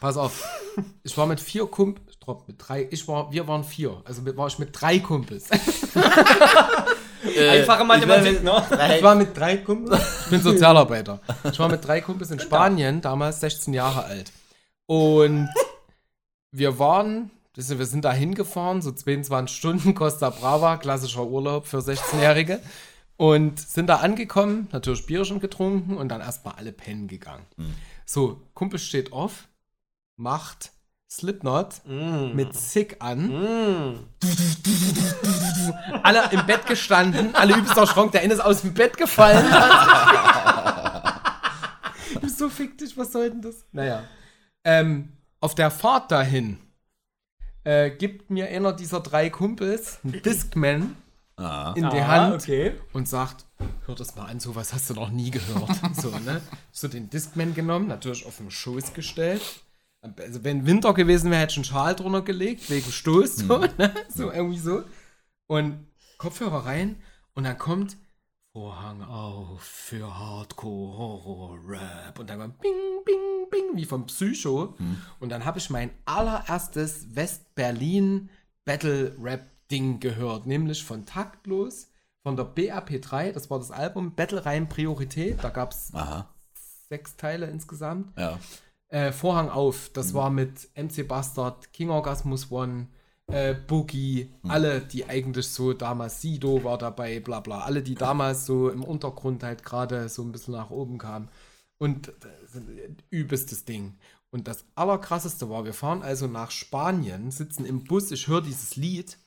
Pass 0.00 0.16
auf. 0.16 0.44
Ich 1.02 1.16
war 1.16 1.26
mit 1.26 1.40
vier 1.40 1.66
Kumpels, 1.66 2.18
mit 2.48 2.56
drei, 2.58 2.86
ich 2.90 3.06
war, 3.08 3.32
wir 3.32 3.46
waren 3.48 3.64
vier. 3.64 4.02
Also 4.04 4.20
mit, 4.22 4.36
war 4.36 4.46
ich 4.48 4.58
mit 4.58 4.78
drei 4.78 4.98
Kumpels. 4.98 5.48
Einfache 7.50 7.84
Mathematik, 7.84 8.42
ne? 8.42 8.62
Ich 8.96 9.02
war 9.02 9.14
mit 9.14 9.34
drei 9.34 9.56
Kumpels. 9.58 10.24
Ich 10.24 10.30
bin 10.30 10.42
Sozialarbeiter. 10.42 11.20
Ich 11.50 11.58
war 11.58 11.68
mit 11.70 11.86
drei 11.86 12.00
Kumpels 12.02 12.30
in 12.30 12.40
Spanien, 12.40 13.00
damals 13.00 13.40
16 13.40 13.72
Jahre 13.72 14.04
alt. 14.04 14.32
Und 14.86 15.48
wir 16.50 16.78
waren, 16.78 17.30
das 17.54 17.70
ist- 17.70 17.78
wir 17.78 17.86
sind 17.86 18.04
da 18.04 18.12
hingefahren, 18.12 18.82
so 18.82 18.92
22 18.92 19.56
Stunden, 19.56 19.94
Costa 19.94 20.28
Brava, 20.30 20.76
klassischer 20.76 21.24
Urlaub 21.24 21.66
für 21.66 21.78
16-Jährige. 21.78 22.60
Und 23.16 23.58
sind 23.58 23.86
da 23.86 23.96
angekommen, 23.96 24.68
natürlich 24.72 25.06
Bierchen 25.06 25.40
getrunken 25.40 25.96
und 25.96 26.08
dann 26.08 26.20
erstmal 26.20 26.54
alle 26.56 26.72
pennen 26.72 27.08
gegangen. 27.08 27.46
So, 28.04 28.42
Kumpel 28.54 28.78
steht 28.78 29.12
auf, 29.12 29.48
macht 30.16 30.72
Slipknot 31.08 31.82
mit 31.86 32.54
Sick 32.54 32.96
an. 32.98 33.28
Mm. 33.28 34.06
Alle 36.02 36.30
im 36.32 36.44
Bett 36.46 36.66
gestanden, 36.66 37.34
alle 37.34 37.56
übelst 37.56 37.76
erschrocken, 37.76 38.10
der 38.12 38.22
eine 38.22 38.34
ist 38.34 38.40
aus 38.40 38.62
dem 38.62 38.74
Bett 38.74 38.96
gefallen. 38.96 39.44
du 42.12 42.20
bist 42.20 42.38
so 42.38 42.48
fick 42.48 42.76
dich, 42.78 42.96
was 42.98 43.12
soll 43.12 43.30
denn 43.30 43.42
das? 43.42 43.64
Naja. 43.72 44.04
Ähm, 44.64 45.12
auf 45.40 45.54
der 45.54 45.70
Fahrt 45.70 46.10
dahin 46.10 46.58
äh, 47.64 47.90
gibt 47.90 48.30
mir 48.30 48.48
einer 48.48 48.72
dieser 48.72 49.00
drei 49.00 49.30
Kumpels 49.30 50.00
einen 50.04 50.22
Discman 50.22 50.96
Ah. 51.38 51.74
in 51.76 51.88
die 51.90 51.96
Ah, 51.98 52.06
Hand 52.06 52.42
okay. 52.42 52.72
und 52.94 53.06
sagt, 53.06 53.44
hör 53.84 53.94
das 53.94 54.16
mal 54.16 54.24
an, 54.24 54.40
sowas 54.40 54.72
hast 54.72 54.88
du 54.88 54.94
noch 54.94 55.10
nie 55.10 55.30
gehört. 55.30 55.68
so, 55.94 56.10
ne? 56.18 56.40
So 56.72 56.88
den 56.88 57.10
Discman 57.10 57.54
genommen, 57.54 57.88
natürlich 57.88 58.24
auf 58.24 58.38
den 58.38 58.50
Schoß 58.50 58.94
gestellt. 58.94 59.42
Also 60.18 60.44
wenn 60.44 60.66
Winter 60.66 60.94
gewesen 60.94 61.30
wäre, 61.30 61.42
hätte 61.42 61.52
ich 61.52 61.56
einen 61.58 61.64
Schal 61.64 61.94
drunter 61.94 62.22
gelegt, 62.22 62.70
wegen 62.70 62.90
Stoß, 62.90 63.36
so, 63.36 63.58
ne? 63.58 63.94
so 64.08 64.30
irgendwie 64.32 64.58
so. 64.58 64.82
Und 65.46 65.86
Kopfhörer 66.18 66.64
rein 66.64 66.96
und 67.34 67.44
dann 67.44 67.58
kommt 67.58 67.96
Vorhang 68.52 69.02
auf 69.02 69.60
für 69.60 70.18
Hardcore, 70.18 70.96
Horror, 70.96 71.58
Rap. 71.68 72.18
Und 72.18 72.30
dann 72.30 72.38
war 72.38 72.48
Bing, 72.48 72.72
Bing, 73.04 73.50
Bing, 73.50 73.64
wie 73.74 73.84
vom 73.84 74.06
Psycho. 74.06 74.74
Und 75.20 75.28
dann 75.28 75.44
habe 75.44 75.58
ich 75.58 75.68
mein 75.68 75.90
allererstes 76.06 77.14
West-Berlin 77.14 78.30
Battle-Rap-Ding 79.68 80.00
gehört, 80.00 80.46
nämlich 80.46 80.84
von 80.84 81.06
Taktlos, 81.06 81.88
von 82.22 82.36
der 82.36 82.46
BAP3, 82.46 83.32
das 83.32 83.50
war 83.50 83.58
das 83.58 83.70
Album 83.70 84.14
Battle 84.14 84.44
Rein 84.44 84.68
Priorität, 84.68 85.42
da 85.42 85.50
gab 85.50 85.72
es 85.72 85.92
sechs 86.88 87.16
Teile 87.16 87.46
insgesamt. 87.46 88.16
Ja. 88.18 88.38
Äh, 88.88 89.12
Vorhang 89.12 89.48
auf, 89.50 89.90
das 89.92 90.12
Mhm. 90.12 90.14
war 90.14 90.30
mit 90.30 90.68
MC 90.74 91.02
Bastard, 91.06 91.72
King 91.72 91.90
Orgasmus 91.90 92.50
One, 92.50 92.86
äh, 93.26 93.54
Boogie, 93.54 94.30
Mhm. 94.42 94.50
alle, 94.50 94.80
die 94.80 95.04
eigentlich 95.08 95.48
so 95.48 95.72
damals, 95.72 96.20
Sido 96.20 96.62
war 96.62 96.78
dabei, 96.78 97.18
bla 97.20 97.40
bla, 97.40 97.60
alle, 97.60 97.82
die 97.82 97.96
damals 97.96 98.46
so 98.46 98.70
im 98.70 98.84
Untergrund 98.84 99.42
halt 99.42 99.64
gerade 99.64 100.08
so 100.08 100.22
ein 100.22 100.30
bisschen 100.32 100.54
nach 100.54 100.70
oben 100.70 100.98
kamen. 100.98 101.28
Und 101.78 102.12
ein 102.54 102.96
übelstes 103.10 103.64
Ding. 103.66 103.94
Und 104.30 104.48
das 104.48 104.64
Allerkrasseste 104.76 105.50
war, 105.50 105.64
wir 105.64 105.74
fahren 105.74 106.02
also 106.02 106.26
nach 106.26 106.50
Spanien, 106.50 107.30
sitzen 107.30 107.66
im 107.66 107.84
Bus, 107.84 108.10
ich 108.12 108.28
höre 108.28 108.40
dieses 108.40 108.76
Lied, 108.76 109.18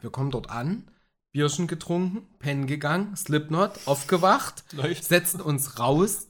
wir 0.00 0.10
kommen 0.10 0.30
dort 0.30 0.50
an, 0.50 0.90
Bierchen 1.32 1.66
getrunken, 1.66 2.26
pennen 2.38 2.66
gegangen, 2.66 3.14
Slipknot, 3.16 3.86
aufgewacht, 3.86 4.64
Läuft. 4.72 5.04
setzen 5.04 5.40
uns 5.40 5.78
raus, 5.78 6.26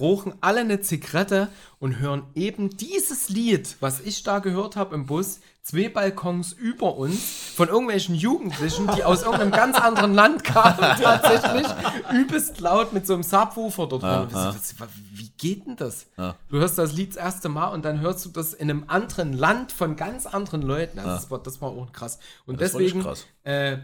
rochen 0.00 0.34
alle 0.40 0.60
eine 0.60 0.80
Zigarette 0.80 1.48
und 1.78 1.98
hören 1.98 2.22
eben 2.34 2.70
dieses 2.76 3.28
Lied, 3.28 3.76
was 3.80 4.00
ich 4.00 4.22
da 4.22 4.38
gehört 4.40 4.76
habe 4.76 4.94
im 4.94 5.06
Bus, 5.06 5.40
zwei 5.62 5.88
Balkons 5.88 6.52
über 6.52 6.96
uns, 6.96 7.18
von 7.54 7.68
irgendwelchen 7.68 8.14
Jugendlichen, 8.14 8.88
die 8.96 9.04
aus 9.04 9.22
irgendeinem 9.22 9.50
ganz 9.52 9.76
anderen 9.78 10.14
Land 10.14 10.44
kamen, 10.44 10.78
tatsächlich, 11.02 11.66
übelst 12.12 12.60
laut 12.60 12.92
mit 12.92 13.06
so 13.06 13.14
einem 13.14 13.22
Subwoofer 13.22 13.86
dort 13.86 14.02
drin. 14.02 14.28
ja. 14.32 14.52
Das- 14.52 14.74
Wie 15.12 15.28
geht 15.36 15.66
denn 15.66 15.76
das? 15.76 16.06
Ja. 16.16 16.36
Du 16.48 16.58
hörst 16.58 16.78
das 16.78 16.92
Lied 16.94 17.10
das 17.10 17.16
erste 17.16 17.48
Mal 17.48 17.68
und 17.68 17.84
dann 17.84 18.00
hörst 18.00 18.24
du 18.24 18.30
das 18.30 18.54
in 18.54 18.70
einem 18.70 18.84
anderen 18.88 19.32
Land 19.32 19.72
von 19.72 19.94
ganz 19.96 20.26
anderen 20.26 20.62
Leuten. 20.62 20.96
Das, 20.96 21.30
war, 21.30 21.38
das 21.38 21.60
war 21.60 21.68
auch 21.70 21.92
krass. 21.92 22.18
Und 22.46 22.60
deswegen, 22.60 23.02
krass. 23.02 23.26
äh, 23.44 23.78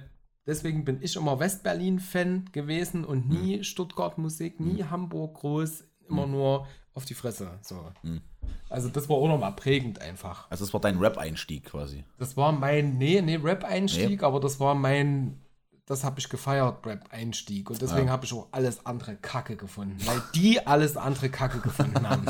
deswegen 0.47 0.85
bin 0.85 1.03
ich 1.03 1.17
immer 1.17 1.39
Westberlin-Fan 1.41 2.51
gewesen 2.53 3.05
und 3.05 3.29
nie 3.29 3.57
Hm. 3.57 3.65
Stuttgart-Musik, 3.65 4.61
nie 4.61 4.85
Hamburg 4.85 5.35
groß, 5.41 5.85
immer 6.09 6.27
nur 6.27 6.67
auf 6.95 7.05
die 7.05 7.15
Fresse. 7.15 7.59
So. 7.63 7.91
Hm. 8.03 8.21
Also 8.69 8.89
das 8.89 9.09
war 9.09 9.17
auch 9.17 9.29
nochmal 9.29 9.53
prägend 9.53 10.01
einfach. 10.01 10.51
Also 10.51 10.65
das 10.65 10.73
war 10.75 10.81
dein 10.81 10.99
Rap-Einstieg 10.99 11.65
quasi. 11.65 12.05
Das 12.19 12.37
war 12.37 12.53
mein, 12.53 12.99
nee, 12.99 13.21
nee, 13.23 13.37
Rap-Einstieg, 13.37 14.23
aber 14.23 14.39
das 14.41 14.61
war 14.61 14.75
mein, 14.75 15.41
das 15.87 16.05
habe 16.05 16.21
ich 16.21 16.29
gefeiert, 16.29 16.85
Rap-Einstieg. 16.87 17.69
Und 17.71 17.81
deswegen 17.83 18.11
habe 18.11 18.25
ich 18.27 18.33
auch 18.33 18.49
alles 18.53 18.85
andere 18.87 19.17
Kacke 19.17 19.57
gefunden, 19.57 19.97
weil 20.07 20.23
die 20.35 20.67
alles 20.67 20.97
andere 20.97 21.31
Kacke 21.31 21.59
gefunden 21.61 22.09
haben. 22.09 22.27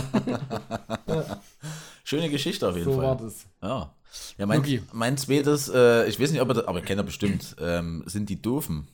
Schöne 2.04 2.28
Geschichte 2.30 2.68
auf 2.68 2.76
jeden 2.76 2.90
So 2.90 2.96
Fall. 2.96 3.04
war 3.06 3.16
das. 3.16 3.46
Ja. 3.62 3.94
Ja, 4.38 4.46
mein, 4.46 4.58
Luki. 4.58 4.82
mein 4.92 5.16
zweites, 5.16 5.68
äh, 5.68 6.06
ich 6.08 6.18
weiß 6.20 6.30
nicht, 6.32 6.40
ob 6.40 6.48
ihr 6.50 6.54
das, 6.54 6.66
aber 6.66 6.80
kennt 6.80 7.00
ihr 7.00 7.04
bestimmt, 7.04 7.56
ähm, 7.60 8.02
sind 8.06 8.28
die 8.28 8.40
Doofen. 8.40 8.88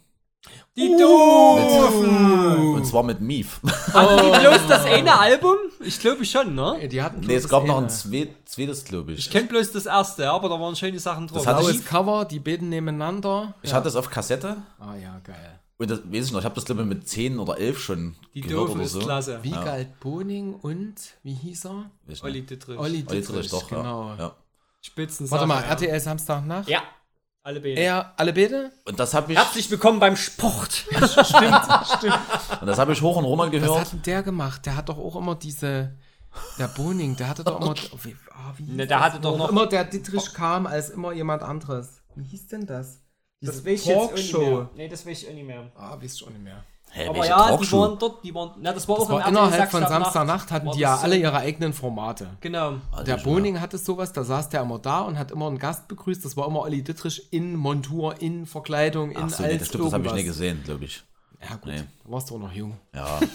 Die 0.77 0.89
Doofen! 0.99 2.75
Und 2.75 2.87
zwar 2.87 3.03
mit 3.03 3.21
Mief. 3.21 3.61
Hatten 3.93 4.23
die 4.33 4.39
bloß 4.39 4.67
das 4.69 4.85
eine 4.85 5.19
Album? 5.19 5.57
Ich 5.81 5.99
glaube 6.01 6.25
schon, 6.25 6.55
ne? 6.55 6.89
Die 6.89 7.03
hatten 7.03 7.21
nee, 7.21 7.35
es 7.35 7.49
gab 7.49 7.65
noch 7.67 7.79
ein 7.79 7.89
zweit, 7.91 8.31
zweites, 8.47 8.85
glaube 8.85 9.13
ich. 9.13 9.19
Ich 9.19 9.31
kenne 9.31 9.49
bloß 9.49 9.73
das 9.73 9.87
erste, 9.87 10.31
aber 10.31 10.49
da 10.49 10.59
waren 10.61 10.77
schöne 10.77 10.99
Sachen 10.99 11.27
drauf. 11.27 11.39
Das 11.39 11.47
hatte 11.47 11.61
blaues 11.61 11.77
ich- 11.81 11.85
Cover, 11.85 12.25
die 12.25 12.39
beten 12.39 12.69
nebeneinander. 12.71 13.55
Ich 13.63 13.73
hatte 13.73 13.85
das 13.85 13.97
auf 13.97 14.09
Kassette 14.11 14.57
Ah 14.79 14.95
ja, 14.97 15.19
geil. 15.25 15.61
und 15.79 15.91
das 15.91 16.01
weiß 16.05 16.27
ich 16.27 16.33
noch, 16.33 16.39
ich 16.41 16.45
habe 16.45 16.55
das 16.55 16.65
glaube 16.65 16.83
ich 16.83 16.89
mit 16.89 17.07
10 17.09 17.39
oder 17.39 17.59
11 17.59 17.79
schon 17.79 18.15
die 18.35 18.41
gehört 18.43 18.61
Doofen 18.69 18.75
oder 18.77 18.85
ist 18.85 18.93
so. 18.93 18.99
klasse. 19.01 19.39
Wiegald 19.43 20.01
Boning 20.01 20.55
und, 20.55 20.95
wie 21.23 21.35
hieß 21.35 21.67
er? 21.67 21.91
Olli. 22.23 22.43
Dittrich. 22.43 22.79
Olli 22.79 22.89
Olli 22.89 23.03
Dittrich, 23.03 23.27
Dittrich, 23.27 23.51
doch, 23.51 23.69
genau. 23.69 24.15
ja. 24.19 24.35
Ja. 24.83 24.87
Spitzen 24.87 25.31
Warte 25.31 25.47
mal, 25.47 25.63
ja. 25.63 25.69
RTL 25.69 26.01
Samstag 26.01 26.45
nach? 26.47 26.67
Ja, 26.67 26.83
alle 27.43 27.61
Bene. 27.61 27.79
Er, 27.81 28.13
alle 28.17 28.33
Bete? 28.33 28.73
Und 28.85 28.99
das 28.99 29.15
habe 29.15 29.33
ich, 29.33 29.39
Herzlich 29.39 29.71
willkommen 29.71 30.01
beim 30.01 30.17
Sport. 30.17 30.87
und 30.95 32.67
das 32.67 32.79
habe 32.79 32.93
ich 32.93 33.03
hoch 33.03 33.17
und 33.17 33.25
runter 33.25 33.45
Was 33.45 33.51
gehört. 33.53 33.81
hat 33.81 33.93
denn 33.93 34.03
der 34.03 34.23
gemacht? 34.23 34.65
Der 34.67 34.77
hat 34.77 34.89
doch 34.89 34.99
auch 34.99 35.17
immer 35.17 35.35
diese, 35.35 35.97
der 36.59 36.69
Boning, 36.69 37.17
der 37.17 37.29
hatte 37.29 37.45
doch 37.45 37.61
immer, 37.61 37.75
wie, 38.03 38.17
ah, 38.33 38.53
wie 38.57 38.65
Ne, 38.65 38.87
der 38.87 39.01
hatte 39.01 39.21
doch 39.21 39.37
noch- 39.37 39.51
immer 39.51 39.67
der 39.67 39.85
Dietrich 39.85 40.33
kam 40.35 40.67
als 40.67 40.91
immer 40.91 41.13
jemand 41.13 41.43
anderes. 41.43 42.03
Wie 42.17 42.25
hieß 42.25 42.49
denn 42.49 42.67
das? 42.67 43.01
Diese 43.41 43.53
Das 43.53 43.65
weiß 43.65 43.81
ich 43.81 43.87
jetzt 43.87 43.97
auch 43.99 44.13
nicht 44.13 44.33
Talkshow. 44.33 44.51
mehr. 44.57 44.71
Nee, 44.75 44.89
das 44.89 45.07
weiß 45.07 45.23
ich 45.23 45.29
auch 45.29 45.33
nicht 45.33 45.47
mehr. 45.47 45.71
Ah, 45.75 45.97
wisst 46.01 46.21
ihr 46.21 46.27
auch 46.27 46.31
nicht 46.31 46.43
mehr. 46.43 46.63
Hä, 46.93 47.09
Aber 47.09 47.25
ja, 47.27 47.43
die 47.45 47.51
Talkshow? 47.57 47.81
waren 47.81 47.99
dort, 47.99 48.25
die 48.25 48.35
waren, 48.35 48.51
na, 48.61 48.73
das 48.73 48.89
war 48.89 48.97
Das 48.97 49.07
auch 49.07 49.11
war 49.11 49.23
im 49.23 49.29
innerhalb 49.29 49.71
von 49.71 49.87
Samstagnacht. 49.87 50.51
Hatten 50.51 50.71
die 50.73 50.81
ja 50.81 50.97
so- 50.97 51.05
alle 51.05 51.17
ihre 51.17 51.37
eigenen 51.37 51.73
Formate. 51.73 52.29
Genau. 52.41 52.75
Ah, 52.91 53.03
Der 53.05 53.17
Boning 53.19 53.61
hatte 53.61 53.79
sowas, 53.79 54.13
da 54.13 54.25
saß 54.25 54.49
der 54.49 54.63
immer 54.63 54.79
da 54.81 55.01
und 55.03 55.17
hat 55.19 55.31
immer 55.31 55.47
einen 55.47 55.59
Gast 55.59 55.87
begrüßt. 55.89 56.25
Das 56.25 56.37
war 56.37 56.47
immer 56.49 56.61
Olli 56.63 56.83
Dittrich 56.83 57.33
in 57.33 57.55
Montur, 57.55 58.21
in 58.21 58.45
Verkleidung, 58.47 59.13
in 59.13 59.19
Ach 59.23 59.29
so, 59.31 59.43
nee, 59.45 59.57
das 59.59 59.69
stimmt, 59.69 59.85
das 59.85 59.93
habe 59.93 60.03
ich 60.05 60.11
irgendwas. 60.11 60.15
nie 60.15 60.25
gesehen, 60.25 60.63
glaube 60.65 60.85
ich. 60.87 61.05
Ja 61.43 61.57
gut, 61.57 61.73
Nee. 61.73 61.83
da 62.05 62.11
warst 62.13 62.29
du 62.29 62.35
auch 62.35 62.39
noch 62.41 62.53
jung. 62.53 62.77
Ja. 62.95 63.19
ja, 63.19 63.29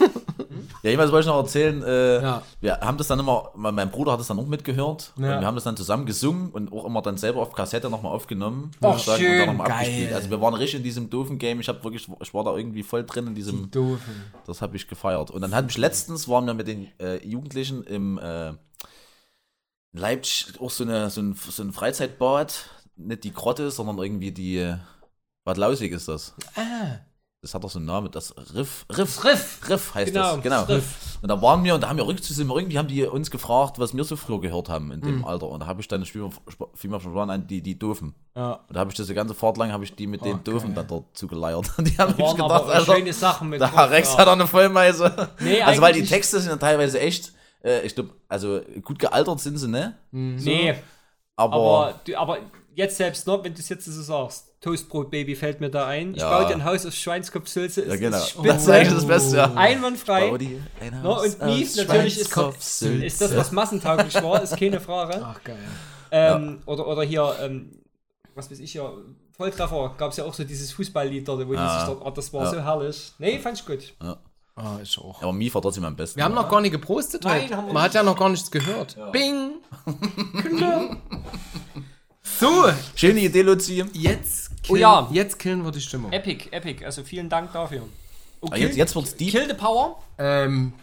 jedenfalls 0.84 1.12
wollte 1.12 1.22
ich 1.28 1.34
noch 1.34 1.38
erzählen, 1.42 1.82
äh, 1.84 2.22
Ja. 2.22 2.42
wir 2.62 2.80
haben 2.80 2.98
das 3.00 3.08
dann 3.08 3.20
immer, 3.20 3.50
mein 3.56 3.90
Bruder 3.90 4.12
hat 4.12 4.20
das 4.20 4.28
dann 4.28 4.38
auch 4.38 4.46
mitgehört 4.46 5.12
Ja. 5.18 5.36
und 5.36 5.42
wir 5.42 5.48
haben 5.48 5.56
das 5.56 5.64
dann 5.64 5.76
zusammen 5.76 6.06
gesungen 6.06 6.52
und 6.52 6.72
auch 6.72 6.86
immer 6.86 7.02
dann 7.02 7.18
selber 7.18 7.42
auf 7.42 7.54
Kassette 7.54 7.90
nochmal 7.90 8.12
aufgenommen. 8.12 8.70
Ich 8.76 9.04
sagen, 9.04 9.20
schön, 9.24 9.32
und 9.32 9.38
dann 9.40 9.48
noch 9.48 9.54
mal 9.56 9.68
geil. 9.68 9.78
abgespielt. 9.80 10.14
Also 10.14 10.30
wir 10.30 10.40
waren 10.40 10.54
richtig 10.54 10.78
in 10.78 10.84
diesem 10.84 11.10
doofen 11.10 11.40
Game, 11.40 11.60
ich 11.60 11.68
habe 11.68 11.84
wirklich, 11.84 12.08
ich 12.22 12.34
war 12.34 12.44
da 12.44 12.56
irgendwie 12.56 12.84
voll 12.84 13.04
drin 13.06 13.26
in 13.28 13.34
diesem, 13.36 13.72
Doofen. 13.72 14.22
das 14.46 14.62
habe 14.62 14.76
ich 14.76 14.88
gefeiert. 14.88 15.32
Und 15.32 15.42
dann 15.42 15.56
hatte 15.56 15.68
ich 15.72 15.78
letztens, 15.78 16.28
waren 16.28 16.46
wir 16.46 16.54
mit 16.54 16.68
den 16.68 16.88
äh, 17.00 17.26
Jugendlichen 17.28 17.84
im 17.86 18.20
äh, 18.20 18.54
Leipzig 19.94 20.60
auch 20.62 20.70
so, 20.70 20.84
eine, 20.84 21.10
so, 21.10 21.22
ein, 21.22 21.34
so 21.36 21.64
ein 21.64 21.72
Freizeitbad, 21.72 22.70
nicht 22.98 23.24
die 23.24 23.34
Grotte, 23.34 23.72
sondern 23.72 23.98
irgendwie 23.98 24.32
die, 24.32 24.58
äh, 24.58 24.78
Bad 25.44 25.58
Lausig 25.58 25.92
ist 25.92 26.08
das. 26.08 26.34
Ah, 26.56 26.98
Das 27.46 27.54
hat 27.54 27.64
doch 27.64 27.70
so 27.70 27.78
einen 27.78 27.86
Namen, 27.86 28.10
das 28.10 28.34
Riff, 28.56 28.88
Riff, 28.90 29.24
Riff. 29.24 29.60
Riff 29.70 29.94
heißt 29.94 30.12
Genau, 30.12 30.34
das, 30.34 30.42
genau. 30.42 30.64
Riff. 30.64 31.20
Und 31.22 31.30
da 31.30 31.40
waren 31.44 31.64
wir 31.64 31.76
und 31.76 31.82
da 31.82 31.90
haben 31.90 31.98
wir 31.98 32.08
wir 32.48 32.56
irgendwie 32.56 32.80
haben 32.80 32.88
die 32.88 33.04
uns 33.06 33.30
gefragt, 33.30 33.78
was 33.78 33.96
wir 33.96 34.04
so 34.04 34.16
früher 34.16 34.42
gehört 34.42 34.68
haben 34.68 34.92
in 34.92 35.00
Mhm. 35.02 35.04
dem 35.04 35.26
Alter. 35.26 35.48
Und 35.50 35.60
da 35.60 35.68
habe 35.68 35.80
ich 35.80 35.88
dann 35.88 36.04
viel 36.74 36.90
mehr 36.90 37.00
schon 37.00 37.14
an 37.30 37.46
die, 37.46 37.62
die 37.62 37.78
Doofen. 37.78 38.16
ja. 38.36 38.54
Und 38.68 38.76
da 38.76 38.80
habe 38.80 38.90
ich 38.90 38.98
das 38.98 39.06
die 39.06 39.14
ganze 39.14 39.36
Fahrt 39.36 39.58
lang 39.58 39.72
habe 39.72 39.84
ich 39.84 39.94
die 39.94 40.08
mit 40.08 40.26
den 40.26 40.38
Oh, 40.38 40.40
Doofen 40.44 40.74
dann 40.74 40.88
dort 40.88 41.16
zugeleiert. 41.16 41.72
Und 41.78 41.88
die 41.88 41.96
haben 42.00 42.16
mich 42.18 42.26
gedacht, 42.32 42.40
aber 42.42 42.64
auch 42.64 42.68
Alter, 42.68 42.96
schöne 42.96 43.14
Sachen 43.14 43.50
mit 43.50 43.62
da 43.62 43.68
drauf, 43.68 43.92
Rex 43.92 44.14
ja. 44.14 44.18
hat 44.18 44.26
er 44.28 44.34
eine 44.34 44.48
Vollmeise. 44.48 45.30
Nee, 45.40 45.62
also 45.62 45.82
weil 45.84 45.94
die 45.94 46.04
Texte 46.04 46.40
sind 46.40 46.50
ja 46.50 46.58
teilweise 46.58 47.00
echt, 47.00 47.32
äh, 47.64 47.82
ich 47.86 47.94
glaube, 47.94 48.10
also 48.28 48.60
gut 48.82 48.98
gealtert 48.98 49.40
sind 49.40 49.58
sie, 49.60 49.68
ne? 49.68 49.94
Nee, 50.12 50.74
Aber, 51.36 51.54
aber, 51.54 52.00
aber 52.18 52.38
jetzt 52.76 52.98
selbst 52.98 53.26
noch, 53.28 53.44
wenn 53.44 53.54
du 53.54 53.60
es 53.60 53.70
jetzt 53.70 53.86
so 53.86 54.02
sagst, 54.02 54.54
Toastbrot 54.62 55.10
Baby 55.12 55.36
fällt 55.36 55.60
mir 55.62 55.70
da 55.70 55.88
ein. 55.88 56.14
Ich 56.16 56.22
Ja. 56.22 56.30
baue 56.30 56.48
dir 56.48 56.54
ein 56.56 56.66
Haus 56.66 56.86
aus 56.86 56.96
Schweinskopfsülze. 56.96 57.86
ja 57.86 57.94
ist- 57.94 58.00
genau. 58.00 58.18
ist 58.18 58.24
Das 58.24 58.28
ist 58.28 58.64
spitze. 58.64 58.74
eigentlich 58.74 58.94
das 58.94 59.08
Beste. 59.08 59.38
Ja. 59.38 59.54
Einwandfrei. 59.56 60.30
Ein 60.32 61.02
No, 61.02 61.22
und 61.22 61.42
Mief 61.46 61.70
aus 61.72 61.76
natürlich 61.78 62.20
ist, 62.20 62.82
ist 62.82 63.22
das, 63.22 63.36
was 63.36 63.52
massentauglich 63.52 64.14
war, 64.22 64.42
ist 64.44 64.58
keine 64.58 64.80
Frage. 64.80 65.22
Ach 65.24 65.44
geil. 65.44 65.58
Ähm, 66.12 66.62
oder, 66.66 66.88
oder 66.88 67.04
hier, 67.04 67.36
ähm, 67.42 67.82
was 68.36 68.50
weiß 68.52 68.60
ich 68.60 68.74
ja, 68.74 68.92
Volltreffer 69.38 69.94
gab 69.98 70.12
es 70.12 70.18
ja 70.18 70.24
auch 70.24 70.34
so 70.34 70.44
dieses 70.46 70.72
Fußballlied 70.72 71.28
dort, 71.28 71.42
wo 71.48 71.52
die 71.52 71.58
Ja. 71.58 71.80
sich 71.80 71.88
dort, 71.90 72.06
oh, 72.06 72.10
das 72.10 72.32
war 72.34 72.44
Ja. 72.46 72.52
so 72.52 72.62
herrlich. 72.62 73.14
Nee, 73.20 73.38
fand 73.40 73.60
ich 73.60 73.66
gut. 73.66 73.94
Ah, 74.58 74.80
ich 74.82 74.98
auch. 74.98 75.22
Aber 75.22 75.34
Mief 75.34 75.54
war 75.56 75.62
trotzdem 75.62 75.84
am 75.84 75.98
besten. 75.98 76.16
Wir 76.18 76.24
haben 76.24 76.34
noch 76.34 76.50
gar 76.50 76.62
nicht 76.62 76.72
geprostet 76.72 77.26
Nein, 77.26 77.44
heute. 77.44 77.58
haben 77.58 77.68
wir 77.68 77.74
Man 77.74 77.84
hat 77.84 77.94
ja 77.94 78.04
noch 78.04 78.18
gar 78.18 78.30
nichts 78.30 78.50
gehört. 78.50 78.96
Bing! 79.12 79.56
so, 82.26 82.66
Schöne 82.96 83.20
Idee, 83.22 83.42
Luzi. 83.44 83.84
jetzt 83.94 84.64
killen, 84.64 84.70
Oh 84.70 84.76
ja. 84.76 85.08
jetzt 85.12 85.38
killen 85.40 85.64
wir 85.64 85.72
die 85.72 85.82
Stimmung. 85.82 86.12
Epic, 86.12 86.50
epic, 86.52 86.84
also 86.86 87.04
vielen 87.04 87.30
Dank 87.30 87.54
dafür. 87.54 87.84
Oh, 88.42 88.48
Ah, 88.52 88.58
jetzt, 88.58 88.76
jetzt 88.76 88.96
wird's 88.96 89.16
deep. 89.16 89.32
Kill 89.32 89.48
the 89.48 89.54
Power. 89.54 90.02
Ähm, 90.18 90.74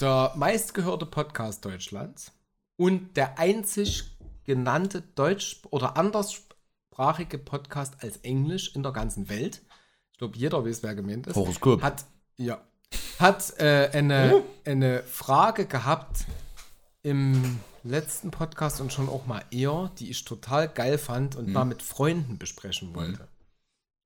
der 0.00 0.32
meistgehörte 0.36 1.06
Podcast 1.06 1.64
Deutschlands 1.64 2.32
und 2.76 3.16
der 3.16 3.38
einzig 3.38 4.04
genannte 4.44 5.02
deutsch- 5.14 5.62
oder 5.70 5.96
anderssprachige 5.96 7.38
Podcast 7.38 7.94
als 8.02 8.18
Englisch 8.18 8.74
in 8.74 8.82
der 8.82 8.92
ganzen 8.92 9.28
Welt. 9.28 9.62
Ich 10.12 10.18
glaube, 10.18 10.36
jeder 10.36 10.64
weiß, 10.64 10.82
wer 10.82 10.94
gemeint 10.94 11.26
ist. 11.26 11.36
Horoskop. 11.36 11.82
Hat, 11.82 12.04
ja, 12.36 12.60
hat 13.18 13.58
äh, 13.58 13.90
eine, 13.92 14.42
eine 14.64 15.02
Frage 15.04 15.66
gehabt 15.66 16.24
im 17.02 17.60
letzten 17.82 18.30
Podcast 18.30 18.80
und 18.80 18.92
schon 18.92 19.08
auch 19.08 19.26
mal 19.26 19.44
eher, 19.50 19.90
die 19.98 20.10
ich 20.10 20.24
total 20.24 20.68
geil 20.68 20.98
fand 20.98 21.34
und 21.36 21.52
mal 21.52 21.64
mit 21.64 21.82
Freunden 21.82 22.38
besprechen 22.38 22.94
wollte. 22.94 23.26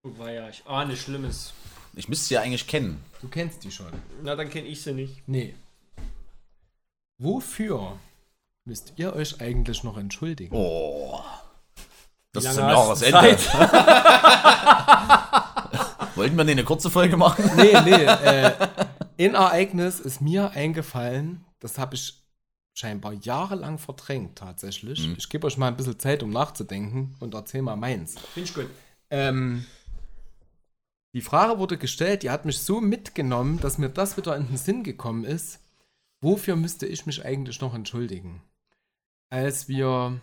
Oh, 0.02 0.18
war 0.18 0.30
ja, 0.30 0.48
ich 0.48 0.66
ahne 0.66 0.96
Schlimmes. 0.96 1.52
Ich 1.94 2.08
müsste 2.08 2.26
sie 2.26 2.34
ja 2.34 2.42
eigentlich 2.42 2.66
kennen. 2.66 3.02
Du 3.20 3.28
kennst 3.28 3.64
die 3.64 3.70
schon. 3.70 3.92
Na, 4.22 4.34
dann 4.36 4.48
kenne 4.50 4.68
ich 4.68 4.82
sie 4.82 4.92
nicht. 4.92 5.26
Nee. 5.26 5.54
Wofür 7.18 7.98
müsst 8.64 8.94
ihr 8.96 9.14
euch 9.14 9.40
eigentlich 9.40 9.82
noch 9.84 9.96
entschuldigen? 9.96 10.54
Oh. 10.54 11.20
Das 12.32 12.44
ist 12.44 12.56
du 12.56 12.60
Jahresende. 12.60 13.38
Wollten 16.14 16.36
wir 16.36 16.44
nicht 16.44 16.52
eine 16.52 16.64
kurze 16.64 16.90
Folge 16.90 17.16
machen? 17.16 17.50
Nee, 17.56 17.78
nee. 17.84 18.04
Äh, 18.04 18.52
ein 19.18 19.34
Ereignis 19.34 20.00
ist 20.00 20.20
mir 20.20 20.50
eingefallen, 20.50 21.44
das 21.60 21.78
habe 21.78 21.94
ich 21.94 22.25
scheinbar 22.76 23.14
jahrelang 23.14 23.78
verdrängt 23.78 24.36
tatsächlich. 24.36 25.08
Ich 25.16 25.28
gebe 25.30 25.46
euch 25.46 25.56
mal 25.56 25.68
ein 25.68 25.76
bisschen 25.76 25.98
Zeit, 25.98 26.22
um 26.22 26.30
nachzudenken 26.30 27.16
und 27.20 27.34
erzähl 27.34 27.62
mal 27.62 27.76
meins. 27.76 28.18
Finde 28.34 28.48
ich 28.48 28.54
gut. 28.54 28.68
Ähm, 29.10 29.64
die 31.14 31.22
Frage 31.22 31.58
wurde 31.58 31.78
gestellt, 31.78 32.22
die 32.22 32.30
hat 32.30 32.44
mich 32.44 32.58
so 32.58 32.80
mitgenommen, 32.82 33.58
dass 33.60 33.78
mir 33.78 33.88
das 33.88 34.18
wieder 34.18 34.36
in 34.36 34.46
den 34.46 34.58
Sinn 34.58 34.84
gekommen 34.84 35.24
ist. 35.24 35.60
Wofür 36.20 36.56
müsste 36.56 36.86
ich 36.86 37.06
mich 37.06 37.24
eigentlich 37.24 37.60
noch 37.62 37.74
entschuldigen? 37.74 38.42
Als 39.30 39.68
wir 39.68 40.20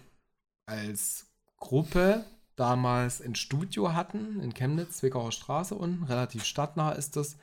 als 0.67 1.25
Gruppe 1.57 2.23
damals 2.55 3.19
ein 3.21 3.33
Studio 3.33 3.93
hatten 3.93 4.39
in 4.41 4.53
Chemnitz, 4.53 4.97
Zwickauer 4.97 5.31
Straße 5.31 5.73
unten, 5.73 6.03
relativ 6.03 6.45
stadtnah 6.45 6.91
ist 6.91 7.15
das, 7.15 7.37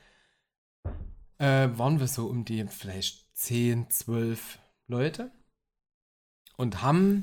äh, 1.39 1.69
waren 1.77 1.99
wir 1.99 2.07
so 2.07 2.27
um 2.27 2.45
die 2.45 2.65
vielleicht 2.69 3.37
10, 3.37 3.91
12 3.91 4.61
Leute 4.91 5.31
und 6.57 6.83
haben 6.83 7.23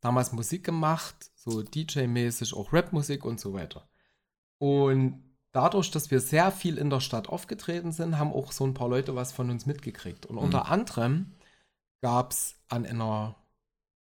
damals 0.00 0.32
Musik 0.32 0.64
gemacht, 0.64 1.30
so 1.36 1.62
DJ-mäßig, 1.62 2.54
auch 2.54 2.72
Rap-Musik 2.72 3.24
und 3.24 3.38
so 3.38 3.52
weiter. 3.52 3.88
Und 4.58 5.22
dadurch, 5.52 5.90
dass 5.90 6.10
wir 6.10 6.20
sehr 6.20 6.50
viel 6.50 6.78
in 6.78 6.90
der 6.90 7.00
Stadt 7.00 7.28
aufgetreten 7.28 7.92
sind, 7.92 8.18
haben 8.18 8.32
auch 8.32 8.52
so 8.52 8.66
ein 8.66 8.74
paar 8.74 8.88
Leute 8.88 9.14
was 9.14 9.32
von 9.32 9.50
uns 9.50 9.66
mitgekriegt. 9.66 10.26
Und 10.26 10.38
unter 10.38 10.66
anderem 10.68 11.32
gab 12.00 12.32
es 12.32 12.56
an 12.68 12.84
einer 12.86 13.36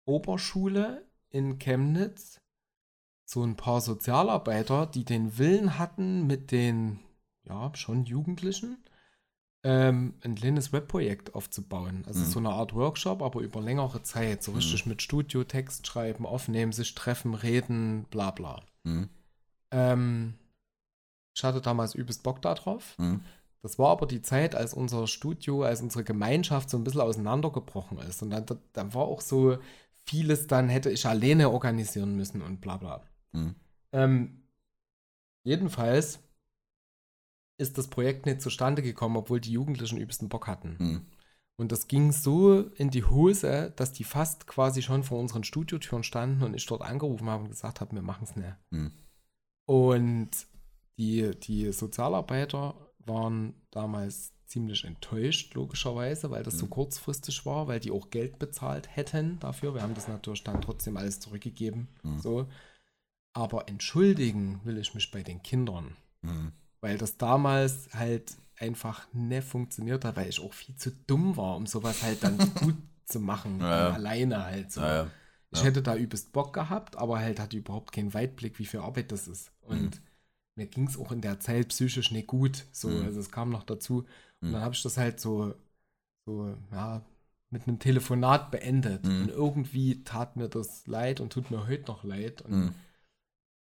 Oberschule 0.05 1.05
in 1.29 1.59
Chemnitz 1.59 2.41
so 3.25 3.43
ein 3.43 3.55
paar 3.55 3.79
Sozialarbeiter, 3.79 4.87
die 4.87 5.05
den 5.05 5.37
Willen 5.37 5.77
hatten, 5.77 6.27
mit 6.27 6.51
den, 6.51 6.99
ja, 7.43 7.71
schon 7.75 8.03
Jugendlichen 8.03 8.83
ähm, 9.63 10.15
ein 10.23 10.35
kleines 10.35 10.73
Webprojekt 10.73 11.35
aufzubauen. 11.35 12.03
Also 12.07 12.21
Mhm. 12.21 12.25
so 12.25 12.39
eine 12.39 12.49
Art 12.49 12.73
Workshop, 12.73 13.21
aber 13.21 13.41
über 13.41 13.61
längere 13.61 14.01
Zeit. 14.03 14.41
So 14.43 14.53
richtig 14.53 14.85
mit 14.85 15.01
Studio, 15.01 15.43
Text 15.43 15.85
schreiben, 15.85 16.25
aufnehmen, 16.25 16.71
sich 16.71 16.95
treffen, 16.95 17.33
reden, 17.35 18.05
bla 18.09 18.31
bla. 18.31 18.63
Mhm. 18.83 19.09
Ähm, 19.71 20.33
ich 21.35 21.43
hatte 21.43 21.61
damals 21.61 21.95
übelst 21.95 22.23
Bock 22.23 22.41
darauf. 22.41 22.97
Mhm. 22.97 23.21
Das 23.61 23.77
war 23.77 23.91
aber 23.91 24.07
die 24.07 24.23
Zeit, 24.23 24.55
als 24.55 24.73
unser 24.73 25.05
Studio, 25.05 25.63
als 25.63 25.81
unsere 25.81 26.03
Gemeinschaft 26.03 26.69
so 26.69 26.77
ein 26.77 26.83
bisschen 26.83 27.01
auseinandergebrochen 27.01 27.99
ist. 27.99 28.23
Und 28.23 28.31
dann, 28.31 28.45
dann 28.73 28.93
war 28.95 29.03
auch 29.03 29.21
so 29.21 29.59
vieles, 30.05 30.47
dann 30.47 30.67
hätte 30.67 30.89
ich 30.89 31.05
alleine 31.05 31.51
organisieren 31.51 32.15
müssen 32.15 32.41
und 32.41 32.59
bla 32.59 32.77
bla. 32.77 33.03
Mhm. 33.33 33.55
Ähm, 33.91 34.41
jedenfalls 35.43 36.19
ist 37.61 37.77
das 37.77 37.87
Projekt 37.87 38.25
nicht 38.25 38.41
zustande 38.41 38.81
gekommen, 38.81 39.17
obwohl 39.17 39.39
die 39.39 39.51
Jugendlichen 39.51 39.97
übelsten 39.97 40.29
Bock 40.29 40.47
hatten. 40.47 40.75
Mhm. 40.79 41.05
Und 41.57 41.71
das 41.71 41.87
ging 41.87 42.11
so 42.11 42.61
in 42.61 42.89
die 42.89 43.03
Hose, 43.03 43.71
dass 43.75 43.91
die 43.91 44.03
fast 44.03 44.47
quasi 44.47 44.81
schon 44.81 45.03
vor 45.03 45.19
unseren 45.19 45.43
Studiotüren 45.43 46.03
standen 46.03 46.43
und 46.43 46.55
ich 46.55 46.65
dort 46.65 46.81
angerufen 46.81 47.29
habe 47.29 47.43
und 47.43 47.49
gesagt 47.49 47.81
habe, 47.81 47.93
wir 47.93 48.01
machen 48.01 48.23
es 48.23 48.35
nicht. 48.35 48.55
Mhm. 48.71 48.91
Und 49.65 50.31
die, 50.97 51.31
die 51.39 51.71
Sozialarbeiter 51.71 52.73
waren 53.05 53.53
damals 53.69 54.33
ziemlich 54.47 54.83
enttäuscht, 54.83 55.53
logischerweise, 55.53 56.29
weil 56.31 56.43
das 56.43 56.57
so 56.57 56.67
kurzfristig 56.67 57.45
war, 57.45 57.67
weil 57.67 57.79
die 57.79 57.91
auch 57.91 58.09
Geld 58.09 58.37
bezahlt 58.37 58.93
hätten 58.95 59.39
dafür. 59.39 59.73
Wir 59.73 59.81
haben 59.81 59.93
das 59.93 60.07
natürlich 60.07 60.43
dann 60.43 60.61
trotzdem 60.61 60.97
alles 60.97 61.19
zurückgegeben. 61.19 61.87
So. 62.17 62.47
Aber 63.33 63.69
entschuldigen 63.69 64.59
will 64.65 64.77
ich 64.77 64.93
mich 64.93 65.09
bei 65.11 65.23
den 65.23 65.41
Kindern, 65.41 65.95
Mhm. 66.21 66.51
Weil 66.81 66.97
das 66.97 67.17
damals 67.17 67.89
halt 67.93 68.35
einfach 68.57 69.07
nicht 69.13 69.43
funktioniert 69.47 70.05
hat, 70.05 70.15
weil 70.15 70.29
ich 70.29 70.39
auch 70.39 70.53
viel 70.53 70.75
zu 70.75 70.91
dumm 71.07 71.37
war, 71.37 71.55
um 71.55 71.65
sowas 71.65 72.03
halt 72.03 72.23
dann 72.23 72.37
gut 72.55 72.75
zu 73.05 73.19
machen, 73.19 73.59
Ja, 73.59 73.89
ja. 73.89 73.93
alleine 73.93 74.43
halt 74.45 74.71
so. 74.71 74.81
Ja. 74.81 75.09
Ich 75.53 75.63
hätte 75.63 75.81
da 75.81 75.95
übelst 75.95 76.31
Bock 76.31 76.53
gehabt, 76.53 76.95
aber 76.95 77.19
halt 77.19 77.39
hatte 77.39 77.57
überhaupt 77.57 77.91
keinen 77.91 78.13
Weitblick, 78.13 78.57
wie 78.59 78.65
viel 78.65 78.79
Arbeit 78.79 79.11
das 79.11 79.27
ist. 79.27 79.51
Und 79.61 79.95
Mhm. 79.95 80.01
mir 80.55 80.67
ging 80.67 80.87
es 80.87 80.97
auch 80.97 81.11
in 81.11 81.19
der 81.21 81.39
Zeit 81.41 81.69
psychisch 81.69 82.11
nicht 82.11 82.27
gut. 82.27 82.65
So, 82.71 82.87
Mhm. 82.89 83.03
also 83.03 83.19
es 83.19 83.31
kam 83.31 83.49
noch 83.49 83.63
dazu. 83.63 84.05
Und 84.39 84.49
Mhm. 84.49 84.51
dann 84.53 84.61
habe 84.61 84.75
ich 84.75 84.81
das 84.83 84.95
halt 84.97 85.19
so, 85.19 85.53
so, 86.25 86.55
ja, 86.71 87.01
mit 87.49 87.67
einem 87.67 87.79
Telefonat 87.79 88.49
beendet. 88.51 89.05
Mhm. 89.05 89.23
Und 89.23 89.29
irgendwie 89.29 90.03
tat 90.05 90.37
mir 90.37 90.47
das 90.47 90.87
leid 90.87 91.19
und 91.19 91.33
tut 91.33 91.51
mir 91.51 91.67
heute 91.67 91.83
noch 91.91 92.05
leid. 92.05 92.41
Und 92.43 92.51
Mhm. 92.67 92.75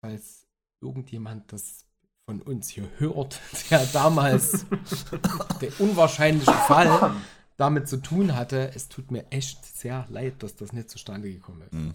falls 0.01 0.47
irgendjemand 0.81 1.53
das 1.53 1.85
von 2.27 2.41
uns 2.43 2.69
hier 2.69 2.85
hört, 2.99 3.39
der 3.71 3.85
damals 3.93 4.65
der 5.61 5.79
unwahrscheinliche 5.79 6.53
Fall 6.53 7.13
damit 7.57 7.89
zu 7.89 7.99
tun 7.99 8.35
hatte, 8.35 8.71
es 8.75 8.89
tut 8.89 9.11
mir 9.11 9.25
echt 9.31 9.65
sehr 9.79 10.07
leid, 10.09 10.43
dass 10.43 10.57
das 10.57 10.73
nicht 10.73 10.91
zustande 10.91 11.31
gekommen 11.31 11.63
ist. 11.63 11.73
Mhm. 11.73 11.95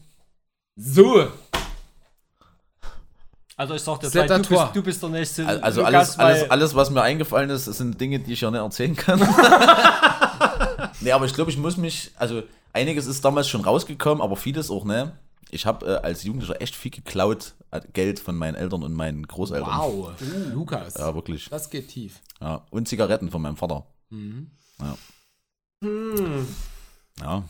So, 0.75 1.27
Also 3.57 3.73
ich 3.73 3.81
sag 3.81 3.99
dir, 3.99 4.09
gleich, 4.09 4.27
du, 4.27 4.37
bist, 4.37 4.63
du 4.73 4.81
bist 4.83 5.01
der 5.03 5.09
nächste. 5.09 5.45
Al- 5.45 5.59
Also 5.61 5.81
Lukas, 5.81 6.17
alles, 6.17 6.19
alles, 6.39 6.51
alles, 6.51 6.75
was 6.75 6.89
mir 6.91 7.01
eingefallen 7.01 7.49
ist, 7.49 7.65
sind 7.65 7.99
Dinge, 7.99 8.19
die 8.19 8.33
ich 8.33 8.41
ja 8.41 8.49
nicht 8.51 8.61
erzählen 8.61 8.95
kann. 8.95 9.19
nee, 11.01 11.11
aber 11.11 11.25
ich 11.25 11.33
glaube, 11.33 11.51
ich 11.51 11.57
muss 11.57 11.75
mich, 11.75 12.11
also 12.17 12.43
einiges 12.71 13.05
ist 13.07 13.25
damals 13.25 13.49
schon 13.49 13.61
rausgekommen, 13.61 14.21
aber 14.21 14.37
vieles 14.37 14.69
auch, 14.71 14.85
ne? 14.85 15.11
Ich 15.51 15.65
habe 15.65 15.85
äh, 15.85 15.95
als 16.05 16.23
Jugendlicher 16.23 16.61
echt 16.61 16.75
viel 16.75 16.91
geklaut, 16.91 17.55
äh, 17.71 17.81
Geld 17.93 18.19
von 18.19 18.35
meinen 18.35 18.55
Eltern 18.55 18.83
und 18.83 18.93
meinen 18.93 19.25
Großeltern. 19.27 19.67
wow, 19.77 20.11
Lukas, 20.53 20.95
Ja, 20.95 21.13
wirklich. 21.15 21.49
das 21.49 21.69
geht 21.69 21.87
tief. 21.89 22.21
Ja. 22.41 22.65
Und 22.69 22.87
Zigaretten 22.87 23.29
von 23.31 23.41
meinem 23.41 23.57
Vater. 23.57 23.85
Mhm. 24.09 24.51
Ja. 24.79 24.97
Hm. 25.83 26.47
Ja. 27.19 27.43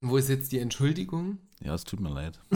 Wo 0.00 0.16
ist 0.16 0.28
jetzt 0.28 0.50
die 0.52 0.58
Entschuldigung? 0.58 1.38
Ja, 1.62 1.74
es 1.74 1.84
tut 1.84 2.00
mir 2.00 2.10
leid. 2.10 2.40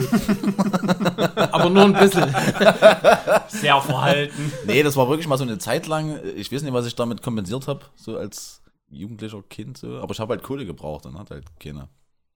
Aber 1.51 1.69
nur 1.69 1.83
ein 1.85 1.93
bisschen. 1.93 2.23
Sehr 3.47 3.79
verhalten. 3.81 4.51
Nee, 4.65 4.83
das 4.83 4.97
war 4.97 5.07
wirklich 5.07 5.27
mal 5.27 5.37
so 5.37 5.43
eine 5.45 5.57
Zeit 5.57 5.87
lang. 5.87 6.19
Ich 6.35 6.51
weiß 6.51 6.61
nicht, 6.63 6.73
was 6.73 6.85
ich 6.85 6.95
damit 6.95 7.21
kompensiert 7.21 7.67
habe, 7.67 7.85
so 7.95 8.17
als 8.17 8.61
jugendlicher 8.89 9.41
Kind. 9.43 9.77
So. 9.77 9.99
Aber 10.01 10.11
ich 10.13 10.19
habe 10.19 10.33
halt 10.33 10.43
Kohle 10.43 10.65
gebraucht 10.65 11.05
und 11.05 11.17
hat 11.17 11.31
halt 11.31 11.45
keine. 11.59 11.87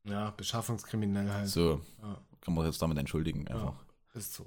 Ja, 0.06 0.32
beschaffungskriminell 0.32 1.30
halt. 1.30 1.48
So, 1.50 1.82
Ja, 2.02 2.18
kann 2.42 2.54
man 2.54 2.66
jetzt 2.66 2.82
damit 2.82 2.98
entschuldigen 2.98 3.48
einfach. 3.48 3.74
ist 4.14 4.34
so. 4.34 4.46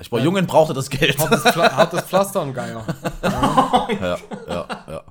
Ich 0.00 0.10
war 0.10 0.20
jung 0.20 0.34
und 0.34 0.46
brauchte 0.48 0.74
das 0.74 0.90
Geld. 0.90 1.16
Hartes, 1.18 1.42
Pfla 1.42 1.72
hartes 1.76 2.02
Pflaster 2.02 2.42
und 2.42 2.52
Geier. 2.52 2.84
ja, 3.22 4.18
ja, 4.48 4.68
ja. 4.88 5.02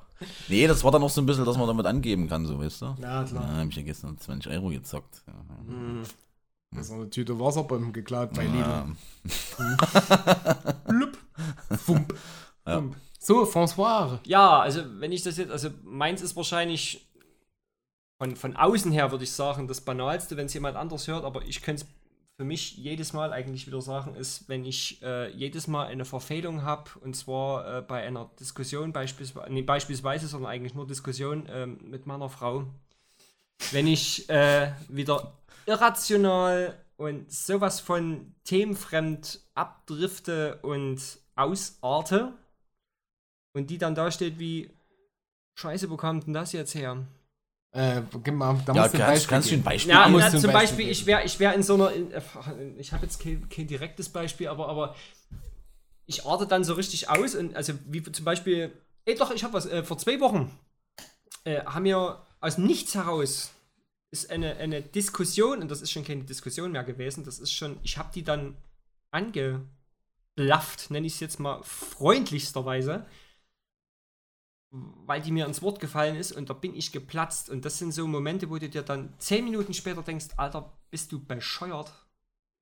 Nee, 0.48 0.66
das 0.66 0.84
war 0.84 0.90
dann 0.92 1.00
noch 1.00 1.08
so 1.10 1.20
ein 1.22 1.26
bisschen, 1.26 1.44
dass 1.44 1.56
man 1.56 1.66
damit 1.66 1.86
angeben 1.86 2.28
kann, 2.28 2.44
so, 2.46 2.58
weißt 2.58 2.82
du? 2.82 2.86
Ja, 3.00 3.22
Ja, 3.22 3.24
klar. 3.24 3.56
hab 3.56 3.68
ich 3.68 3.76
ja 3.76 3.82
gestern 3.82 4.18
20 4.18 4.52
Euro 4.52 4.68
gezockt. 4.68 5.22
Ja, 5.26 5.34
Da 6.70 6.80
ist 6.80 6.90
noch 6.90 6.98
eine 6.98 7.10
Tüte 7.10 7.38
Wasserbomben 7.40 7.92
geklaut 7.94 8.34
bei 8.34 8.44
Lidl. 8.44 8.58
ja. 9.58 10.72
Blub. 10.86 11.18
Fump. 11.78 12.14
Ja. 12.66 12.74
Fump. 12.76 12.96
So, 13.18 13.44
François. 13.44 14.18
Ja, 14.26 14.60
also 14.60 14.82
wenn 15.00 15.12
ich 15.12 15.22
das 15.22 15.38
jetzt, 15.38 15.50
also 15.50 15.70
meins 15.82 16.20
ist 16.20 16.36
wahrscheinlich 16.36 17.08
von, 18.18 18.36
von 18.36 18.56
außen 18.56 18.92
her, 18.92 19.10
würde 19.10 19.24
ich 19.24 19.32
sagen, 19.32 19.68
das 19.68 19.80
Banalste, 19.80 20.36
wenn 20.36 20.46
es 20.46 20.54
jemand 20.54 20.76
anders 20.76 21.08
hört, 21.08 21.24
aber 21.24 21.42
ich 21.42 21.62
könnte 21.62 21.84
es 21.84 21.90
für 22.36 22.44
mich 22.44 22.76
jedes 22.76 23.12
Mal 23.12 23.32
eigentlich 23.32 23.66
wieder 23.66 23.80
sagen, 23.80 24.16
ist, 24.16 24.48
wenn 24.48 24.64
ich 24.64 25.00
äh, 25.02 25.30
jedes 25.30 25.68
Mal 25.68 25.86
eine 25.86 26.04
Verfehlung 26.04 26.62
habe, 26.62 26.90
und 27.00 27.14
zwar 27.14 27.78
äh, 27.78 27.82
bei 27.82 28.02
einer 28.02 28.30
Diskussion 28.40 28.92
beispielsweise, 28.92 29.52
nee, 29.52 29.62
beispielsweise, 29.62 30.26
sondern 30.26 30.50
eigentlich 30.50 30.74
nur 30.74 30.86
Diskussion 30.86 31.48
ähm, 31.48 31.78
mit 31.82 32.06
meiner 32.06 32.28
Frau, 32.28 32.66
wenn 33.70 33.86
ich 33.86 34.28
äh, 34.28 34.72
wieder 34.88 35.32
irrational 35.66 36.76
und 36.96 37.30
sowas 37.32 37.80
von 37.80 38.34
themenfremd 38.44 39.40
abdrifte 39.54 40.58
und 40.62 41.00
ausarte 41.36 42.32
und 43.52 43.70
die 43.70 43.78
dann 43.78 43.94
da 43.94 44.10
steht 44.10 44.38
wie 44.38 44.70
Scheiße, 45.56 45.88
wo 45.88 45.96
kam 45.96 46.20
denn 46.20 46.34
das 46.34 46.52
jetzt 46.52 46.74
her? 46.74 47.06
Äh, 47.74 48.02
gib 48.22 48.34
mal, 48.34 48.56
da 48.64 48.72
Ja, 48.72 48.82
musst 48.82 48.94
du 48.94 49.02
ein 49.02 49.06
Beispiel 49.10 49.28
kannst 49.28 49.50
du 49.50 49.54
ein. 49.54 49.62
Beispiel 49.64 49.90
Ja, 49.90 50.08
musst 50.08 50.32
na, 50.32 50.40
zum 50.40 50.52
Beispiel 50.52 50.52
Beispiel, 50.52 50.90
ich 50.90 51.06
wäre 51.06 51.24
ich 51.24 51.40
wär 51.40 51.54
in 51.54 51.62
so 51.64 51.74
einer, 51.74 51.90
in, 51.92 52.08
ich 52.78 52.92
habe 52.92 53.04
jetzt 53.04 53.20
kein, 53.20 53.48
kein 53.48 53.66
direktes 53.66 54.08
Beispiel, 54.08 54.46
aber, 54.46 54.68
aber 54.68 54.94
ich 56.06 56.24
arte 56.24 56.46
dann 56.46 56.62
so 56.62 56.74
richtig 56.74 57.08
aus 57.10 57.34
und 57.34 57.56
also 57.56 57.72
wie 57.86 58.00
zum 58.02 58.24
Beispiel, 58.24 58.70
ey 59.06 59.16
doch, 59.16 59.32
ich 59.32 59.42
habe 59.42 59.54
was, 59.54 59.66
äh, 59.66 59.82
vor 59.82 59.98
zwei 59.98 60.20
Wochen 60.20 60.56
äh, 61.44 61.64
haben 61.64 61.84
wir 61.84 62.22
aus 62.40 62.58
Nichts 62.58 62.94
heraus 62.94 63.50
ist 64.12 64.30
eine, 64.30 64.54
eine 64.58 64.80
Diskussion, 64.80 65.60
und 65.60 65.68
das 65.68 65.82
ist 65.82 65.90
schon 65.90 66.04
keine 66.04 66.22
Diskussion 66.22 66.70
mehr 66.70 66.84
gewesen, 66.84 67.24
das 67.24 67.40
ist 67.40 67.52
schon, 67.52 67.78
ich 67.82 67.98
habe 67.98 68.10
die 68.14 68.22
dann 68.22 68.56
angeblafft, 69.10 70.90
nenne 70.90 71.08
ich 71.08 71.14
es 71.14 71.20
jetzt 71.20 71.40
mal 71.40 71.60
freundlichsterweise, 71.64 73.04
weil 75.06 75.20
die 75.20 75.30
mir 75.30 75.46
ins 75.46 75.62
Wort 75.62 75.78
gefallen 75.78 76.16
ist 76.16 76.32
und 76.32 76.50
da 76.50 76.54
bin 76.54 76.74
ich 76.74 76.90
geplatzt. 76.90 77.48
Und 77.48 77.64
das 77.64 77.78
sind 77.78 77.92
so 77.92 78.06
Momente, 78.08 78.50
wo 78.50 78.58
du 78.58 78.68
dir 78.68 78.82
dann 78.82 79.14
zehn 79.18 79.44
Minuten 79.44 79.72
später 79.72 80.02
denkst, 80.02 80.26
Alter, 80.36 80.72
bist 80.90 81.12
du 81.12 81.24
bescheuert? 81.24 81.92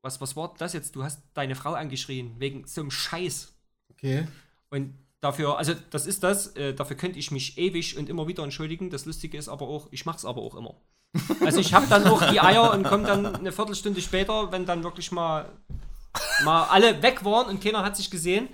Was, 0.03 0.21
was 0.21 0.37
war 0.37 0.55
das 0.59 0.75
jetzt? 0.75 0.95
Du 0.95 1.05
hast 1.05 1.23
deine 1.33 1.55
Frau 1.55 1.73
angeschrien, 1.73 2.35
wegen 2.39 2.67
so 2.67 2.83
einem 2.83 2.91
Scheiß. 2.91 3.55
Okay. 3.91 4.27
Und 4.69 4.95
dafür, 5.21 5.57
also 5.57 5.75
das 5.91 6.07
ist 6.07 6.23
das, 6.23 6.49
äh, 6.57 6.75
dafür 6.75 6.97
könnte 6.97 7.19
ich 7.19 7.31
mich 7.31 7.57
ewig 7.57 7.97
und 7.97 8.09
immer 8.09 8.27
wieder 8.29 8.43
entschuldigen. 8.43 8.91
Das 8.91 9.07
Lustige 9.07 9.39
ist 9.39 9.49
aber 9.49 9.67
auch, 9.67 9.89
ich 9.91 10.05
mache 10.05 10.19
es 10.19 10.25
aber 10.25 10.43
auch 10.43 10.55
immer. 10.55 10.75
Also 11.41 11.61
ich 11.61 11.75
habe 11.75 11.87
dann 11.89 12.07
auch 12.07 12.23
die 12.31 12.41
Eier 12.41 12.73
und 12.73 12.85
komme 12.85 13.07
dann 13.07 13.27
eine 13.27 13.53
Viertelstunde 13.53 14.01
später, 14.01 14.51
wenn 14.51 14.65
dann 14.65 14.83
wirklich 14.83 15.13
mal, 15.13 15.51
mal 16.45 16.65
alle 16.65 17.03
weg 17.03 17.25
waren 17.25 17.49
und 17.49 17.63
keiner 17.63 17.85
hat 17.85 17.97
sich 17.97 18.11
gesehen, 18.11 18.49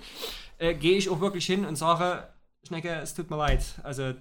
äh, 0.57 0.73
gehe 0.75 0.97
ich 0.97 1.09
auch 1.09 1.21
wirklich 1.21 1.45
hin 1.45 1.65
und 1.65 1.77
sage, 1.77 2.27
Schnecke, 2.67 2.89
es 2.95 3.13
tut 3.13 3.29
mir 3.29 3.37
leid. 3.37 3.63
Also 3.83 4.13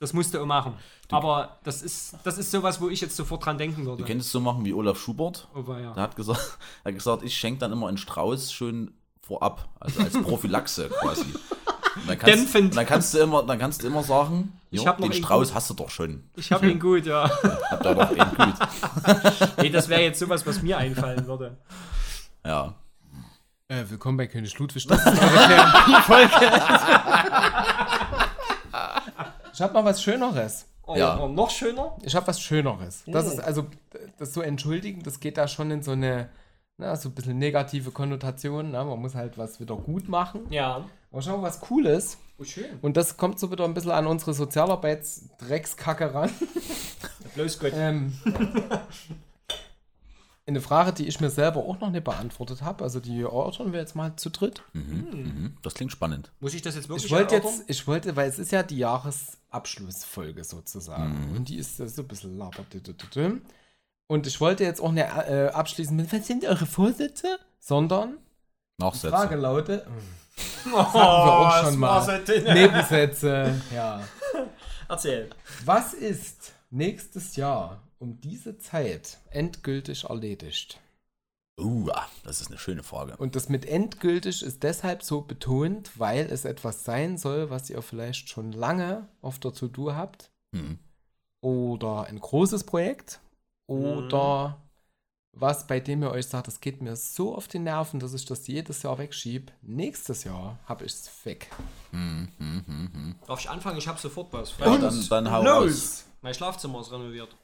das 0.00 0.12
musst 0.12 0.34
du 0.34 0.40
auch 0.40 0.46
machen. 0.46 0.74
Aber 1.10 1.58
das 1.64 1.82
ist, 1.82 2.16
das 2.24 2.36
ist 2.36 2.50
sowas, 2.50 2.80
wo 2.80 2.88
ich 2.88 3.00
jetzt 3.00 3.16
sofort 3.16 3.44
dran 3.46 3.56
denken 3.58 3.86
würde. 3.86 4.02
Du 4.02 4.06
könntest 4.06 4.28
es 4.28 4.32
so 4.32 4.40
machen 4.40 4.64
wie 4.64 4.74
Olaf 4.74 4.98
Schubert. 4.98 5.48
Oh, 5.54 5.66
weia. 5.66 5.94
Der 5.94 6.02
hat 6.02 6.16
gesagt, 6.16 6.58
er 6.84 6.90
hat 6.90 6.94
gesagt 6.94 7.22
ich 7.22 7.36
schenke 7.36 7.60
dann 7.60 7.72
immer 7.72 7.88
einen 7.88 7.96
Strauß 7.96 8.52
schon 8.52 8.92
vorab, 9.22 9.68
also 9.80 10.00
als 10.00 10.12
Prophylaxe 10.20 10.88
quasi. 11.00 11.24
Und 11.96 12.08
dann 12.08 12.18
kannst, 12.18 12.54
und 12.54 12.76
dann 12.76 12.86
kannst 12.86 13.14
du 13.14 13.18
immer, 13.18 13.44
dann 13.44 13.58
kannst 13.58 13.82
du 13.82 13.86
immer 13.86 14.02
sagen, 14.02 14.52
jo, 14.70 14.84
den 14.84 15.12
Strauß 15.12 15.48
guten. 15.48 15.54
hast 15.54 15.70
du 15.70 15.74
doch 15.74 15.88
schon. 15.88 16.24
Ich 16.36 16.50
habe 16.50 16.68
ihn 16.68 16.80
gut, 16.80 17.06
ja. 17.06 17.30
Hab 17.70 17.82
da 17.82 17.94
doch 17.94 18.10
einen 18.10 18.36
gut. 18.36 19.56
nee, 19.62 19.70
das 19.70 19.88
wäre 19.88 20.02
jetzt 20.02 20.18
sowas, 20.18 20.44
was 20.44 20.60
mir 20.60 20.76
einfallen 20.76 21.26
würde. 21.26 21.56
Ja. 22.44 22.74
Äh, 23.68 23.84
willkommen 23.88 24.18
bei 24.18 24.26
König 24.26 24.58
Ludwig. 24.58 24.86
Das 24.86 24.98
ist 25.06 25.06
eure 25.22 25.46
Therapie-Folge. 25.48 26.34
ich 29.54 29.62
habe 29.62 29.72
noch 29.72 29.84
was 29.86 30.02
Schöneres. 30.02 30.66
Oh, 30.86 30.94
Ja. 30.96 31.18
oh, 31.18 31.28
noch 31.28 31.48
schöner? 31.48 31.96
Ich 32.02 32.14
habe 32.14 32.26
was 32.26 32.38
Schöneres. 32.42 33.04
Das 33.06 33.24
Oh. 33.24 33.30
ist 33.30 33.40
also, 33.40 33.66
das 34.18 34.34
so 34.34 34.42
entschuldigen, 34.42 35.02
das 35.02 35.18
geht 35.18 35.38
da 35.38 35.48
schon 35.48 35.70
in 35.70 35.82
so 35.82 35.92
eine, 35.92 36.28
na, 36.76 36.94
so 36.96 37.08
ein 37.08 37.14
bisschen 37.14 37.38
negative 37.38 37.90
Konnotation. 37.90 38.72
Na? 38.72 38.84
Man 38.84 38.98
muss 39.00 39.14
halt 39.14 39.38
was 39.38 39.58
wieder 39.60 39.76
gut 39.76 40.10
machen. 40.10 40.42
Ja. 40.50 40.84
Aber 41.10 41.22
schau 41.22 41.38
mal, 41.38 41.44
was 41.44 41.60
Cooles. 41.60 42.18
Oh, 42.38 42.44
schön. 42.44 42.66
Und 42.82 42.98
das 42.98 43.16
kommt 43.16 43.38
so 43.40 43.50
wieder 43.50 43.64
ein 43.64 43.72
bisschen 43.72 43.92
an 43.92 44.06
unsere 44.06 44.34
Sozialarbeits-Dreckskacke 44.34 46.12
ran. 46.12 46.28
Bloß 47.34 47.58
Gott. 47.60 47.72
Ähm, 47.74 48.12
eine 50.46 50.60
Frage, 50.60 50.92
die 50.92 51.06
ich 51.06 51.20
mir 51.20 51.30
selber 51.30 51.60
auch 51.60 51.80
noch 51.80 51.90
nicht 51.90 52.04
beantwortet 52.04 52.62
habe. 52.62 52.84
Also 52.84 53.00
die 53.00 53.22
erörtern 53.22 53.72
wir 53.72 53.80
jetzt 53.80 53.96
mal 53.96 54.14
zu 54.16 54.30
dritt. 54.30 54.62
Mhm. 54.74 55.56
Das 55.62 55.74
klingt 55.74 55.90
spannend. 55.92 56.32
Muss 56.40 56.52
ich 56.54 56.60
das 56.62 56.74
jetzt 56.74 56.88
wirklich 56.88 57.06
Ich 57.06 57.10
wollte 57.10 57.36
erörtern? 57.36 57.58
jetzt, 57.60 57.70
ich 57.70 57.86
wollte, 57.86 58.14
weil 58.16 58.28
es 58.28 58.38
ist 58.38 58.52
ja 58.52 58.62
die 58.62 58.76
Jahresabschlussfolge 58.78 60.44
sozusagen. 60.44 61.30
Mhm. 61.30 61.36
Und 61.36 61.48
die 61.48 61.56
ist 61.56 61.76
so 61.78 62.02
ein 62.02 62.08
bisschen 62.08 62.36
labert. 62.36 62.66
Und 64.06 64.26
ich 64.26 64.40
wollte 64.40 64.64
jetzt 64.64 64.80
auch 64.82 64.92
nicht 64.92 65.06
äh, 65.06 65.50
abschließen 65.52 65.96
mit, 65.96 66.12
was 66.12 66.26
sind 66.26 66.44
eure 66.44 66.66
Vorsätze? 66.66 67.38
Sondern 67.58 68.18
die 68.78 68.84
Nachsätze. 68.84 69.08
Frage 69.10 69.36
lautet, 69.36 69.86
Oh, 70.66 70.70
wir 70.72 70.76
auch 70.76 71.56
schon 71.62 71.66
das 71.66 71.76
mal. 71.76 72.22
Nebensätze, 72.54 73.54
ja. 73.74 74.00
Erzähl. 74.88 75.30
Was 75.64 75.94
ist 75.94 76.52
nächstes 76.70 77.36
Jahr 77.36 77.80
um 77.98 78.20
diese 78.20 78.58
Zeit 78.58 79.18
endgültig 79.30 80.04
erledigt? 80.04 80.80
Uh, 81.58 81.88
das 82.24 82.40
ist 82.40 82.48
eine 82.48 82.58
schöne 82.58 82.82
Frage. 82.82 83.16
Und 83.16 83.36
das 83.36 83.48
mit 83.48 83.64
endgültig 83.64 84.42
ist 84.42 84.62
deshalb 84.64 85.02
so 85.02 85.20
betont, 85.20 85.98
weil 85.98 86.26
es 86.26 86.44
etwas 86.44 86.84
sein 86.84 87.16
soll, 87.16 87.48
was 87.50 87.70
ihr 87.70 87.80
vielleicht 87.80 88.28
schon 88.28 88.50
lange 88.50 89.08
auf 89.22 89.38
der 89.38 89.52
To-Do 89.52 89.94
habt. 89.94 90.30
Hm. 90.52 90.78
Oder 91.40 92.04
ein 92.06 92.18
großes 92.18 92.64
Projekt. 92.64 93.20
Oder 93.66 94.60
was, 95.32 95.66
bei 95.66 95.80
dem 95.80 96.02
ihr 96.02 96.10
euch 96.10 96.26
sagt, 96.26 96.48
das 96.48 96.60
geht 96.60 96.82
mir 96.82 96.96
so 96.96 97.34
auf 97.34 97.48
die 97.48 97.58
Nerven, 97.58 98.00
dass 98.00 98.14
ich 98.14 98.24
das 98.24 98.46
jedes 98.46 98.82
Jahr 98.82 98.98
wegschiebe. 98.98 99.52
Nächstes 99.62 100.24
Jahr 100.24 100.58
habe 100.66 100.84
ich 100.84 100.92
es 100.92 101.24
weg. 101.24 101.50
Hm, 101.90 102.28
hm, 102.38 102.64
hm, 102.66 102.92
hm. 102.92 103.14
Darf 103.26 103.40
ich 103.40 103.48
anfangen? 103.48 103.78
Ich 103.78 103.86
hab 103.86 103.98
sofort 103.98 104.32
was. 104.32 104.54
Ja, 104.58 104.76
dann, 104.76 105.08
dann 105.08 105.30
hau 105.30 105.42
raus. 105.42 106.04
Mein 106.20 106.34
Schlafzimmer 106.34 106.80
ist 106.80 106.90
renoviert. 106.92 107.36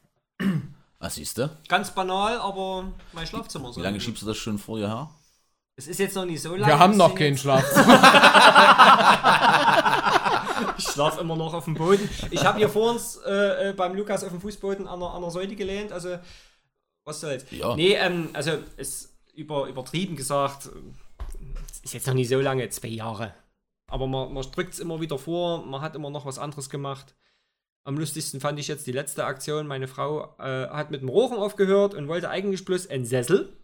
Was 1.00 1.14
siehst 1.14 1.38
du? 1.38 1.50
Ganz 1.66 1.90
banal, 1.90 2.38
aber 2.38 2.92
mein 3.12 3.26
Schlafzimmer 3.26 3.70
ist 3.70 3.76
Wie 3.76 3.80
lange 3.80 3.94
renoviert. 3.94 4.02
schiebst 4.04 4.22
du 4.22 4.26
das 4.26 4.36
schon 4.36 4.58
vor 4.58 4.78
dir 4.78 4.88
her? 4.88 5.10
Es 5.74 5.88
ist 5.88 5.98
jetzt 5.98 6.14
noch 6.14 6.26
nicht 6.26 6.42
so 6.42 6.54
lange. 6.54 6.66
Wir 6.66 6.78
haben 6.78 6.96
noch 6.96 7.14
keinen 7.14 7.36
Schlafzimmer. 7.36 8.00
Ich 10.76 10.84
schlafe 10.84 11.20
immer 11.20 11.36
noch 11.36 11.52
auf 11.52 11.64
dem 11.64 11.74
Boden. 11.74 12.08
Ich 12.30 12.44
habe 12.44 12.58
hier 12.58 12.68
vor 12.68 12.92
uns 12.92 13.16
äh, 13.26 13.70
äh, 13.70 13.72
beim 13.72 13.94
Lukas 13.94 14.24
auf 14.24 14.30
dem 14.30 14.40
Fußboden 14.40 14.86
an 14.86 15.00
der, 15.00 15.10
an 15.10 15.22
der 15.22 15.30
Säule 15.30 15.54
gelehnt. 15.54 15.92
Also, 15.92 16.18
was 17.04 17.20
soll's. 17.20 17.44
Ja. 17.50 17.74
Nee, 17.76 17.94
ähm, 17.94 18.30
also, 18.32 18.52
ist 18.76 19.10
über, 19.34 19.66
übertrieben 19.66 20.16
gesagt, 20.16 20.66
äh, 20.66 20.70
es 21.70 21.80
ist 21.80 21.94
jetzt 21.94 22.06
noch 22.06 22.14
nicht 22.14 22.28
so 22.28 22.40
lange, 22.40 22.68
zwei 22.70 22.88
Jahre. 22.88 23.34
Aber 23.90 24.06
man, 24.06 24.32
man 24.32 24.44
drückt 24.52 24.74
es 24.74 24.80
immer 24.80 25.00
wieder 25.00 25.18
vor, 25.18 25.64
man 25.64 25.80
hat 25.80 25.96
immer 25.96 26.10
noch 26.10 26.24
was 26.24 26.38
anderes 26.38 26.70
gemacht. 26.70 27.14
Am 27.84 27.96
lustigsten 27.96 28.40
fand 28.40 28.58
ich 28.58 28.68
jetzt 28.68 28.86
die 28.86 28.92
letzte 28.92 29.24
Aktion. 29.24 29.66
Meine 29.66 29.88
Frau 29.88 30.34
äh, 30.38 30.68
hat 30.68 30.90
mit 30.90 31.00
dem 31.00 31.08
Rochen 31.08 31.38
aufgehört 31.38 31.94
und 31.94 32.08
wollte 32.08 32.28
eigentlich 32.28 32.64
bloß 32.64 32.88
einen 32.88 33.04
Sessel. 33.04 33.56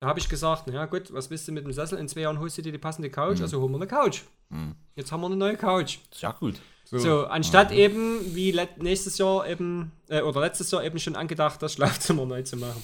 Da 0.00 0.08
habe 0.08 0.18
ich 0.18 0.28
gesagt, 0.28 0.64
na 0.66 0.74
ja 0.74 0.84
gut, 0.86 1.12
was 1.12 1.30
willst 1.30 1.48
du 1.48 1.52
mit 1.52 1.64
dem 1.64 1.72
Sessel? 1.72 1.98
In 1.98 2.08
zwei 2.08 2.20
Jahren 2.20 2.38
holst 2.38 2.58
du 2.58 2.62
dir 2.62 2.72
die 2.72 2.78
passende 2.78 3.08
Couch, 3.08 3.40
also 3.40 3.60
holen 3.60 3.72
wir 3.72 3.76
eine 3.76 3.86
Couch. 3.86 4.22
Hm. 4.50 4.74
Jetzt 4.94 5.10
haben 5.10 5.22
wir 5.22 5.26
eine 5.26 5.36
neue 5.36 5.56
Couch. 5.56 5.98
Sehr 6.12 6.34
gut. 6.38 6.60
So, 6.84 7.26
anstatt 7.26 7.72
eben 7.72 8.34
wie 8.36 8.52
nächstes 8.76 9.18
Jahr 9.18 9.48
eben, 9.48 9.90
äh, 10.08 10.20
oder 10.20 10.40
letztes 10.40 10.70
Jahr 10.70 10.84
eben 10.84 10.98
schon 10.98 11.16
angedacht, 11.16 11.60
das 11.62 11.72
Schlafzimmer 11.72 12.26
neu 12.26 12.42
zu 12.42 12.56
machen. 12.56 12.80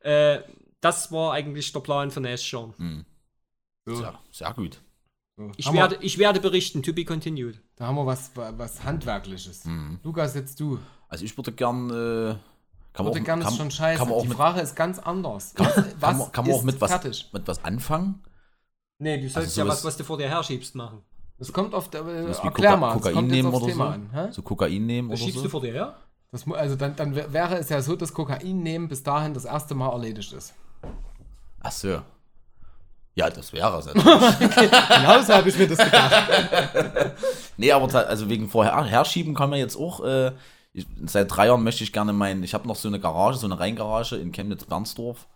Äh, 0.00 0.40
das 0.80 1.10
war 1.10 1.32
eigentlich 1.32 1.72
der 1.72 1.80
Plan 1.80 2.10
für 2.10 2.20
nächstes 2.20 2.50
Jahr. 2.52 2.72
Hm. 2.76 3.04
So, 3.86 3.96
Sehr, 3.96 4.18
sehr 4.30 4.52
gut. 4.52 4.78
so. 5.36 5.50
Ich 5.56 5.72
werde, 5.72 5.98
ich 6.02 6.18
werde 6.18 6.38
berichten, 6.38 6.82
to 6.82 6.92
be 6.92 7.04
continued. 7.04 7.58
Da 7.82 7.88
haben 7.88 7.96
wir 7.96 8.06
was, 8.06 8.30
was 8.36 8.84
Handwerkliches. 8.84 9.64
Hm. 9.64 9.98
Lukas, 10.04 10.36
jetzt 10.36 10.60
du. 10.60 10.78
Also 11.08 11.24
ich 11.24 11.36
würde 11.36 11.50
gern. 11.50 11.90
Äh, 11.90 12.36
kann 12.92 13.04
man 13.04 13.06
Würde 13.06 13.20
auch, 13.22 13.24
gerne 13.24 13.42
kann, 13.42 13.52
ist 13.52 13.58
schon 13.58 13.70
scheiße. 13.72 13.98
Kann 13.98 14.08
man 14.08 14.18
auch 14.18 14.22
die 14.22 14.28
mit, 14.28 14.36
Frage 14.36 14.60
ist 14.60 14.76
ganz 14.76 15.00
anders. 15.00 15.52
Was, 15.56 15.74
kann 15.74 16.16
man, 16.18 16.30
kann 16.30 16.46
man 16.46 16.54
auch 16.54 16.62
mit 16.62 16.80
was, 16.80 16.92
fertig? 16.92 17.28
mit 17.32 17.48
was 17.48 17.64
anfangen? 17.64 18.22
Nee, 18.98 19.20
du 19.20 19.28
sollst 19.28 19.56
sowas- 19.56 19.56
ja 19.56 19.66
was, 19.66 19.84
was 19.84 19.96
du 19.96 20.04
vor 20.04 20.16
dir 20.16 20.28
herschiebst, 20.28 20.76
machen. 20.76 21.02
Das 21.40 21.52
kommt 21.52 21.74
auf 21.74 21.90
der. 21.90 22.06
Äh, 22.06 22.26
Das 22.28 22.38
erklär 22.38 22.70
Koka- 22.70 22.76
mal. 22.76 22.94
das 22.94 23.02
Kokain 23.02 23.26
nehmen 23.26 23.52
oder 23.52 23.66
Thema 23.66 23.98
so? 24.12 24.16
an. 24.20 24.32
So 24.32 24.42
Kokain 24.42 24.86
nehmen 24.86 25.10
Was 25.10 25.18
oder 25.18 25.24
schiebst 25.24 25.38
so? 25.38 25.42
du 25.42 25.48
vor 25.50 25.60
dir 25.62 25.72
her? 25.72 25.96
Das, 26.30 26.48
also 26.52 26.76
dann, 26.76 26.94
dann 26.94 27.16
wär- 27.16 27.32
wäre 27.32 27.56
es 27.58 27.68
ja 27.68 27.82
so, 27.82 27.96
dass 27.96 28.14
Kokain 28.14 28.62
nehmen 28.62 28.86
bis 28.86 29.02
dahin 29.02 29.34
das 29.34 29.44
erste 29.44 29.74
Mal 29.74 29.90
erledigt 29.90 30.32
ist. 30.34 30.54
Ach 31.58 31.72
so. 31.72 32.00
Ja, 33.14 33.28
das 33.28 33.52
wäre 33.52 33.78
es 33.78 33.86
natürlich. 33.94 34.70
Genau 34.70 35.22
so 35.22 35.34
habe 35.34 35.48
ich 35.48 35.58
mir 35.58 35.68
das 35.68 35.78
gedacht. 35.78 37.12
nee, 37.56 37.70
aber 37.70 38.08
also 38.08 38.28
wegen 38.28 38.48
vorher 38.48 38.84
herschieben 38.84 39.34
kann 39.34 39.50
man 39.50 39.58
jetzt 39.58 39.76
auch. 39.76 40.04
Äh, 40.04 40.32
ich, 40.74 40.86
seit 41.04 41.30
drei 41.30 41.46
Jahren 41.46 41.62
möchte 41.62 41.84
ich 41.84 41.92
gerne 41.92 42.14
meinen. 42.14 42.42
Ich 42.42 42.54
habe 42.54 42.66
noch 42.66 42.76
so 42.76 42.88
eine 42.88 42.98
Garage, 42.98 43.36
so 43.38 43.46
eine 43.46 43.60
Rheingarage 43.60 44.16
in 44.16 44.32
Chemnitz-Bernsdorf. 44.32 45.26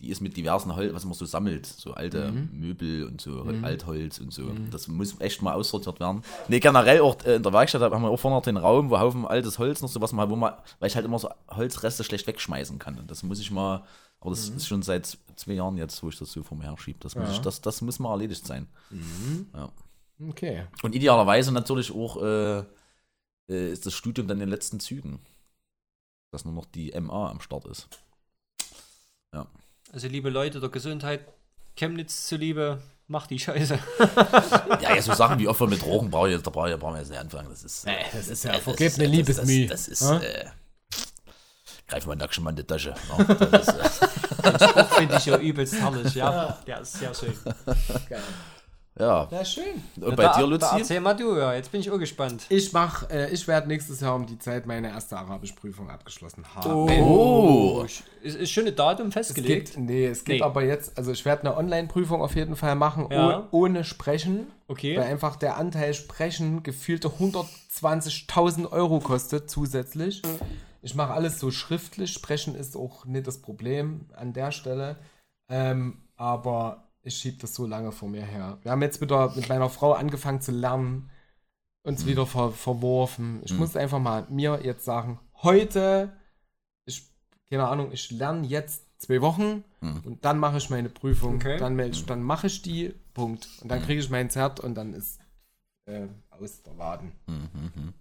Die 0.00 0.10
ist 0.10 0.20
mit 0.20 0.36
diversen 0.36 0.76
Holz, 0.76 0.94
was 0.94 1.04
man 1.04 1.14
so 1.14 1.24
sammelt. 1.24 1.66
So 1.66 1.94
alte 1.94 2.30
Möbel 2.52 3.04
und 3.04 3.20
so 3.20 3.44
Altholz 3.62 4.18
und 4.20 4.32
so. 4.32 4.52
Das 4.70 4.86
muss 4.86 5.20
echt 5.20 5.42
mal 5.42 5.54
aussortiert 5.54 5.98
werden. 5.98 6.22
Nee, 6.46 6.60
generell 6.60 7.00
auch 7.00 7.16
äh, 7.24 7.36
in 7.36 7.42
der 7.42 7.52
Werkstatt 7.52 7.80
haben 7.80 8.02
wir 8.02 8.10
auch 8.10 8.20
vorne 8.20 8.36
noch 8.36 8.42
den 8.44 8.58
Raum, 8.58 8.90
wo 8.90 9.00
Haufen 9.00 9.26
altes 9.26 9.58
Holz 9.58 9.80
noch 9.80 9.88
so 9.88 10.00
was 10.00 10.12
mal, 10.12 10.30
wo 10.30 10.36
man, 10.36 10.52
weil 10.78 10.88
ich 10.88 10.94
halt 10.94 11.06
immer 11.06 11.18
so 11.18 11.30
Holzreste 11.50 12.04
schlecht 12.04 12.26
wegschmeißen 12.28 12.78
kann. 12.78 12.98
Und 12.98 13.10
das 13.10 13.22
muss 13.24 13.40
ich 13.40 13.50
mal. 13.50 13.82
Aber 14.20 14.30
das 14.30 14.48
ist 14.48 14.66
schon 14.66 14.82
seit 14.82 15.16
zwei 15.36 15.52
Jahren 15.52 15.76
jetzt, 15.76 16.02
wo 16.02 16.08
ich 16.08 16.18
das 16.18 16.32
so 16.32 16.42
vor 16.42 16.56
mir 16.58 16.64
herschiebe. 16.64 16.98
Das, 17.00 17.14
muss 17.14 17.28
Ja. 17.28 17.32
ich, 17.34 17.38
das, 17.40 17.60
das 17.60 17.80
muss 17.82 17.98
mal 18.00 18.10
erledigt 18.12 18.44
sein. 18.46 18.66
Ja. 19.54 19.70
Okay. 20.28 20.66
Und 20.82 20.94
idealerweise 20.96 21.52
natürlich 21.52 21.92
auch 21.94 22.20
äh, 22.22 22.58
äh, 23.48 23.72
ist 23.72 23.86
das 23.86 23.94
Studium 23.94 24.26
dann 24.26 24.38
in 24.38 24.40
den 24.40 24.48
letzten 24.48 24.80
Zügen. 24.80 25.20
Dass 26.32 26.44
nur 26.44 26.52
noch 26.54 26.64
die 26.66 26.90
MA 27.00 27.30
am 27.30 27.40
Start 27.40 27.64
ist. 27.66 27.88
Also, 29.90 30.06
liebe 30.08 30.28
Leute 30.28 30.60
der 30.60 30.68
Gesundheit, 30.68 31.26
Chemnitz 31.74 32.26
zuliebe, 32.26 32.82
mach 33.06 33.26
die 33.26 33.38
Scheiße. 33.38 33.78
Ja, 34.82 34.94
ja, 34.94 35.00
so 35.02 35.14
Sachen 35.14 35.38
wie 35.38 35.48
Opfer 35.48 35.66
mit 35.66 35.80
Drogen 35.82 36.10
brauche 36.10 36.28
ich 36.28 36.34
jetzt, 36.34 36.46
da 36.46 36.50
brauche 36.50 36.70
ich, 36.70 36.78
brauchen 36.78 36.94
wir 36.94 37.00
jetzt 37.00 37.08
nicht 37.08 37.18
anfangen. 37.18 37.48
Das 37.48 37.64
ist, 37.64 37.86
äh, 37.86 37.94
das 38.12 38.28
ist 38.28 38.44
ja 38.44 38.52
das 38.52 38.62
vergebene 38.62 39.04
ist- 39.04 39.10
Liebesmüh. 39.10 39.66
Das, 39.66 39.86
das, 39.86 40.00
Hä? 40.10 40.16
ist, 40.16 40.22
äh, 40.22 40.50
greif 41.88 42.06
mal 42.06 42.14
nackt 42.16 42.34
schon 42.34 42.44
mal 42.44 42.50
in 42.50 42.56
die 42.56 42.64
Tasche. 42.64 42.94
Ja, 43.18 43.24
das 43.34 43.68
ist, 43.68 44.02
äh, 44.44 44.84
finde 44.84 45.16
ich 45.16 45.26
ja 45.26 45.36
übelst 45.38 45.74
herrlich, 45.80 46.14
ja. 46.14 46.56
Der 46.66 46.80
ist 46.80 46.92
sehr 46.98 47.12
schön. 47.14 47.34
Geil. 48.08 48.20
ja. 48.98 49.28
Ja, 49.30 49.44
schön. 49.44 49.82
Und 50.00 50.16
bei 50.16 50.24
Da- 50.24 50.32
dir, 50.34 50.40
da 50.42 50.46
Luzi? 50.46 50.66
Erzähl 50.78 51.00
mal 51.00 51.14
du, 51.14 51.36
ja. 51.36 51.54
Jetzt 51.54 51.70
bin 51.72 51.80
ich 51.80 51.90
auch 51.90 51.98
gespannt. 51.98 52.44
Ich 52.48 52.72
mach, 52.72 53.08
äh, 53.10 53.30
ich 53.30 53.46
werde 53.48 53.68
nächstes 53.68 54.00
Jahr 54.00 54.14
um 54.16 54.26
die 54.26 54.38
Zeit 54.38 54.66
meine 54.66 54.88
erste 54.88 55.16
Arabischprüfung 55.16 55.88
abgeschlossen 55.90 56.44
haben. 56.54 56.70
Oh. 56.72 57.84
Ist, 58.22 58.36
ist 58.36 58.50
schon 58.50 58.66
ein 58.66 58.74
Datum 58.76 59.08
Es 59.08 59.14
festgelegt? 59.14 59.74
geht, 59.74 59.78
nee, 59.84 60.06
es 60.06 60.24
geht 60.24 60.36
Nee. 60.40 60.42
aber 60.42 60.64
jetzt, 60.64 60.98
also 60.98 61.12
ich 61.12 61.24
werde 61.24 61.42
eine 61.42 61.56
Online-Prüfung 61.56 62.20
auf 62.22 62.34
jeden 62.34 62.56
Fall 62.56 62.74
machen, 62.74 63.06
Ja. 63.10 63.40
oh, 63.50 63.58
ohne 63.58 63.84
Sprechen. 63.84 64.48
Okay. 64.66 64.96
Weil 64.98 65.04
einfach 65.04 65.36
der 65.36 65.56
Anteil 65.56 65.94
Sprechen 65.94 66.62
gefühlte 66.62 67.08
120.000 67.08 68.70
Euro 68.72 68.98
kostet 69.00 69.48
zusätzlich. 69.48 70.22
Ich 70.88 70.94
mache 70.94 71.12
alles 71.12 71.38
so 71.38 71.50
schriftlich. 71.50 72.14
Sprechen 72.14 72.54
ist 72.54 72.74
auch 72.74 73.04
nicht 73.04 73.26
das 73.26 73.42
Problem 73.42 74.06
an 74.16 74.32
der 74.32 74.52
Stelle. 74.52 74.96
Ähm, 75.50 75.98
aber 76.16 76.88
ich 77.02 77.14
schiebe 77.18 77.36
das 77.42 77.54
so 77.54 77.66
lange 77.66 77.92
vor 77.92 78.08
mir 78.08 78.24
her. 78.24 78.56
Wir 78.62 78.70
haben 78.72 78.80
jetzt 78.80 79.02
wieder 79.02 79.34
mit 79.36 79.50
meiner 79.50 79.68
Frau 79.68 79.92
angefangen 79.92 80.40
zu 80.40 80.50
lernen, 80.50 81.10
uns 81.82 82.06
wieder 82.06 82.24
ver 82.24 82.52
verworfen. 82.52 83.42
Ich 83.44 83.52
Mhm. 83.52 83.58
muss 83.58 83.76
einfach 83.76 83.98
mal 83.98 84.26
mir 84.30 84.60
jetzt 84.64 84.86
sagen, 84.86 85.20
heute, 85.42 86.10
ich, 86.86 87.06
keine 87.50 87.68
Ahnung, 87.68 87.92
ich 87.92 88.10
lerne 88.10 88.46
jetzt 88.46 88.86
zwei 88.98 89.20
Wochen 89.20 89.64
Mhm. 89.82 90.00
und 90.06 90.24
dann 90.24 90.38
mache 90.38 90.56
ich 90.56 90.70
meine 90.70 90.88
Prüfung. 90.88 91.34
Okay. 91.34 91.58
Dann, 91.58 91.76
melde 91.76 91.96
ich, 91.98 92.06
dann 92.06 92.22
mache 92.22 92.46
ich 92.46 92.62
die, 92.62 92.94
Punkt. 93.12 93.46
Und 93.60 93.68
dann 93.70 93.82
kriege 93.82 94.00
ich 94.00 94.08
mein 94.08 94.30
Zert 94.30 94.58
und 94.58 94.74
dann 94.74 94.94
ist 94.94 95.20
äh, 95.84 96.06
aus 96.30 96.62
der 96.62 96.72
Laden. 96.74 97.12
Mhm, 97.26 97.92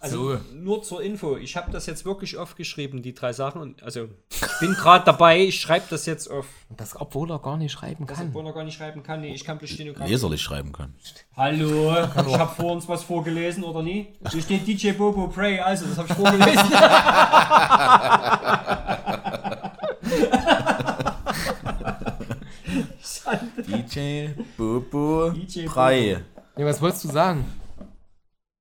Also 0.00 0.36
So. 0.36 0.40
nur 0.54 0.82
zur 0.84 1.02
Info, 1.02 1.36
ich 1.36 1.56
habe 1.56 1.72
das 1.72 1.86
jetzt 1.86 2.04
wirklich 2.04 2.36
aufgeschrieben, 2.36 3.02
die 3.02 3.14
drei 3.14 3.32
Sachen. 3.32 3.60
Und 3.60 3.82
also 3.82 4.08
ich 4.30 4.40
bin 4.60 4.72
gerade 4.74 5.04
dabei, 5.04 5.40
ich 5.40 5.60
schreibe 5.60 5.86
das 5.90 6.06
jetzt 6.06 6.28
auf. 6.30 6.46
Und 6.68 6.80
das, 6.80 6.94
obwohl 6.94 7.28
er 7.32 7.40
gar 7.40 7.56
nicht 7.56 7.72
schreiben 7.72 8.06
Das, 8.06 8.18
kann. 8.18 8.28
obwohl 8.28 8.46
er 8.46 8.52
gar 8.52 8.62
nicht 8.62 8.76
schreiben 8.76 9.02
kann. 9.02 9.22
Nee, 9.22 9.34
ich 9.34 9.42
kann 9.44 9.58
bloß 9.58 9.70
Stenogramm. 9.70 10.06
Leserlich 10.08 10.40
schreiben 10.40 10.70
können. 10.70 10.94
Hallo, 11.36 11.90
ich 12.28 12.38
habe 12.38 12.54
vor 12.54 12.72
uns 12.74 12.86
was 12.88 13.02
vorgelesen, 13.02 13.64
oder 13.64 13.82
nie? 13.82 14.14
Hier 14.30 14.40
steht 14.40 14.64
DJ 14.68 14.92
Bobo 14.92 15.26
Pray, 15.28 15.58
also 15.58 15.84
das 15.86 15.98
habe 15.98 16.06
ich 16.08 16.14
vorgelesen. 16.14 16.70
DJ 23.66 24.28
Bobo 24.56 25.30
DJ 25.30 25.66
Brei. 25.66 26.20
Ja, 26.56 26.66
was 26.66 26.80
wolltest 26.80 27.04
du 27.04 27.08
sagen? 27.08 27.44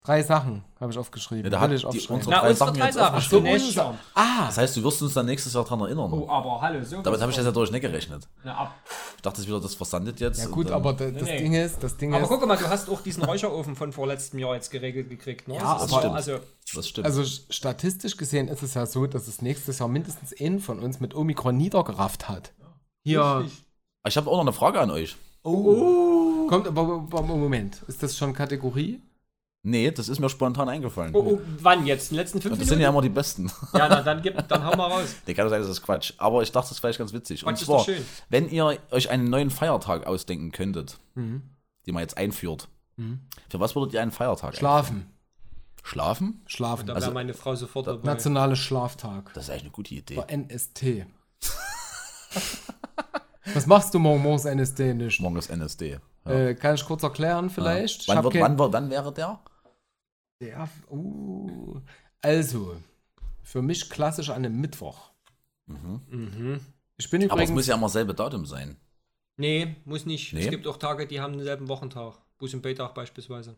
Drei 0.03 0.21
Sachen 0.23 0.63
habe 0.79 0.91
ich 0.91 0.97
aufgeschrieben. 0.97 1.45
Ja, 1.45 1.49
da 1.49 1.57
Will 1.57 1.67
hat 1.69 1.71
ich 1.75 1.81
die, 1.81 1.87
aufschreiben. 1.87 2.15
unsere 2.15 2.31
Na, 2.31 2.39
drei 2.41 2.49
unsere 2.49 2.65
Sachen 2.67 2.79
drei 2.79 2.85
jetzt 2.85 2.95
Sachen. 2.95 3.15
aufgeschrieben. 3.15 3.45
Zunächst 3.45 3.73
schon. 3.73 3.97
Ah, 4.13 4.45
Das 4.47 4.57
heißt, 4.57 4.77
du 4.77 4.83
wirst 4.83 5.01
uns 5.01 5.13
dann 5.13 5.25
nächstes 5.25 5.53
Jahr 5.53 5.63
dran 5.65 5.79
erinnern. 5.81 6.13
Oh, 6.13 6.29
aber 6.29 6.61
hallo, 6.61 6.83
so. 6.83 7.01
Damit 7.01 7.19
habe 7.21 7.31
ich 7.31 7.35
das 7.37 7.45
ja 7.45 7.51
durch 7.51 7.71
nicht 7.71 7.81
gerechnet. 7.81 8.27
Na, 8.43 8.55
ab. 8.57 8.75
Ich 9.15 9.21
dachte, 9.21 9.37
das 9.37 9.47
wieder 9.47 9.59
das 9.59 9.73
versandet 9.75 10.19
jetzt. 10.19 10.39
ja 10.39 10.47
gut, 10.47 10.69
aber 10.71 10.93
da- 10.93 11.09
das 11.09 11.23
nee. 11.23 11.37
Ding 11.39 11.53
ist, 11.53 11.81
das 11.81 11.97
Ding 11.97 12.13
Aber 12.13 12.23
ist, 12.23 12.29
guck 12.29 12.45
mal, 12.47 12.57
du 12.57 12.67
hast 12.69 12.89
auch 12.89 13.01
diesen 13.01 13.23
Räucherofen 13.23 13.75
von 13.75 13.91
vorletztem 13.91 14.39
Jahr 14.39 14.53
jetzt 14.55 14.69
geregelt 14.71 15.09
gekriegt, 15.09 15.47
ne? 15.47 15.55
Ja, 15.55 15.73
Das 15.79 15.91
aber- 15.91 16.01
schon- 16.03 16.11
also, 16.15 16.39
Das 16.75 16.87
stimmt. 16.87 17.05
also 17.07 17.23
statistisch 17.49 18.15
gesehen 18.17 18.47
ist 18.47 18.61
es 18.61 18.73
ja 18.75 18.85
so, 18.85 19.07
dass 19.07 19.27
es 19.27 19.41
nächstes 19.41 19.79
Jahr 19.79 19.89
mindestens 19.89 20.33
einen 20.39 20.59
von 20.59 20.79
uns 20.79 20.99
mit 20.99 21.15
Omikron 21.15 21.57
niedergerafft 21.57 22.29
hat. 22.29 22.53
Hier. 23.03 23.45
ich 24.07 24.17
habe 24.17 24.29
auch 24.29 24.33
noch 24.35 24.41
eine 24.41 24.53
Frage 24.53 24.79
an 24.79 24.91
euch. 24.91 25.15
Oh. 25.43 26.45
Kommt 26.49 26.67
aber, 26.67 26.81
aber 27.11 27.21
Moment, 27.23 27.81
ist 27.87 28.03
das 28.03 28.17
schon 28.17 28.33
Kategorie? 28.33 29.01
Nee, 29.69 29.91
das 29.91 30.07
ist 30.07 30.19
mir 30.19 30.29
spontan 30.29 30.69
eingefallen. 30.69 31.13
oh, 31.13 31.33
oh, 31.33 31.41
wann 31.59 31.85
jetzt? 31.85 32.09
In 32.11 32.15
den 32.15 32.21
letzten 32.23 32.39
fünf 32.41 32.51
das 32.53 32.59
Minuten? 32.59 32.69
sind 32.69 32.79
ja 32.79 32.87
immer 32.89 33.01
die 33.01 33.09
besten. 33.09 33.51
ja, 33.73 33.89
na, 33.89 34.01
dann, 34.01 34.21
gib, 34.21 34.47
dann 34.47 34.65
hau 34.65 34.75
mal 34.77 34.87
raus. 34.87 35.13
Der 35.27 35.33
kann 35.35 35.49
sein, 35.49 35.59
das 35.61 35.69
ist 35.69 35.81
Quatsch. 35.81 36.13
Aber 36.17 36.41
ich 36.41 36.51
dachte, 36.53 36.69
das 36.69 36.77
ist 36.77 36.79
vielleicht 36.79 36.99
ganz 36.99 37.11
witzig. 37.11 37.43
Und 37.45 37.49
Quatsch 37.51 37.61
ist 37.61 37.65
zwar, 37.67 37.77
doch 37.79 37.85
schön. 37.85 38.05
wenn 38.29 38.49
ihr 38.49 38.77
euch 38.91 39.09
einen 39.09 39.29
neuen 39.29 39.49
Feiertag 39.49 40.07
ausdenken 40.07 40.51
könntet, 40.53 40.97
Mhm. 41.15 41.41
den 41.85 41.93
man 41.93 42.01
jetzt 42.01 42.17
einführt, 42.17 42.69
Mhm. 42.95 43.19
für 43.49 43.59
was 43.59 43.75
würdet 43.75 43.93
ihr 43.93 44.01
einen 44.01 44.11
Feiertag 44.11 44.55
Schlafen. 44.55 44.95
einführen? 44.95 45.13
Schlafen? 45.83 46.41
Schlafen. 46.47 46.87
Da 46.87 46.93
Also- 46.93 47.07
wäre 47.07 47.13
meine 47.13 47.33
Frau 47.33 47.53
sofort 47.55 47.87
dabei. 47.87 48.05
Nationale 48.05 48.55
Schlaftag. 48.55 49.33
Das 49.33 49.45
ist 49.45 49.49
eigentlich 49.49 49.63
eine 49.63 49.71
gute 49.71 49.95
Idee. 49.95 50.15
Bei 50.15 50.23
NST. 50.33 51.05
Was 53.53 53.65
machst 53.65 53.93
du 53.93 53.99
morgen 53.99 54.21
morgens 54.21 54.45
NST 54.45 54.79
nicht? 54.93 55.21
Morgen 55.21 55.37
ist 55.37 55.49
NSD. 55.49 55.99
Ja. 56.25 56.31
Äh, 56.31 56.55
kann 56.55 56.75
ich 56.75 56.83
kurz 56.85 57.03
erklären 57.03 57.49
vielleicht? 57.49 58.01
Ich 58.01 58.07
wann, 58.09 58.23
wird, 58.23 58.35
wann, 58.39 58.59
wird- 58.59 58.73
wann 58.73 58.89
wäre 58.89 59.13
der? 59.13 59.39
Ja, 60.39 60.69
uh, 60.89 61.79
also, 62.21 62.77
für 63.43 63.61
mich 63.61 63.89
klassisch 63.89 64.29
an 64.29 64.37
einem 64.37 64.59
Mittwoch. 64.61 65.11
Mhm. 65.65 66.59
Ich 66.97 67.09
bin 67.09 67.21
Aber 67.23 67.31
es 67.31 67.33
übrigens. 67.35 67.51
muss 67.51 67.67
ja 67.67 67.75
immer 67.75 67.89
selbe 67.89 68.13
Datum 68.13 68.45
sein. 68.45 68.77
Nee, 69.37 69.75
muss 69.85 70.05
nicht. 70.05 70.33
Nee? 70.33 70.45
Es 70.45 70.49
gibt 70.49 70.65
auch 70.67 70.77
Tage, 70.77 71.07
die 71.07 71.19
haben 71.19 71.33
denselben 71.37 71.67
Wochentag. 71.67 72.15
Bus- 72.37 72.53
und 72.53 72.61
Baytag 72.61 72.93
beispielsweise. 72.93 73.55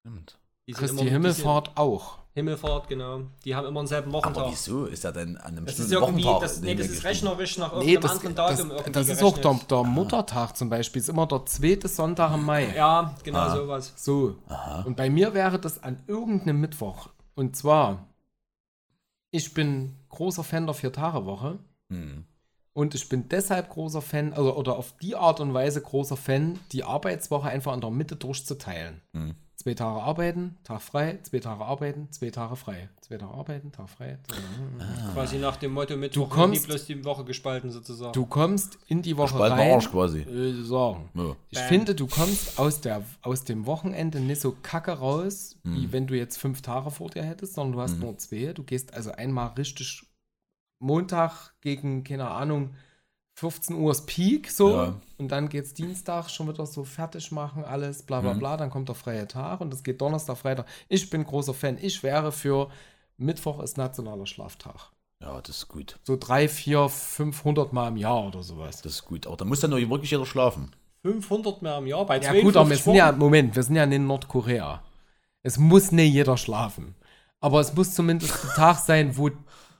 Stimmt. 0.00 0.38
Die 0.66 0.72
sind 0.72 0.80
Christi 0.80 0.94
immer- 0.96 1.04
die 1.04 1.10
Himmelfahrt 1.10 1.76
auch. 1.76 2.18
Himmelfahrt, 2.34 2.88
genau. 2.88 3.22
Die 3.44 3.54
haben 3.54 3.66
immer 3.66 3.80
denselben 3.80 4.08
Aber 4.14 4.24
Wochentag. 4.24 4.46
wieso 4.50 4.86
ist 4.86 5.04
er 5.04 5.12
denn 5.12 5.36
an 5.36 5.56
einem 5.56 5.66
Das 5.66 5.78
ist 5.78 5.88
bestimmten 5.90 6.04
irgendwie, 6.04 6.24
Wochentag? 6.24 6.40
das, 6.48 6.60
nee, 6.62 6.74
das 6.74 6.86
ist 6.88 7.04
rechnerisch 7.04 7.58
nach 7.58 7.72
Nee, 7.78 7.92
irgendeinem 7.92 8.00
das, 8.00 8.10
anderen 8.12 8.34
das, 8.36 8.56
Datum 8.56 8.70
irgendwie 8.70 8.92
das 8.92 9.08
ist 9.08 9.22
auch 9.22 9.32
der, 9.34 9.42
gerechnet. 9.42 9.70
der 9.70 9.82
Muttertag 9.84 10.56
zum 10.56 10.70
Beispiel. 10.70 11.00
Ist 11.02 11.08
immer 11.10 11.26
der 11.26 11.44
zweite 11.44 11.88
Sonntag 11.88 12.32
im 12.34 12.44
Mai. 12.46 12.74
Ja, 12.74 13.14
genau 13.22 13.38
Ah. 13.38 13.54
sowas. 13.56 13.92
So. 13.96 14.36
Und 14.86 14.96
bei 14.96 15.10
mir 15.10 15.34
wäre 15.34 15.58
das 15.58 15.82
an 15.82 16.02
irgendeinem 16.06 16.60
Mittwoch. 16.60 17.10
Und 17.34 17.54
zwar, 17.54 18.08
ich 19.30 19.52
bin 19.54 19.94
großer 20.08 20.44
Fan 20.44 20.66
der 20.66 20.74
Vier-Tage-Woche. 20.74 21.58
Hm. 21.90 22.24
Und 22.74 22.94
ich 22.94 23.06
bin 23.10 23.28
deshalb 23.28 23.68
großer 23.68 24.00
Fan, 24.00 24.32
also, 24.32 24.56
oder 24.56 24.76
auf 24.76 24.94
die 25.02 25.14
Art 25.16 25.40
und 25.40 25.52
Weise 25.52 25.82
großer 25.82 26.16
Fan, 26.16 26.58
die 26.72 26.84
Arbeitswoche 26.84 27.48
einfach 27.50 27.74
in 27.74 27.82
der 27.82 27.90
Mitte 27.90 28.16
durchzuteilen. 28.16 29.02
Hm. 29.12 29.34
Zwei 29.62 29.74
Tage 29.74 30.02
arbeiten, 30.02 30.56
Tag 30.64 30.82
frei, 30.82 31.20
zwei 31.22 31.38
Tage 31.38 31.64
arbeiten, 31.64 32.08
zwei 32.10 32.30
Tage 32.30 32.56
frei. 32.56 32.88
Zwei 33.00 33.16
Tage 33.16 33.32
arbeiten, 33.32 33.70
Tag 33.70 33.88
frei. 33.88 34.18
Quasi 35.12 35.38
nach 35.38 35.54
dem 35.54 35.72
Motto 35.72 35.96
Mittwoch 35.96 36.28
Du 36.28 36.34
kommst- 36.34 36.62
nie 36.62 36.66
bloß 36.66 36.86
die 36.86 37.04
Woche 37.04 37.24
gespalten 37.24 37.70
sozusagen. 37.70 38.12
Du 38.12 38.26
kommst 38.26 38.76
in 38.88 39.02
die 39.02 39.16
Woche 39.16 39.28
Spalten 39.36 39.58
rein. 39.60 39.70
Arsch 39.74 39.88
quasi. 39.88 40.22
Äh, 40.22 40.64
sagen. 40.64 41.10
Ja. 41.14 41.36
Ich 41.50 41.58
Bam. 41.60 41.68
finde, 41.68 41.94
du 41.94 42.08
kommst 42.08 42.58
aus, 42.58 42.80
der, 42.80 43.04
aus 43.22 43.44
dem 43.44 43.64
Wochenende 43.66 44.18
nicht 44.18 44.40
so 44.40 44.56
kacke 44.64 44.90
raus, 44.98 45.56
Mhm. 45.62 45.76
wie 45.76 45.92
wenn 45.92 46.06
du 46.08 46.16
jetzt 46.16 46.38
fünf 46.38 46.60
Tage 46.62 46.90
vor 46.90 47.10
dir 47.10 47.22
hättest, 47.22 47.54
sondern 47.54 47.72
du 47.76 47.80
hast 47.82 48.00
nur 48.00 48.18
zwei. 48.18 48.52
Du 48.54 48.64
gehst 48.64 48.92
also 48.94 49.12
einmal 49.12 49.48
richtig 49.56 50.02
Montag 50.80 51.52
gegen, 51.60 52.02
keine 52.02 52.28
Ahnung, 52.28 52.70
15 53.34 53.76
Uhr 53.76 53.90
ist 53.92 54.06
Peak, 54.06 54.50
so. 54.50 54.70
Ja. 54.76 54.94
Und 55.18 55.28
dann 55.32 55.48
geht's 55.48 55.74
Dienstag 55.74 56.28
schon 56.30 56.48
wieder 56.48 56.66
so 56.66 56.84
fertig 56.84 57.32
machen, 57.32 57.64
alles, 57.64 58.02
bla 58.02 58.20
bla 58.20 58.34
Mhm. 58.34 58.38
bla. 58.38 58.56
Dann 58.56 58.70
kommt 58.70 58.88
der 58.88 58.94
freie 58.94 59.26
Tag 59.26 59.60
und 59.60 59.72
es 59.72 59.82
geht 59.82 60.00
Donnerstag, 60.00 60.36
Freitag. 60.38 60.66
Ich 60.88 61.08
bin 61.10 61.24
großer 61.24 61.54
Fan. 61.54 61.78
Ich 61.80 62.02
wäre 62.02 62.30
für 62.32 62.68
Mittwoch 63.16 63.60
ist 63.62 63.76
nationaler 63.78 64.26
Schlaftag. 64.26 64.90
ja, 65.20 65.40
das 65.40 65.58
ist 65.58 65.68
gut. 65.68 65.98
So 66.02 66.16
drei, 66.18 66.48
vier, 66.48 66.88
500 66.88 67.72
Mal 67.72 67.88
im 67.88 67.96
Jahr 67.96 68.26
oder 68.26 68.42
sowas. 68.42 68.82
Das 68.82 68.92
ist 68.94 69.04
gut. 69.04 69.26
Aber 69.26 69.36
da 69.36 69.44
muss 69.44 69.60
dann 69.60 69.70
nur 69.70 69.78
wirklich 69.88 70.10
jeder 70.10 70.26
schlafen. 70.26 70.72
500 71.02 71.62
mehr 71.62 71.78
im 71.78 71.86
Jahr 71.86 72.04
bei 72.06 72.18
Ja 72.20 72.32
gut, 72.40 72.56
aber 72.56 72.70
wir 72.70 72.76
52 72.76 72.82
sind 72.84 72.94
ja. 72.96 73.12
Moment, 73.12 73.54
wir 73.56 73.62
sind 73.62 73.76
ja 73.76 73.84
in 73.84 74.06
Nordkorea. 74.06 74.82
Es 75.44 75.58
muss 75.58 75.92
nicht 75.92 76.12
jeder 76.12 76.36
schlafen. 76.36 76.94
Aber 77.40 77.60
es 77.60 77.72
muss 77.74 77.94
zumindest 77.94 78.32
ein 78.44 78.50
Tag 78.56 78.78
sein, 78.78 79.16
wo 79.16 79.30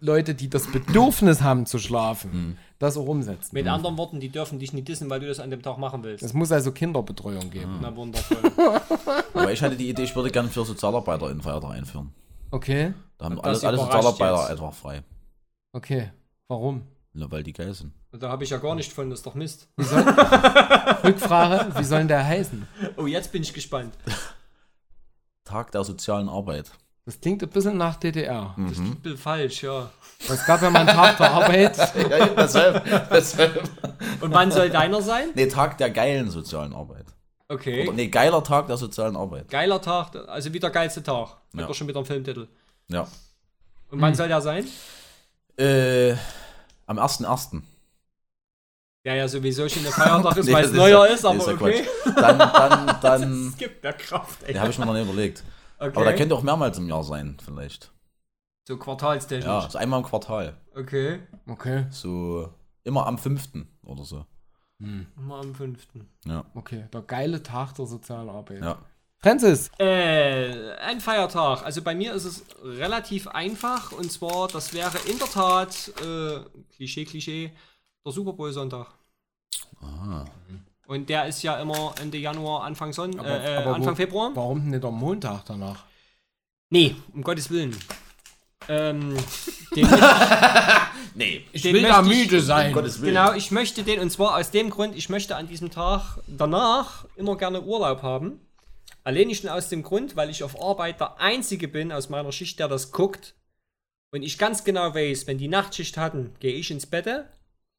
Leute, 0.00 0.34
die 0.34 0.48
das 0.50 0.66
Bedürfnis 0.70 1.42
haben 1.42 1.66
zu 1.66 1.78
schlafen, 1.78 2.58
das 2.82 2.96
auch 2.96 3.06
umsetzen. 3.06 3.50
Mit 3.54 3.68
anderen 3.68 3.96
Worten, 3.96 4.18
die 4.18 4.28
dürfen 4.28 4.58
dich 4.58 4.72
nicht 4.72 4.88
dissen, 4.88 5.08
weil 5.08 5.20
du 5.20 5.28
das 5.28 5.38
an 5.38 5.50
dem 5.50 5.62
Tag 5.62 5.78
machen 5.78 6.02
willst. 6.02 6.24
Es 6.24 6.34
muss 6.34 6.50
also 6.50 6.72
Kinderbetreuung 6.72 7.48
geben. 7.50 7.78
Na 7.80 7.94
wundervoll. 7.94 8.50
Aber 9.34 9.52
ich 9.52 9.62
hatte 9.62 9.76
die 9.76 9.88
Idee, 9.88 10.02
ich 10.02 10.16
würde 10.16 10.30
gerne 10.30 10.48
für 10.48 10.64
Sozialarbeiter 10.64 11.28
einen 11.28 11.40
Feiertag 11.40 11.70
einführen. 11.70 12.12
Okay, 12.50 12.92
Da 13.18 13.26
haben 13.26 13.38
Und 13.38 13.44
alle, 13.44 13.54
das 13.54 13.64
alle 13.64 13.76
überrascht 13.76 13.92
Sozialarbeiter 14.02 14.40
jetzt. 14.42 14.50
einfach 14.50 14.74
frei. 14.74 15.02
okay. 15.72 16.10
Warum? 16.48 16.82
Na, 17.14 17.30
weil 17.30 17.42
die 17.42 17.52
geil 17.52 17.72
sind. 17.72 17.92
da 18.10 18.28
habe 18.30 18.42
ich 18.44 18.50
ja 18.50 18.58
gar 18.58 18.74
nicht 18.74 18.92
von, 18.92 19.08
das 19.10 19.20
ist 19.20 19.26
doch 19.26 19.34
Mist. 19.34 19.68
Rückfrage, 19.78 21.72
wie 21.78 21.84
sollen 21.84 22.08
der 22.08 22.26
heißen? 22.26 22.66
Oh, 22.96 23.06
jetzt 23.06 23.32
bin 23.32 23.42
ich 23.42 23.54
gespannt. 23.54 23.94
Tag 25.44 25.70
der 25.72 25.84
sozialen 25.84 26.28
Arbeit. 26.28 26.72
Das 27.04 27.20
klingt 27.20 27.42
ein 27.42 27.48
bisschen 27.48 27.76
nach 27.76 27.96
DDR. 27.96 28.54
Das 28.56 28.72
ist 28.72 28.78
ein 28.78 28.96
bisschen 29.00 29.18
falsch, 29.18 29.62
ja. 29.64 29.90
Es 30.28 30.46
gab 30.46 30.62
ja 30.62 30.70
mal 30.70 30.80
einen 30.80 30.88
Tag 30.96 31.16
der 31.16 31.30
Arbeit. 31.32 31.76
ja, 32.10 32.26
deshalb, 32.28 33.08
deshalb. 33.10 33.62
Und 34.20 34.32
wann 34.32 34.52
soll 34.52 34.70
deiner 34.70 35.02
sein? 35.02 35.30
Nee, 35.34 35.46
Tag 35.46 35.78
der 35.78 35.90
geilen 35.90 36.30
sozialen 36.30 36.72
Arbeit. 36.72 37.06
Okay. 37.48 37.82
Oder, 37.88 37.96
nee, 37.96 38.06
geiler 38.06 38.42
Tag 38.44 38.68
der 38.68 38.76
sozialen 38.76 39.16
Arbeit. 39.16 39.48
Geiler 39.50 39.82
Tag, 39.82 40.14
also 40.28 40.52
wieder 40.52 40.70
geilste 40.70 41.02
Tag. 41.02 41.28
Ja. 41.54 41.60
Ja. 41.62 41.66
doch 41.66 41.74
schon 41.74 41.88
wieder 41.88 41.98
ein 41.98 42.06
Filmtitel. 42.06 42.46
Ja. 42.88 43.08
Und 43.90 44.00
wann 44.00 44.14
soll 44.14 44.28
der 44.28 44.40
sein? 44.40 44.64
Äh, 45.58 46.12
am 46.86 46.98
1.1. 46.98 47.62
Ja, 49.04 49.14
ja, 49.14 49.26
sowieso 49.26 49.68
schon 49.68 49.84
ein 49.84 49.92
Feiertag 49.92 50.36
ist, 50.36 50.46
Nee, 50.46 50.52
weil 50.52 50.64
es 50.66 50.72
neuer 50.72 51.06
ist, 51.08 51.24
ja- 51.24 51.30
aber 51.30 51.38
nee, 51.38 51.44
ja 51.46 51.52
okay. 51.54 51.84
Quatsch. 52.04 52.16
Dann, 52.16 52.38
dann, 52.38 52.96
dann. 53.02 53.48
Es 53.48 53.56
gibt 53.56 53.82
der 53.84 53.92
Kraft, 53.94 54.44
ey. 54.44 54.54
Ja, 54.54 54.60
habe 54.60 54.70
ich 54.70 54.78
mir 54.78 54.86
noch 54.86 54.94
nicht 54.94 55.02
überlegt. 55.08 55.42
Okay. 55.86 55.96
Aber 55.96 56.04
da 56.04 56.12
könnte 56.12 56.34
auch 56.34 56.42
mehrmals 56.42 56.78
im 56.78 56.88
Jahr 56.88 57.04
sein, 57.04 57.36
vielleicht. 57.44 57.92
so 58.66 58.76
quartalstechnisch. 58.78 59.44
Ja, 59.46 59.68
so 59.68 59.78
einmal 59.78 60.00
im 60.00 60.06
Quartal. 60.06 60.56
Okay. 60.74 61.20
Okay, 61.46 61.86
So 61.90 62.48
immer 62.84 63.06
am 63.06 63.18
5. 63.18 63.48
oder 63.84 64.04
so. 64.04 64.24
Mal 64.78 65.40
am 65.40 65.54
5. 65.54 65.86
Ja. 66.24 66.44
okay. 66.54 66.88
Der 66.92 67.02
geile 67.02 67.42
Tag 67.42 67.74
der 67.74 67.86
sozialen 67.86 68.28
Arbeit. 68.28 68.62
Ja. 68.62 68.78
Francis, 69.18 69.70
Äh, 69.78 70.72
ein 70.80 71.00
Feiertag. 71.00 71.62
Also 71.64 71.80
bei 71.82 71.94
mir 71.94 72.12
ist 72.12 72.24
es 72.24 72.44
relativ 72.64 73.28
einfach 73.28 73.92
und 73.92 74.10
zwar, 74.10 74.48
das 74.48 74.72
wäre 74.74 74.98
in 75.08 75.18
der 75.18 75.28
Tat, 75.28 75.92
äh, 76.04 76.40
Klischee, 76.74 77.04
Klischee, 77.04 77.52
der 78.04 78.12
Super 78.12 78.32
Bowl 78.32 78.52
Sonntag. 78.52 78.88
Ah. 79.80 80.24
Und 80.92 81.08
der 81.08 81.26
ist 81.26 81.42
ja 81.42 81.60
immer 81.60 81.94
Ende 82.00 82.18
Januar, 82.18 82.64
Anfang, 82.64 82.92
Son 82.92 83.18
Aber- 83.18 83.28
äh, 83.28 83.54
äh, 83.54 83.56
aber 83.56 83.70
wo- 83.70 83.74
Anfang 83.74 83.96
Februar. 83.96 84.30
warum 84.34 84.68
nicht 84.68 84.84
am 84.84 84.94
Montag 84.94 85.44
danach? 85.46 85.84
Nee, 86.70 86.94
um 87.12 87.22
Gottes 87.22 87.50
Willen. 87.50 87.76
Ähm, 88.68 89.16
den, 89.76 89.88
Nee. 91.14 91.44
Ich 91.52 91.62
Den 91.62 91.74
will 91.74 91.82
da 91.82 92.00
möchte 92.00 92.14
ich- 92.20 92.24
müde 92.30 92.40
sein. 92.40 92.68
Um 92.68 92.72
Gottes 92.74 93.00
Willen. 93.00 93.14
genau, 93.14 93.32
ich 93.34 93.50
möchte 93.50 93.82
den, 93.82 94.00
und 94.00 94.10
zwar 94.10 94.36
aus 94.38 94.50
dem 94.50 94.70
Grund, 94.70 94.96
ich 94.96 95.08
möchte 95.08 95.36
an 95.36 95.46
diesem 95.46 95.70
Tag 95.70 96.18
danach 96.26 97.04
immer 97.16 97.36
gerne 97.36 97.60
Urlaub 97.62 98.02
haben. 98.02 98.40
Allein 99.04 99.34
schon 99.34 99.50
aus 99.50 99.68
dem 99.68 99.82
Grund, 99.82 100.14
weil 100.16 100.30
ich 100.30 100.42
auf 100.44 100.60
Arbeit 100.62 101.00
der 101.00 101.20
Einzige 101.20 101.68
bin 101.68 101.90
aus 101.92 102.08
meiner 102.08 102.32
Schicht, 102.32 102.58
der 102.60 102.68
das 102.68 102.92
guckt. 102.92 103.34
Und 104.14 104.22
ich 104.22 104.38
ganz 104.38 104.62
genau 104.64 104.94
weiß, 104.94 105.26
wenn 105.26 105.38
die 105.38 105.48
Nachtschicht 105.48 105.96
hatten, 105.96 106.32
gehe 106.38 106.54
ich 106.54 106.70
ins 106.70 106.86
Bett, 106.86 107.08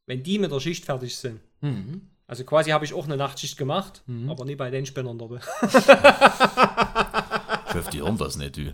wenn 0.06 0.22
die 0.24 0.38
mit 0.38 0.52
der 0.52 0.60
Schicht 0.60 0.86
fertig 0.86 1.16
sind. 1.16 1.40
Mhm. 1.62 2.10
Also 2.28 2.44
quasi 2.46 2.70
habe 2.72 2.86
ich 2.86 2.94
auch 2.94 3.06
eine 3.06 3.18
Nachtschicht 3.18 3.58
gemacht, 3.58 4.02
aber 4.30 4.46
nie 4.46 4.56
bei 4.56 4.70
den 4.72 4.86
Spinnern. 4.86 5.20
Ich 5.20 5.32
hoffe, 7.76 7.90
die 7.92 8.02
hören 8.02 8.18
das 8.18 8.38
nicht, 8.38 8.58
du. 8.58 8.62
Ja. 8.62 8.74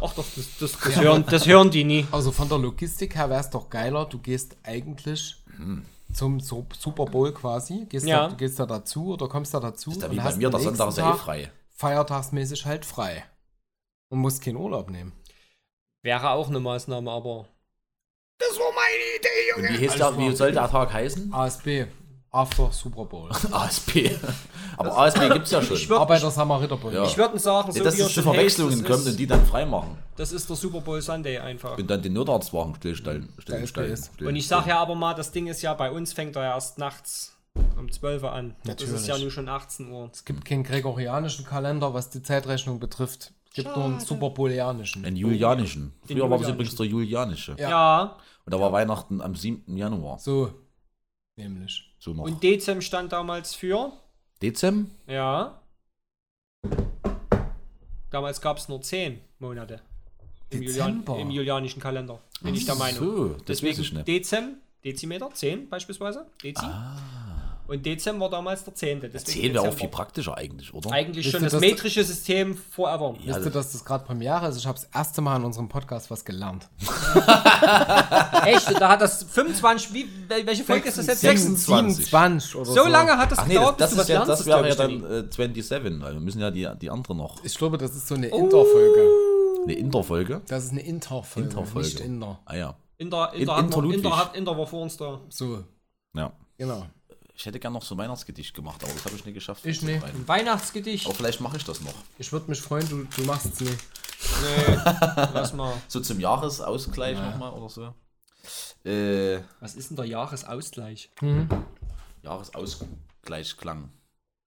Ach 0.00 0.12
doch, 0.14 0.24
das, 0.36 0.46
das, 0.60 0.78
das, 0.78 0.96
hören, 1.00 1.24
das 1.28 1.46
hören 1.46 1.70
die 1.70 1.84
nie. 1.84 2.06
Also 2.12 2.30
von 2.30 2.48
der 2.48 2.58
Logistik 2.58 3.16
her 3.16 3.28
wäre 3.30 3.40
es 3.40 3.50
doch 3.50 3.68
geiler, 3.68 4.06
du 4.06 4.18
gehst 4.18 4.56
eigentlich 4.62 5.36
zum 6.14 6.38
Su- 6.40 6.66
Super 6.78 7.06
Bowl 7.06 7.32
quasi, 7.34 7.86
gehst, 7.88 8.06
Ja. 8.06 8.22
da, 8.22 8.28
du 8.28 8.36
gehst 8.36 8.58
da 8.60 8.66
dazu 8.66 9.12
oder 9.14 9.28
kommst 9.28 9.52
da 9.54 9.60
dazu 9.60 9.90
Ist 9.90 10.00
ja 10.02 10.06
und 10.06 10.12
wie 10.12 10.16
bei 10.18 10.22
hast 10.22 10.36
mir, 10.38 10.50
der 10.50 10.60
Sonntag 10.60 10.88
ist 10.88 10.98
ja 10.98 11.08
eh 11.08 11.10
Tag 11.10 11.18
frei. 11.20 11.52
feiertagsmäßig 11.74 12.64
halt 12.64 12.84
frei 12.84 13.24
und 14.10 14.20
musst 14.20 14.42
keinen 14.42 14.56
Urlaub 14.56 14.88
nehmen. 14.88 15.12
Wäre 16.02 16.30
auch 16.30 16.48
eine 16.48 16.60
Maßnahme, 16.60 17.10
aber 17.10 17.48
Und 19.56 19.64
wie, 19.68 19.88
heißt 19.88 19.98
der, 19.98 20.16
wie 20.16 20.34
soll 20.34 20.52
der 20.52 20.70
Tag 20.70 20.92
heißen? 20.92 21.34
ASB, 21.34 21.86
after 22.30 22.70
Super 22.72 23.04
Bowl. 23.04 23.30
ASP. 23.50 24.10
Aber 24.76 24.96
ASP 24.98 25.20
gibt 25.32 25.46
es 25.46 25.50
ja 25.50 25.62
schon. 25.62 25.76
Ich 25.76 25.88
würd- 25.88 25.98
Arbeiter-Samariterbund. 25.98 26.94
Ja. 26.94 27.04
Ich 27.04 27.16
würde 27.16 27.38
sagen, 27.38 27.72
so 27.72 27.78
Ja, 27.78 27.84
dass 27.84 27.96
wie 27.96 28.00
er 28.00 28.06
es 28.06 28.12
zu 28.14 28.22
schon 28.22 28.32
Verwechslungen 28.32 28.72
heißt, 28.72 28.82
das 28.82 28.88
kommt 28.90 29.06
ist- 29.06 29.12
und 29.12 29.16
die 29.18 29.26
dann 29.26 29.46
freimachen. 29.46 29.98
Das 30.16 30.32
ist 30.32 30.48
der 30.48 30.56
Super 30.56 30.80
Bowl 30.80 31.00
Sunday 31.00 31.38
einfach. 31.38 31.78
Und 31.78 31.88
dann 31.90 32.02
den 32.02 32.12
Notarztwagen 32.12 32.74
stillstellen. 32.74 33.32
stillstellen. 33.38 33.92
ist. 33.92 34.20
Und 34.20 34.36
ich 34.36 34.46
sage 34.46 34.70
ja 34.70 34.78
aber 34.80 34.94
mal, 34.94 35.14
das 35.14 35.30
Ding 35.32 35.46
ist 35.46 35.62
ja, 35.62 35.74
bei 35.74 35.90
uns 35.90 36.12
fängt 36.12 36.36
er 36.36 36.42
ja 36.42 36.54
erst 36.54 36.78
nachts 36.78 37.34
um 37.78 37.90
12 37.90 38.22
Uhr 38.22 38.32
an. 38.32 38.54
Das 38.64 38.82
ist 38.82 39.06
ja 39.06 39.14
Natürlich. 39.14 39.22
nun 39.22 39.30
schon 39.30 39.48
18 39.48 39.90
Uhr. 39.90 40.10
Es 40.12 40.24
gibt 40.24 40.44
keinen 40.44 40.62
gregorianischen 40.64 41.44
Kalender, 41.44 41.94
was 41.94 42.10
die 42.10 42.22
Zeitrechnung 42.22 42.78
betrifft. 42.78 43.32
Es 43.50 43.54
gibt 43.64 43.74
nur 43.74 43.84
einen 43.86 44.00
superbooleanischen. 44.00 45.04
Einen 45.04 45.16
julianischen. 45.16 45.92
Früher 46.06 46.28
war 46.30 46.38
das 46.38 46.48
julianischen. 46.48 46.54
übrigens 46.54 46.76
der 46.76 46.86
julianische. 46.86 47.56
Ja. 47.58 47.70
Ja. 47.70 48.16
Und 48.44 48.54
da 48.54 48.60
war 48.60 48.70
Weihnachten 48.72 49.20
am 49.20 49.34
7. 49.34 49.76
Januar. 49.76 50.18
So, 50.18 50.50
nämlich. 51.38 51.90
So 51.98 52.12
noch. 52.12 52.24
Und 52.24 52.42
Dezem 52.42 52.80
stand 52.82 53.12
damals 53.12 53.54
für. 53.54 53.92
Dezem? 54.42 54.90
Ja. 55.06 55.60
Damals 58.10 58.40
gab 58.40 58.58
es 58.58 58.68
nur 58.68 58.82
10 58.82 59.20
Monate. 59.38 59.80
Im, 60.50 60.62
Julian. 60.62 61.04
Im 61.18 61.30
julianischen 61.30 61.80
Kalender. 61.80 62.20
Bin 62.40 62.54
ich 62.54 62.64
der 62.64 62.74
Meinung. 62.74 63.00
So, 63.00 63.28
Deswegen. 63.46 64.04
Dezem, 64.04 64.56
Dezimeter, 64.84 65.30
10 65.32 65.68
beispielsweise. 65.68 66.26
Dezi. 66.42 66.64
Und 67.68 67.84
Dezem 67.84 68.18
war 68.18 68.30
damals 68.30 68.64
der 68.64 68.74
10. 68.74 69.00
Deswegen 69.02 69.24
10 69.26 69.54
wäre 69.54 69.68
auch 69.68 69.74
viel 69.74 69.88
praktischer 69.88 70.36
eigentlich, 70.36 70.72
oder? 70.72 70.90
Eigentlich 70.90 71.26
Wisst 71.26 71.34
schon 71.34 71.42
das 71.44 71.52
dass- 71.52 71.60
metrische 71.60 72.02
System 72.02 72.56
forever. 72.56 73.14
Ja, 73.22 73.36
Wisst 73.36 73.46
ihr, 73.46 73.50
dass 73.52 73.72
das 73.72 73.84
gerade 73.84 74.04
Premiere 74.06 74.48
ist? 74.48 74.56
Ich 74.56 74.66
habe 74.66 74.78
das 74.80 74.88
erste 74.92 75.20
Mal 75.20 75.36
in 75.36 75.44
unserem 75.44 75.68
Podcast 75.68 76.10
was 76.10 76.24
gelernt. 76.24 76.66
Echt? 78.44 78.80
Da 78.80 78.88
hat 78.88 79.00
das 79.02 79.22
25. 79.24 79.92
Wie, 79.92 80.04
wel- 80.28 80.46
welche 80.46 80.64
Folge 80.64 80.88
ist 80.88 80.98
das 80.98 81.06
jetzt? 81.06 81.20
26. 81.20 82.06
27 82.06 82.56
oder 82.56 82.64
so. 82.64 82.72
So 82.74 82.86
lange 82.86 83.16
hat 83.16 83.30
das 83.32 83.38
Ach 83.40 83.46
nee, 83.46 83.54
das, 83.54 83.60
gedauert, 83.76 83.80
das, 83.80 83.90
bis 83.90 83.96
du 83.96 84.02
ist 84.02 84.08
ja, 84.08 84.14
lernst, 84.16 84.30
das 84.32 84.46
wäre 84.46 84.68
ja 84.68 84.74
dann 84.74 85.04
äh, 85.04 85.30
27, 85.30 86.00
weil 86.02 86.12
wir 86.14 86.20
müssen 86.20 86.40
ja 86.40 86.50
die, 86.50 86.68
die 86.80 86.90
andere 86.90 87.14
noch. 87.14 87.44
Ich 87.44 87.54
glaube, 87.56 87.78
das 87.78 87.94
ist 87.94 88.08
so 88.08 88.14
eine 88.14 88.28
Interfolge. 88.28 89.10
Eine 89.64 89.74
Interfolge. 89.74 90.40
Das 90.48 90.64
ist 90.64 90.70
eine 90.72 90.80
Interfolge, 90.80 91.48
Interfolge. 91.50 91.86
nicht 91.88 92.00
Inter. 92.00 92.38
Ah 92.46 92.56
ja. 92.56 92.74
Inter, 92.96 93.32
In- 93.34 93.40
Inter, 93.42 93.56
hat 93.56 93.64
Inter 93.64 93.82
noch, 93.82 93.92
Inter, 93.92 94.16
hat, 94.16 94.36
Inter 94.36 94.58
war 94.58 94.66
vor 94.66 94.82
uns 94.82 94.96
da. 94.96 95.20
So, 95.28 95.62
Ja. 96.16 96.32
genau. 96.56 96.86
Ich 97.38 97.46
hätte 97.46 97.60
gern 97.60 97.72
noch 97.72 97.84
so 97.84 97.94
ein 97.94 97.98
Weihnachtsgedicht 97.98 98.52
gemacht, 98.52 98.82
aber 98.82 98.92
das 98.92 99.04
habe 99.04 99.14
ich 99.14 99.24
nicht 99.24 99.34
geschafft. 99.34 99.64
Ich 99.64 99.80
nicht. 99.82 100.02
Ein 100.02 100.26
Weihnachtsgedicht. 100.26 101.06
Aber 101.06 101.14
vielleicht 101.14 101.40
mache 101.40 101.56
ich 101.56 101.64
das 101.64 101.80
noch. 101.80 101.94
Ich 102.18 102.32
würde 102.32 102.50
mich 102.50 102.60
freuen, 102.60 102.88
du, 102.88 103.04
du 103.04 103.22
machst 103.26 103.46
es 103.46 103.60
nicht. 103.60 103.78
Nee, 104.42 104.74
lass 105.34 105.52
mal. 105.52 105.72
So 105.86 106.00
zum 106.00 106.18
Jahresausgleich 106.18 107.16
nochmal 107.16 107.52
oder 107.52 107.68
so. 107.68 107.94
Äh, 108.84 109.40
Was 109.60 109.76
ist 109.76 109.90
denn 109.90 109.96
der 109.96 110.06
Jahresausgleich? 110.06 111.12
Jahresausgleich 112.22 113.56
Klang. 113.56 113.90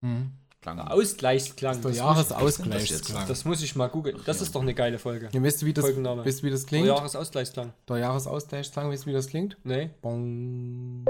Mhm. 0.01 0.33
Klang. 0.61 0.79
Ausgleichsklang. 0.79 1.81
Der 1.81 1.91
Das, 1.91 1.97
Jahresausgleichsklang. 1.97 3.25
das 3.27 3.45
muss 3.45 3.61
ich 3.63 3.73
mal 3.77 3.87
googeln. 3.87 4.19
Das 4.25 4.41
ist 4.41 4.53
doch 4.53 4.61
eine 4.61 4.73
geile 4.73 4.99
Folge. 4.99 5.29
Ja, 5.31 5.41
weißt 5.41 5.61
du, 5.61 5.65
wie 5.65 5.73
das, 5.73 5.85
Folgenname. 5.85 6.25
weißt, 6.25 6.39
du, 6.41 6.43
wie 6.43 6.51
das 6.51 6.61
Der 6.63 6.67
klingt? 6.67 6.87
Jahresausgleichsklang. 6.87 7.71
Der 7.87 7.97
Jahresausgleichsklang, 7.99 8.89
weißt 8.91 9.05
du, 9.05 9.07
wie 9.09 9.13
das 9.13 9.27
klingt? 9.27 9.57
Nee. 9.63 9.91
Bong. 10.01 11.05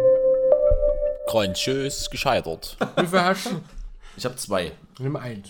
Grandios 1.31 2.09
gescheitert. 2.09 2.77
Wie 2.97 3.07
viel 3.07 3.21
hast 3.21 3.45
du? 3.45 3.61
Ich 4.17 4.25
habe 4.25 4.35
zwei. 4.35 4.71
Nimm 4.99 5.15
eins. 5.15 5.49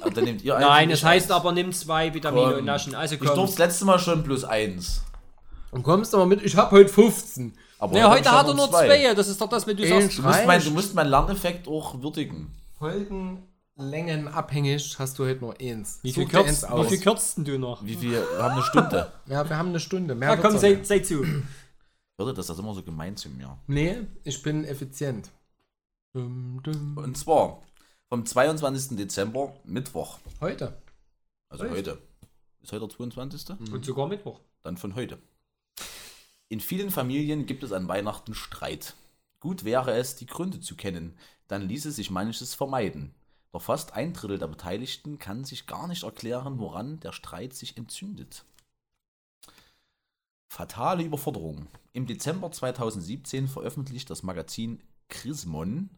Aber 0.00 0.10
dann 0.10 0.24
nehmt 0.24 0.42
ihr 0.42 0.56
eins 0.56 0.66
Nein, 0.66 0.90
es 0.90 0.98
ich 1.00 1.04
heißt 1.04 1.26
eins. 1.30 1.40
aber, 1.40 1.52
nimm 1.52 1.72
zwei 1.72 2.12
Vitamine 2.12 2.46
Komm. 2.46 2.58
und 2.58 2.64
Naschen. 2.64 2.94
Also 2.94 3.14
Ich 3.14 3.20
komm. 3.20 3.34
durfte 3.36 3.58
das 3.58 3.68
letzte 3.68 3.84
Mal 3.84 3.98
schon 3.98 4.24
plus 4.24 4.44
eins. 4.44 5.02
Und 5.70 5.82
kommst 5.82 6.14
aber 6.14 6.24
mit, 6.26 6.42
ich 6.42 6.56
hab 6.56 6.70
heute 6.70 6.88
15. 6.88 7.54
Aber 7.78 7.92
Nee, 7.92 8.02
hab 8.02 8.12
heute 8.12 8.22
ich 8.22 8.30
hat 8.30 8.46
er 8.48 8.54
nur 8.54 8.70
zwei. 8.70 9.14
Das 9.14 9.28
ist 9.28 9.40
doch 9.40 9.48
das, 9.48 9.66
wenn 9.66 9.76
du 9.76 9.82
Ey, 9.82 9.88
sagst. 10.02 10.18
Du 10.18 10.22
musst, 10.22 10.46
mein, 10.46 10.64
du 10.64 10.70
musst 10.70 10.94
meinen 10.94 11.10
Lerneffekt 11.10 11.68
auch 11.68 12.00
würdigen. 12.00 12.54
Folgenlängen 12.78 14.28
abhängig 14.28 14.96
hast 14.98 15.18
du 15.18 15.24
heute 15.26 15.40
nur 15.40 15.54
eins. 15.60 15.98
Wie 16.02 16.12
viel, 16.12 16.24
dir 16.26 16.38
eins 16.38 16.60
kürzt, 16.62 16.76
wie 16.76 16.88
viel 16.88 17.00
kürzt 17.00 17.36
denn 17.36 17.44
du 17.44 17.58
noch? 17.58 17.84
Wie 17.84 17.94
viel? 17.96 18.12
Wir 18.12 18.42
haben 18.42 18.52
eine 18.54 18.62
Stunde. 18.62 19.12
Ja, 19.26 19.48
wir 19.48 19.56
haben 19.58 19.68
eine 19.70 19.80
Stunde. 19.80 20.14
Mehr 20.14 20.36
Na 20.36 20.36
komm, 20.36 20.56
sei, 20.58 20.78
sei 20.82 21.00
zu. 21.00 21.24
Würde 22.16 22.34
das 22.34 22.48
ist 22.48 22.58
immer 22.58 22.74
so 22.74 22.82
gemein 22.82 23.16
zu 23.16 23.28
mir. 23.28 23.58
Nee, 23.66 24.06
ich 24.22 24.42
bin 24.42 24.64
effizient. 24.64 25.30
Dum, 26.12 26.60
dum. 26.62 26.96
Und 26.96 27.16
zwar 27.18 27.62
vom 28.08 28.24
22. 28.24 28.96
Dezember, 28.96 29.52
Mittwoch. 29.64 30.18
Heute. 30.40 30.80
Also 31.48 31.64
Echt? 31.64 31.74
heute. 31.74 31.98
Ist 32.62 32.72
heute 32.72 32.86
der 32.86 32.96
22.? 32.96 33.72
Und 33.72 33.84
sogar 33.84 34.06
Mittwoch. 34.06 34.40
Dann 34.62 34.76
von 34.76 34.94
heute. 34.94 35.18
In 36.48 36.60
vielen 36.60 36.90
Familien 36.90 37.46
gibt 37.46 37.64
es 37.64 37.72
an 37.72 37.88
Weihnachten 37.88 38.34
Streit. 38.34 38.94
Gut 39.40 39.64
wäre 39.64 39.92
es, 39.92 40.14
die 40.14 40.26
Gründe 40.26 40.60
zu 40.60 40.76
kennen, 40.76 41.18
dann 41.48 41.68
ließe 41.68 41.90
sich 41.90 42.10
manches 42.10 42.54
vermeiden. 42.54 43.14
Doch 43.52 43.62
fast 43.62 43.92
ein 43.92 44.12
Drittel 44.12 44.38
der 44.38 44.46
Beteiligten 44.46 45.18
kann 45.18 45.44
sich 45.44 45.66
gar 45.66 45.88
nicht 45.88 46.04
erklären, 46.04 46.58
woran 46.58 47.00
der 47.00 47.12
Streit 47.12 47.54
sich 47.54 47.76
entzündet. 47.76 48.44
Fatale 50.48 51.04
Überforderung. 51.04 51.68
Im 51.92 52.06
Dezember 52.06 52.50
2017 52.50 53.48
veröffentlicht 53.48 54.10
das 54.10 54.22
Magazin 54.22 54.82
Chrismon 55.08 55.90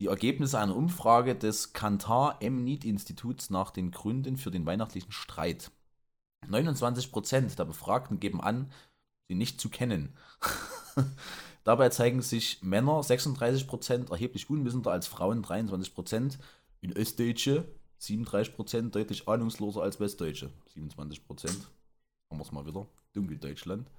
die 0.00 0.06
Ergebnisse 0.06 0.58
einer 0.58 0.76
Umfrage 0.76 1.34
des 1.34 1.72
Kantar 1.72 2.40
M-Need-Instituts 2.40 3.50
nach 3.50 3.70
den 3.70 3.90
Gründen 3.90 4.36
für 4.36 4.50
den 4.50 4.64
weihnachtlichen 4.64 5.10
Streit. 5.10 5.72
29% 6.48 7.56
der 7.56 7.64
Befragten 7.64 8.20
geben 8.20 8.40
an, 8.40 8.70
sie 9.26 9.34
nicht 9.34 9.60
zu 9.60 9.68
kennen. 9.68 10.16
Dabei 11.64 11.88
zeigen 11.88 12.22
sich 12.22 12.62
Männer 12.62 13.00
36% 13.00 14.10
erheblich 14.10 14.48
unwissender 14.48 14.92
als 14.92 15.08
Frauen 15.08 15.44
23%, 15.44 16.38
in 16.80 16.96
Ostdeutsche 16.96 17.66
37% 18.00 18.90
deutlich 18.90 19.26
ahnungsloser 19.26 19.82
als 19.82 19.98
Westdeutsche 19.98 20.52
27%. 20.76 21.18
Haben 22.30 22.38
wir 22.38 22.42
es 22.42 22.52
mal 22.52 22.66
wieder. 22.66 22.86
Dunkeldeutschland. 23.12 23.90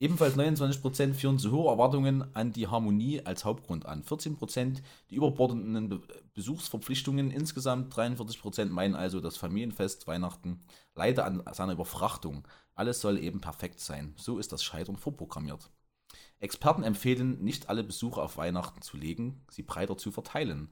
Ebenfalls 0.00 0.36
29% 0.36 1.14
führen 1.14 1.38
zu 1.38 1.52
hohe 1.52 1.70
Erwartungen 1.70 2.34
an 2.34 2.52
die 2.52 2.66
Harmonie 2.66 3.24
als 3.24 3.44
Hauptgrund 3.44 3.86
an. 3.86 4.02
14% 4.02 4.82
die 5.10 5.14
überbordenden 5.14 5.88
Be 5.88 6.02
Besuchsverpflichtungen. 6.34 7.30
Insgesamt 7.30 7.94
43% 7.94 8.66
meinen 8.66 8.96
also, 8.96 9.20
das 9.20 9.36
Familienfest 9.36 10.06
Weihnachten 10.08 10.60
leide 10.96 11.24
an 11.24 11.42
seiner 11.52 11.74
Überfrachtung. 11.74 12.46
Alles 12.74 13.00
soll 13.00 13.18
eben 13.18 13.40
perfekt 13.40 13.78
sein. 13.78 14.14
So 14.16 14.38
ist 14.38 14.50
das 14.52 14.64
Scheitern 14.64 14.96
vorprogrammiert. 14.96 15.70
Experten 16.40 16.82
empfehlen, 16.82 17.42
nicht 17.42 17.68
alle 17.68 17.84
Besuche 17.84 18.20
auf 18.20 18.36
Weihnachten 18.36 18.82
zu 18.82 18.96
legen, 18.96 19.44
sie 19.48 19.62
breiter 19.62 19.96
zu 19.96 20.10
verteilen. 20.10 20.68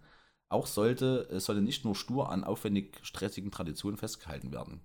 Auch 0.48 0.66
sollte, 0.66 1.28
es 1.30 1.46
solle 1.46 1.62
nicht 1.62 1.84
nur 1.84 1.94
stur 1.94 2.30
an 2.30 2.44
aufwendig 2.44 2.98
stressigen 3.02 3.50
Traditionen 3.50 3.96
festgehalten 3.96 4.52
werden. 4.52 4.80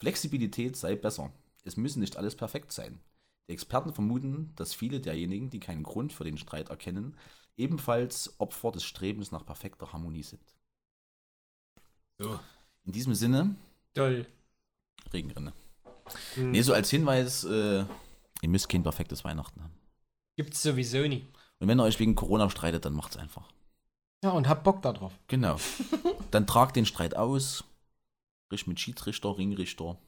Flexibilität 0.00 0.76
sei 0.76 0.96
besser. 0.96 1.32
Es 1.64 1.76
müsse 1.76 1.98
nicht 1.98 2.16
alles 2.16 2.36
perfekt 2.36 2.72
sein. 2.72 3.00
Die 3.48 3.52
Experten 3.52 3.92
vermuten, 3.92 4.52
dass 4.56 4.74
viele 4.74 5.00
derjenigen, 5.00 5.50
die 5.50 5.60
keinen 5.60 5.82
Grund 5.82 6.12
für 6.12 6.24
den 6.24 6.38
Streit 6.38 6.68
erkennen, 6.70 7.16
ebenfalls 7.56 8.38
Opfer 8.38 8.72
des 8.72 8.84
Strebens 8.84 9.32
nach 9.32 9.44
perfekter 9.44 9.92
Harmonie 9.92 10.22
sind. 10.22 10.54
So. 12.18 12.38
In 12.84 12.92
diesem 12.92 13.14
Sinne, 13.14 13.56
Toll. 13.94 14.26
Regenrinne. 15.12 15.52
Hm. 16.34 16.50
Nee, 16.50 16.62
so 16.62 16.74
als 16.74 16.90
Hinweis, 16.90 17.44
äh, 17.44 17.84
ihr 18.42 18.48
müsst 18.48 18.68
kein 18.68 18.82
perfektes 18.82 19.24
Weihnachten 19.24 19.62
haben. 19.62 19.74
Gibt's 20.36 20.62
sowieso 20.62 21.06
nie. 21.06 21.26
Und 21.60 21.68
wenn 21.68 21.78
ihr 21.78 21.84
euch 21.84 22.00
wegen 22.00 22.14
Corona 22.14 22.50
streitet, 22.50 22.84
dann 22.84 22.92
macht's 22.94 23.16
einfach. 23.16 23.48
Ja, 24.22 24.30
und 24.30 24.48
hab 24.48 24.64
Bock 24.64 24.82
da 24.82 24.92
drauf. 24.92 25.12
Genau. 25.28 25.56
dann 26.30 26.46
tragt 26.46 26.76
den 26.76 26.86
Streit 26.86 27.16
aus, 27.16 27.64
sprich 28.46 28.66
mit 28.66 28.80
Schiedsrichter, 28.80 29.38
Ringrichter 29.38 29.98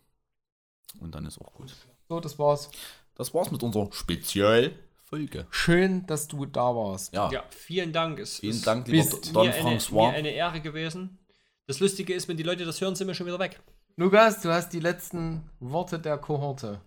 und 1.01 1.14
dann 1.14 1.26
ist 1.26 1.39
auch 1.41 1.53
gut. 1.53 1.74
So, 2.09 2.20
das 2.20 2.39
war's. 2.39 2.70
Das 3.14 3.32
war's 3.34 3.51
mit 3.51 3.62
unserer 3.62 3.89
Spezialfolge. 3.93 5.47
Schön, 5.51 6.07
dass 6.07 6.28
du 6.28 6.45
da 6.47 6.74
warst. 6.74 7.12
Ja, 7.14 7.30
Ja, 7.30 7.45
vielen 7.51 7.93
Dank. 7.93 8.18
Es 8.18 8.39
vielen 8.41 8.53
ist 8.57 8.66
Dank, 8.66 8.87
lieber 8.89 9.05
bist 9.05 9.34
Don 9.34 9.47
mir 9.47 9.55
eine, 9.55 9.64
mir 9.64 9.78
François. 9.80 10.09
eine 10.12 10.30
Ehre 10.30 10.61
gewesen. 10.61 11.18
Das 11.66 11.80
Lustige 11.80 12.14
ist, 12.14 12.28
wenn 12.28 12.37
die 12.37 12.43
Leute 12.43 12.64
das 12.64 12.80
hören, 12.80 12.95
sind 12.95 13.07
wir 13.09 13.14
schon 13.14 13.26
wieder 13.26 13.39
weg. 13.39 13.61
Lukas, 13.97 14.43
du 14.43 14.51
hast 14.53 14.72
die 14.72 14.80
letzten 14.80 15.49
Worte 15.59 15.99
der 15.99 16.18
Kohorte. 16.18 16.80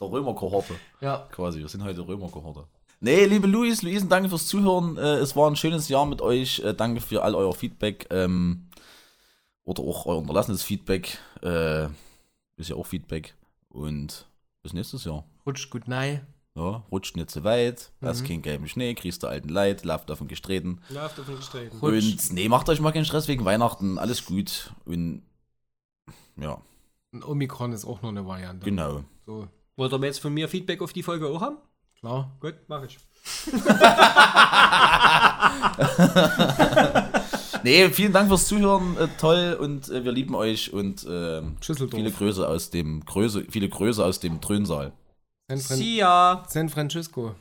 Der 0.00 0.08
Römerkohorte. 0.10 0.74
Ja. 1.00 1.28
Quasi, 1.30 1.60
wir 1.60 1.68
sind 1.68 1.84
heute 1.84 2.06
Römerkohorte. 2.06 2.64
Nee, 3.00 3.26
liebe 3.26 3.46
Luis, 3.46 3.82
Luisen, 3.82 4.08
danke 4.08 4.28
fürs 4.28 4.46
Zuhören. 4.46 4.96
Äh, 4.96 5.16
es 5.18 5.36
war 5.36 5.50
ein 5.50 5.56
schönes 5.56 5.88
Jahr 5.88 6.06
mit 6.06 6.20
euch. 6.22 6.60
Äh, 6.60 6.74
danke 6.74 7.00
für 7.00 7.22
all 7.22 7.34
euer 7.34 7.54
Feedback. 7.54 8.06
Ähm, 8.10 8.68
oder 9.64 9.82
auch 9.82 10.06
euer 10.06 10.18
unterlassenes 10.18 10.62
Feedback. 10.62 11.18
Äh, 11.42 11.86
ist 12.56 12.70
ja 12.70 12.76
auch 12.76 12.86
Feedback. 12.86 13.34
Und 13.68 14.26
bis 14.62 14.72
nächstes 14.72 15.04
Jahr. 15.04 15.24
Rutsch 15.46 15.68
gut 15.70 15.88
nein. 15.88 16.26
Ja, 16.56 16.84
rutscht 16.92 17.16
nicht 17.16 17.32
zu 17.32 17.42
weit, 17.42 17.90
hast 18.00 18.22
Mhm. 18.22 18.26
keinen 18.28 18.42
gelben 18.42 18.68
Schnee, 18.68 18.94
kriegst 18.94 19.24
du 19.24 19.26
alten 19.26 19.48
Leid, 19.48 19.84
lauft 19.84 20.08
auf 20.12 20.18
den 20.18 20.28
Gestreten. 20.28 20.80
Auf 20.96 21.12
den 21.16 21.34
Gestreten. 21.34 21.80
Und 21.80 22.32
nee, 22.32 22.48
macht 22.48 22.68
euch 22.68 22.78
mal 22.80 22.92
keinen 22.92 23.04
Stress 23.04 23.26
wegen 23.26 23.44
Weihnachten, 23.44 23.98
alles 23.98 24.24
gut. 24.24 24.72
Und 24.84 25.22
ja, 26.36 26.56
Ein 27.12 27.24
Omikron 27.24 27.72
ist 27.72 27.84
auch 27.84 28.02
nur 28.02 28.12
eine 28.12 28.24
Variante. 28.24 28.64
genau. 28.64 29.02
So, 29.26 29.48
Wollt 29.74 29.92
ihr 29.92 29.98
jetzt 30.04 30.20
von 30.20 30.32
mir 30.32 30.48
Feedback 30.48 30.80
auf 30.80 30.92
die 30.92 31.02
Folge 31.02 31.26
auch 31.26 31.40
haben? 31.40 31.56
Klar. 31.98 32.36
Gut, 32.38 32.54
mach 32.68 32.84
ich. 32.84 32.98
Nee, 37.64 37.88
vielen 37.88 38.12
Dank 38.12 38.28
fürs 38.28 38.46
Zuhören, 38.46 38.96
äh, 38.98 39.08
toll 39.18 39.56
und 39.58 39.88
äh, 39.88 40.04
wir 40.04 40.12
lieben 40.12 40.34
euch 40.34 40.72
und 40.72 41.00
Schüsseldorf. 41.00 41.94
viele 41.94 42.10
Grüße 42.10 42.46
aus 42.46 42.68
dem 42.70 43.04
Größe, 43.04 43.46
viele 43.48 43.70
Grüße 43.70 44.04
aus 44.04 44.20
dem 44.20 44.40
Trönsaal. 44.42 44.92
San, 45.48 45.58
Fran 45.58 45.76
See 45.78 45.96
ya. 45.96 46.44
San 46.46 46.68
Francisco. 46.68 47.34